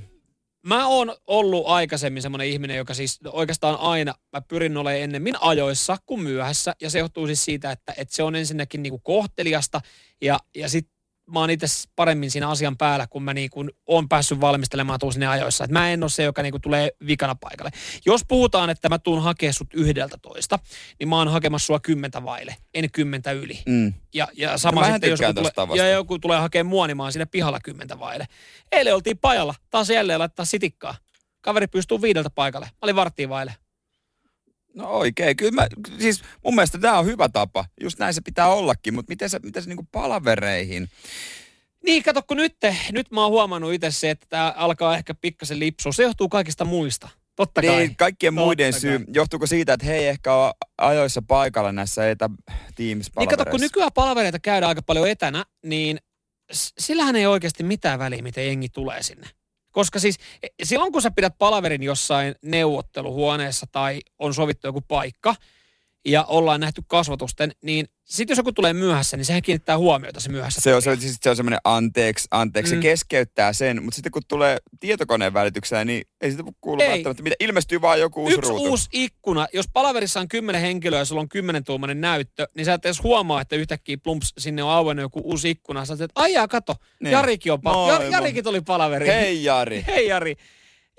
Mä 0.68 0.88
oon 0.88 1.16
ollut 1.28 1.68
aikaisemmin 1.68 2.22
semmoinen 2.22 2.48
ihminen, 2.48 2.78
joka 2.78 2.94
siis 2.94 3.20
oikeastaan 3.26 3.80
aina, 3.80 4.14
mä 4.34 4.42
pyrin 4.42 4.78
olemaan 4.78 5.02
ennemmin 5.02 5.36
ajoissa 5.42 5.98
kuin 6.06 6.22
myöhässä. 6.22 6.76
Ja 6.82 6.90
se 6.90 7.00
johtuu 7.00 7.28
siis 7.28 7.46
siitä, 7.46 7.72
että, 7.72 7.94
että 7.98 8.16
se 8.16 8.24
on 8.24 8.36
ensinnäkin 8.36 8.84
niinku 8.84 9.00
kohteliasta 9.00 9.82
ja, 10.22 10.40
ja 10.56 10.70
sitten 10.70 10.99
mä 11.34 11.40
oon 11.40 11.50
itse 11.50 11.68
paremmin 11.96 12.32
siinä 12.32 12.50
asian 12.50 12.78
päällä, 12.78 13.08
kun 13.08 13.24
mä 13.24 13.34
niin 13.34 13.50
kuin 13.50 13.70
oon 13.88 14.10
päässyt 14.10 14.42
valmistelemaan 14.42 15.00
tuun 15.00 15.14
sinne 15.14 15.28
ajoissa. 15.28 15.64
Et 15.64 15.72
mä 15.72 15.92
en 15.92 16.04
ole 16.04 16.10
se, 16.10 16.24
joka 16.24 16.42
niin 16.42 16.52
kuin 16.52 16.62
tulee 16.62 16.92
vikana 17.08 17.36
paikalle. 17.36 17.72
Jos 18.06 18.22
puhutaan, 18.28 18.70
että 18.70 18.90
mä 18.90 19.00
tuun 19.00 19.24
hakemaan 19.24 19.54
sut 19.54 19.74
yhdeltä 19.74 20.18
toista, 20.22 20.60
niin 21.00 21.10
mä 21.10 21.18
oon 21.18 21.28
hakemassa 21.28 21.66
sua 21.66 21.80
kymmentä 21.80 22.24
vaille, 22.24 22.56
en 22.74 22.92
kymmentä 22.92 23.32
yli. 23.32 23.60
Mm. 23.66 23.94
Ja, 24.14 24.28
ja 24.34 24.58
sama 24.58 24.82
no, 24.82 24.92
sitten, 24.92 25.10
jos 25.10 25.20
tulee, 25.20 25.78
ja 25.78 25.90
joku 25.90 26.20
tulee 26.20 26.40
hakemaan 26.40 26.70
mua, 26.70 26.88
niin 26.88 26.98
mä 26.98 27.04
oon 27.04 27.12
siinä 27.12 27.26
pihalla 27.26 27.60
kymmentä 27.60 28.00
vaille. 28.00 28.28
Eilen 28.72 28.96
oltiin 28.96 29.18
pajalla, 29.18 29.56
taas 29.70 29.90
jälleen 29.90 30.20
laittaa 30.20 30.46
sitikkaa. 30.46 30.96
Kaveri 31.42 31.68
pystyy 31.68 32.02
viideltä 32.02 32.30
paikalle. 32.30 32.66
Mä 32.66 32.78
olin 32.82 32.96
varttiin 32.96 33.30
vaille. 33.30 33.56
No 34.80 34.88
oikein, 34.88 35.38
kyllä 35.38 35.52
mä, 35.52 35.68
siis 36.00 36.22
mun 36.44 36.56
mielestä 36.56 36.78
tämä 36.78 37.00
on 37.00 37.06
hyvä 37.06 37.30
tapa. 37.30 37.66
Just 37.82 38.00
näin 38.00 38.14
se 38.14 38.22
pitää 38.22 38.48
ollakin, 38.48 38.94
mutta 38.94 39.12
miten 39.12 39.30
se, 39.30 39.40
miten 39.44 39.64
se 39.64 39.70
niinku 39.70 39.88
palavereihin? 39.92 40.90
Niin, 41.86 42.04
kato, 42.04 42.22
kun 42.24 42.38
nyt, 42.38 42.56
nyt 42.92 43.12
mä 43.12 43.22
oon 43.22 43.32
huomannut 43.32 43.74
itse 43.74 43.92
se, 43.92 44.10
että 44.10 44.26
tämä 44.30 44.54
alkaa 44.58 44.98
ehkä 44.98 45.14
pikkasen 45.14 45.60
lipsua. 45.60 45.92
Se 45.92 46.04
johtuu 46.04 46.30
kaikista 46.30 46.66
muista. 46.66 47.10
Totta 47.36 47.62
kai. 47.62 47.76
Niin, 47.76 47.96
kaikkien 47.96 48.36
Totta 48.36 48.46
muiden 48.46 48.72
kai. 48.72 48.82
syy. 48.82 49.06
Johtuuko 49.14 49.48
siitä, 49.48 49.74
että 49.74 49.86
he 49.86 49.96
ei 49.96 50.08
ehkä 50.08 50.34
ole 50.34 50.54
ajoissa 50.78 51.22
paikalla 51.28 51.72
näissä 51.72 52.10
etä 52.10 52.30
teams 52.76 53.12
Niin 53.20 53.30
kato, 53.30 53.46
kun 53.46 53.60
nykyään 53.60 53.92
palvereita 53.94 54.40
käydään 54.40 54.68
aika 54.68 54.82
paljon 54.82 55.10
etänä, 55.10 55.46
niin 55.66 55.98
sillähän 56.80 57.16
ei 57.16 57.26
oikeasti 57.26 57.64
mitään 57.64 58.00
väliä, 58.00 58.22
miten 58.22 58.46
jengi 58.46 58.70
tulee 58.70 59.04
sinne. 59.04 59.28
Koska 59.72 60.00
siis 60.00 60.18
e, 60.44 60.48
silloin, 60.64 60.92
kun 60.92 61.02
sä 61.02 61.12
pidät 61.12 61.34
palaverin 61.38 61.84
jossain 61.84 62.36
neuvotteluhuoneessa 62.42 63.68
tai 63.72 64.00
on 64.20 64.34
sovittu 64.34 64.68
joku 64.68 64.82
paikka, 64.82 65.36
ja 66.06 66.24
ollaan 66.24 66.60
nähty 66.60 66.82
kasvatusten, 66.88 67.52
niin 67.62 67.86
sitten 68.06 68.32
jos 68.34 68.38
joku 68.38 68.52
tulee 68.52 68.74
myöhässä, 68.74 69.18
niin 69.18 69.26
sehän 69.26 69.42
kiinnittää 69.42 69.78
huomiota 69.78 70.20
se 70.20 70.30
myöhässä. 70.30 70.62
Se 70.62 70.76
on, 70.76 70.82
se, 70.82 70.96
siis 70.96 71.18
se 71.22 71.30
on 71.30 71.36
semmoinen 71.36 71.60
anteeksi, 71.64 72.28
anteeksi, 72.32 72.76
Mm. 72.76 72.78
se 72.78 72.82
keskeyttää 72.82 73.54
sen, 73.54 73.84
mutta 73.84 73.96
sitten 73.96 74.12
kun 74.12 74.22
tulee 74.28 74.58
tietokoneen 74.80 75.34
välityksellä, 75.34 75.86
niin 75.86 76.04
ei 76.22 76.32
sitä 76.32 76.44
kuulu 76.62 76.82
Ei. 76.82 76.90
välttämättä 76.90 77.24
mitä. 77.24 77.36
Ilmestyy 77.40 77.82
vaan 77.82 78.00
joku 78.00 78.22
uusi 78.24 78.36
Yksi 78.38 78.50
ruutu. 78.50 78.66
uusi 78.70 78.90
ikkuna. 78.94 79.48
Jos 79.54 79.66
palaverissa 79.74 80.20
on 80.20 80.28
kymmenen 80.28 80.62
henkilöä 80.62 81.00
ja 81.00 81.06
sulla 81.06 81.22
on 81.22 81.30
kymmenen 81.30 81.64
tuumainen 81.64 82.02
näyttö, 82.02 82.48
niin 82.56 82.66
sä 82.66 82.74
et 82.74 82.86
edes 82.86 83.04
huomaa, 83.04 83.42
että 83.42 83.56
yhtäkkiä 83.56 83.98
plumps 84.04 84.34
sinne 84.38 84.64
on 84.64 84.70
auennut 84.70 85.04
joku 85.04 85.22
uusi 85.24 85.50
ikkuna. 85.50 85.86
Sä 85.86 85.94
että 85.94 86.08
ai 86.16 86.34
jaa, 86.34 86.48
kato, 86.48 86.76
Niin. 87.00 87.12
Jarikin, 87.12 87.52
on 87.54 87.62
pal- 87.62 87.74
Moi, 87.74 87.96
Jar- 87.96 88.02
moi. 88.02 88.12
Jarikin 88.12 88.44
tuli 88.44 88.62
palaveriin. 88.62 89.14
Hei 89.14 89.44
Jari. 89.44 89.84
Hei 89.88 90.08
Jari. 90.08 90.36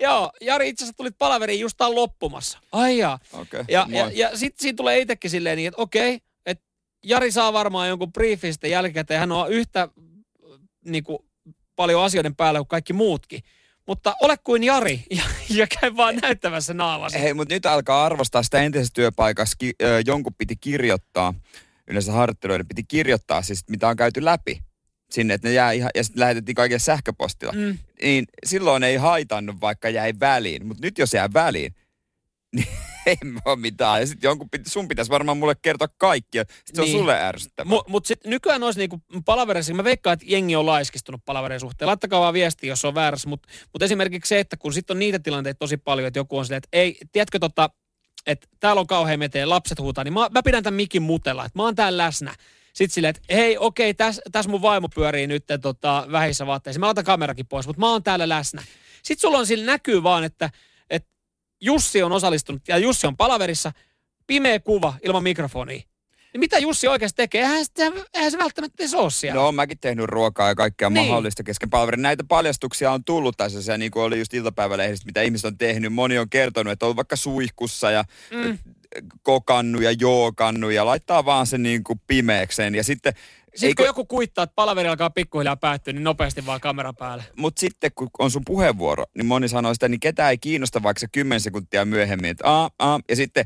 Joo, 0.01 0.31
Jari 0.41 0.69
itse 0.69 0.83
asiassa 0.83 0.97
tulit 0.97 1.17
palaveriin 1.17 1.59
just 1.59 1.77
tää 1.77 1.87
on 1.87 1.95
loppumassa. 1.95 2.59
Ai 2.71 2.97
jaa. 2.97 3.19
Okei, 3.33 3.63
Ja, 3.67 3.87
moi. 3.89 3.99
ja, 3.99 4.09
ja 4.13 4.37
sitten 4.37 4.61
siinä 4.61 4.75
tulee 4.75 4.99
itsekin 4.99 5.31
silleen 5.31 5.57
niin, 5.57 5.67
että 5.67 5.81
okei, 5.81 6.19
että 6.45 6.65
Jari 7.05 7.31
saa 7.31 7.53
varmaan 7.53 7.89
jonkun 7.89 8.13
briefin 8.13 8.53
sitten 8.53 8.71
jälkikäteen. 8.71 9.19
Hän 9.19 9.31
on 9.31 9.51
yhtä 9.51 9.87
niin 10.85 11.03
kuin, 11.03 11.19
paljon 11.75 12.03
asioiden 12.03 12.35
päällä 12.35 12.59
kuin 12.59 12.67
kaikki 12.67 12.93
muutkin. 12.93 13.41
Mutta 13.87 14.15
ole 14.21 14.37
kuin 14.43 14.63
Jari 14.63 15.03
ja, 15.17 15.23
ja 15.49 15.67
käy 15.67 15.95
vaan 15.97 16.15
näyttämässä 16.15 16.73
naamasi. 16.73 17.19
Hei, 17.21 17.33
mutta 17.33 17.53
nyt 17.53 17.65
alkaa 17.65 18.05
arvostaa 18.05 18.43
sitä 18.43 18.61
entisessä 18.61 18.93
työpaikassa. 18.93 19.55
Ki, 19.59 19.73
ö, 19.83 20.01
jonkun 20.05 20.33
piti 20.37 20.55
kirjoittaa, 20.55 21.33
yleensä 21.87 22.11
harjoitteluiden 22.11 22.67
piti 22.67 22.83
kirjoittaa 22.87 23.41
siis, 23.41 23.63
mitä 23.69 23.87
on 23.87 23.95
käyty 23.95 24.25
läpi 24.25 24.61
sinne, 25.11 25.33
että 25.33 25.47
ne 25.47 25.53
jää 25.53 25.71
ihan, 25.71 25.89
ja 25.95 26.03
sitten 26.03 26.19
lähetettiin 26.19 26.55
kaikille 26.55 26.79
sähköpostilla. 26.79 27.53
Mm. 27.53 27.77
Niin 28.01 28.25
silloin 28.45 28.83
ei 28.83 28.95
haitannut, 28.95 29.61
vaikka 29.61 29.89
jäi 29.89 30.13
väliin. 30.19 30.65
Mutta 30.65 30.81
nyt 30.85 30.97
jos 30.97 31.13
jää 31.13 31.29
väliin, 31.33 31.75
niin 32.55 32.67
ei 33.05 33.17
ole 33.45 33.55
mitään. 33.55 33.99
Ja 33.99 34.07
sitten 34.07 34.27
jonkun 34.27 34.49
piti, 34.49 34.69
sun 34.69 34.87
pitäisi 34.87 35.11
varmaan 35.11 35.37
mulle 35.37 35.55
kertoa 35.61 35.87
kaikki. 35.97 36.37
ja 36.37 36.43
Sitten 36.47 36.75
se 36.75 36.81
on 36.81 36.85
Niin. 36.87 36.97
sulle 36.99 37.21
ärsyttävää. 37.23 37.69
Mutta 37.69 37.91
mut 37.91 38.05
sitten 38.05 38.29
nykyään 38.29 38.63
olisi 38.63 38.79
niinku 38.79 39.01
palaverissa, 39.25 39.73
mä 39.73 39.83
veikkaan, 39.83 40.13
että 40.13 40.25
jengi 40.27 40.55
on 40.55 40.65
laiskistunut 40.65 41.21
palaverin 41.25 41.59
suhteen. 41.59 41.87
Laittakaa 41.87 42.19
vaan 42.21 42.33
viestiä, 42.33 42.69
jos 42.69 42.85
on 42.85 42.95
väärässä. 42.95 43.29
Mutta 43.29 43.49
mut 43.73 43.81
esimerkiksi 43.81 44.29
se, 44.29 44.39
että 44.39 44.57
kun 44.57 44.73
sitten 44.73 44.95
on 44.95 44.99
niitä 44.99 45.19
tilanteita 45.19 45.59
tosi 45.59 45.77
paljon, 45.77 46.07
että 46.07 46.19
joku 46.19 46.37
on 46.37 46.45
silleen, 46.45 46.57
että 46.57 46.69
ei, 46.73 46.97
tiedätkö 47.11 47.39
tota, 47.39 47.69
että 48.27 48.47
täällä 48.59 48.79
on 48.79 48.87
kauhean 48.87 49.19
meteen, 49.19 49.49
lapset 49.49 49.79
huutaa, 49.79 50.03
niin 50.03 50.13
mä, 50.13 50.27
mä 50.31 50.43
pidän 50.43 50.63
tämän 50.63 50.75
mikin 50.75 51.01
mutella, 51.01 51.45
että 51.45 51.59
mä 51.59 51.63
oon 51.63 51.75
täällä 51.75 52.03
läsnä. 52.03 52.35
Sitten 52.73 52.93
silleen, 52.93 53.09
että 53.09 53.35
hei, 53.35 53.57
okei, 53.57 53.93
tässä 53.93 54.21
täs 54.31 54.47
mun 54.47 54.61
vaimo 54.61 54.89
pyörii 54.95 55.27
nyt 55.27 55.43
tota, 55.61 56.07
vähissä 56.11 56.45
vaatteissa. 56.47 56.79
Mä 56.79 56.89
otan 56.89 57.03
kamerakin 57.05 57.47
pois, 57.47 57.67
mutta 57.67 57.79
mä 57.79 57.89
oon 57.91 58.03
täällä 58.03 58.29
läsnä. 58.29 58.63
Sitten 59.03 59.21
sulla 59.21 59.37
on 59.37 59.47
sillä 59.47 59.65
näkyy 59.65 60.03
vaan, 60.03 60.23
että, 60.23 60.49
että 60.89 61.09
Jussi 61.61 62.03
on 62.03 62.11
osallistunut 62.11 62.67
ja 62.67 62.77
Jussi 62.77 63.07
on 63.07 63.17
palaverissa, 63.17 63.71
pimeä 64.27 64.59
kuva 64.59 64.93
ilman 65.03 65.23
mikrofonia. 65.23 65.81
Niin 66.33 66.39
mitä 66.39 66.57
Jussi 66.57 66.87
oikeasti 66.87 67.17
tekee? 67.17 67.41
Eihän, 67.41 67.65
sitä, 67.65 67.83
eihän 68.13 68.31
se 68.31 68.37
välttämättä 68.37 68.83
edes 68.83 68.93
ole 68.93 69.11
siellä. 69.11 69.41
No 69.41 69.51
mäkin 69.51 69.79
tehnyt 69.79 70.05
ruokaa 70.05 70.47
ja 70.47 70.55
kaikkea 70.55 70.89
Niin. 70.89 71.07
mahdollista 71.07 71.43
kesken 71.43 71.69
palvelin. 71.69 72.01
Näitä 72.01 72.23
paljastuksia 72.27 72.91
on 72.91 73.03
tullut 73.03 73.37
tässä, 73.37 73.61
se, 73.61 73.77
niin 73.77 73.91
kuin 73.91 74.03
oli 74.03 74.19
just 74.19 74.33
iltapäivälehdistä, 74.33 75.05
mitä 75.05 75.21
ihmiset 75.21 75.45
on 75.45 75.57
tehnyt. 75.57 75.93
Moni 75.93 76.17
on 76.17 76.29
kertonut, 76.29 76.71
että 76.71 76.85
on 76.85 76.95
vaikka 76.95 77.15
suihkussa 77.15 77.91
ja 77.91 78.03
Mm. 78.31 78.57
Kokannut 79.23 79.81
ja 79.83 79.91
jookannut 79.91 80.71
ja 80.71 80.85
laittaa 80.85 81.25
vaan 81.25 81.47
sen 81.47 81.63
niin 81.63 81.83
kuin 81.83 82.01
pimeäkseen. 82.07 82.75
Ja 82.75 82.83
sitten, 82.83 83.13
Sitten 83.55 83.75
kun 83.75 83.85
joku 83.85 84.05
kuittaa, 84.05 84.43
että 84.43 84.55
palaveri 84.55 84.89
alkaa 84.89 85.09
pikkuhiljaa 85.09 85.55
päättyä, 85.55 85.93
niin 85.93 86.03
nopeasti 86.03 86.45
vaan 86.45 86.61
kamera 86.61 86.93
päälle. 86.93 87.23
mutta 87.37 87.59
sitten 87.59 87.91
kun 87.95 88.09
on 88.19 88.31
sun 88.31 88.45
puheenvuoro, 88.45 89.05
niin 89.17 89.25
moni 89.25 89.47
sanoo 89.47 89.73
sitä, 89.73 89.87
niin 89.87 89.99
ketään 89.99 90.31
ei 90.31 90.37
kiinnosta 90.37 90.83
vaikka 90.83 90.99
se 90.99 91.07
10 91.11 91.41
sekuntia 91.41 91.85
myöhemmin, 91.85 92.31
että 92.31 92.49
aa, 92.49 92.69
aa, 92.79 92.99
ja 93.09 93.15
sitten, 93.15 93.45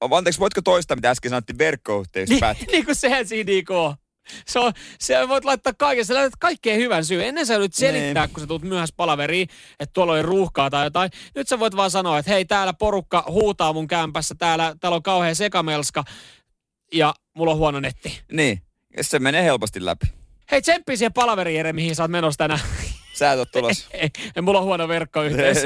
anteeksi, 0.00 0.40
voitko 0.40 0.62
toistaa, 0.62 0.96
mitä 0.96 1.10
äsken 1.10 1.30
sanottiin 1.30 1.58
verkkoyhteys 1.58 2.28
Niin, 2.28 2.40
niin 2.72 2.84
kuin 2.84 2.94
sehän 2.94 3.26
siinä 3.26 3.52
on. 3.68 3.94
Se 4.46 4.58
on, 4.58 4.72
se 4.98 5.28
voit 5.28 5.44
laittaa 5.44 5.72
kaiken, 5.78 6.04
sä 6.04 6.14
laitat 6.14 6.36
kaikkeen 6.38 6.78
hyvän 6.80 7.04
syyn. 7.04 7.24
Ennen 7.26 7.46
sä 7.46 7.58
nyt 7.58 7.74
selittää, 7.74 8.26
Niin. 8.26 8.34
kun 8.34 8.40
sä 8.40 8.46
tulet 8.46 8.62
myöhässä 8.62 8.94
palaveriin, 8.96 9.48
että 9.80 9.92
tuolla 9.92 10.12
oli 10.12 10.22
ruuhkaa 10.22 10.70
tai 10.70 10.86
jotain. 10.86 11.10
Nyt 11.34 11.48
sä 11.48 11.58
voit 11.58 11.76
vaan 11.76 11.90
sanoa, 11.90 12.18
että 12.18 12.30
hei, 12.32 12.44
täällä 12.44 12.72
porukka 12.72 13.24
huutaa 13.28 13.72
mun 13.72 13.86
kämpässä, 13.88 14.34
täällä, 14.38 14.74
täällä 14.80 14.96
on 14.96 15.02
kauhea 15.02 15.34
sekamelska 15.34 16.04
ja 16.92 17.14
mulla 17.36 17.52
on 17.52 17.58
huono 17.58 17.80
netti. 17.80 18.20
Niin, 18.32 18.62
ja 18.96 19.04
se 19.04 19.18
menee 19.18 19.42
helposti 19.44 19.84
läpi. 19.84 20.06
Hei, 20.50 20.62
tsemppi 20.62 20.96
siihen 20.96 21.12
palaveriin, 21.12 21.56
Jere, 21.56 21.72
mihin 21.72 21.94
sä 21.96 22.02
oot 22.02 22.10
menossa 22.10 22.38
tänään. 22.38 22.60
Sä 23.14 23.32
et 23.32 23.38
ole 23.38 23.46
tulossa. 23.52 23.88
ei, 23.92 24.10
ei, 24.36 24.42
mulla 24.42 24.58
on 24.58 24.64
huono 24.64 24.88
verkkoyhteys. 24.88 25.58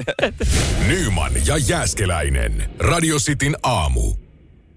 Nyman 0.89 1.33
ja 1.47 1.57
Jääskeläinen. 1.57 2.71
Radio 2.79 3.17
Cityn 3.17 3.57
aamu. 3.63 4.15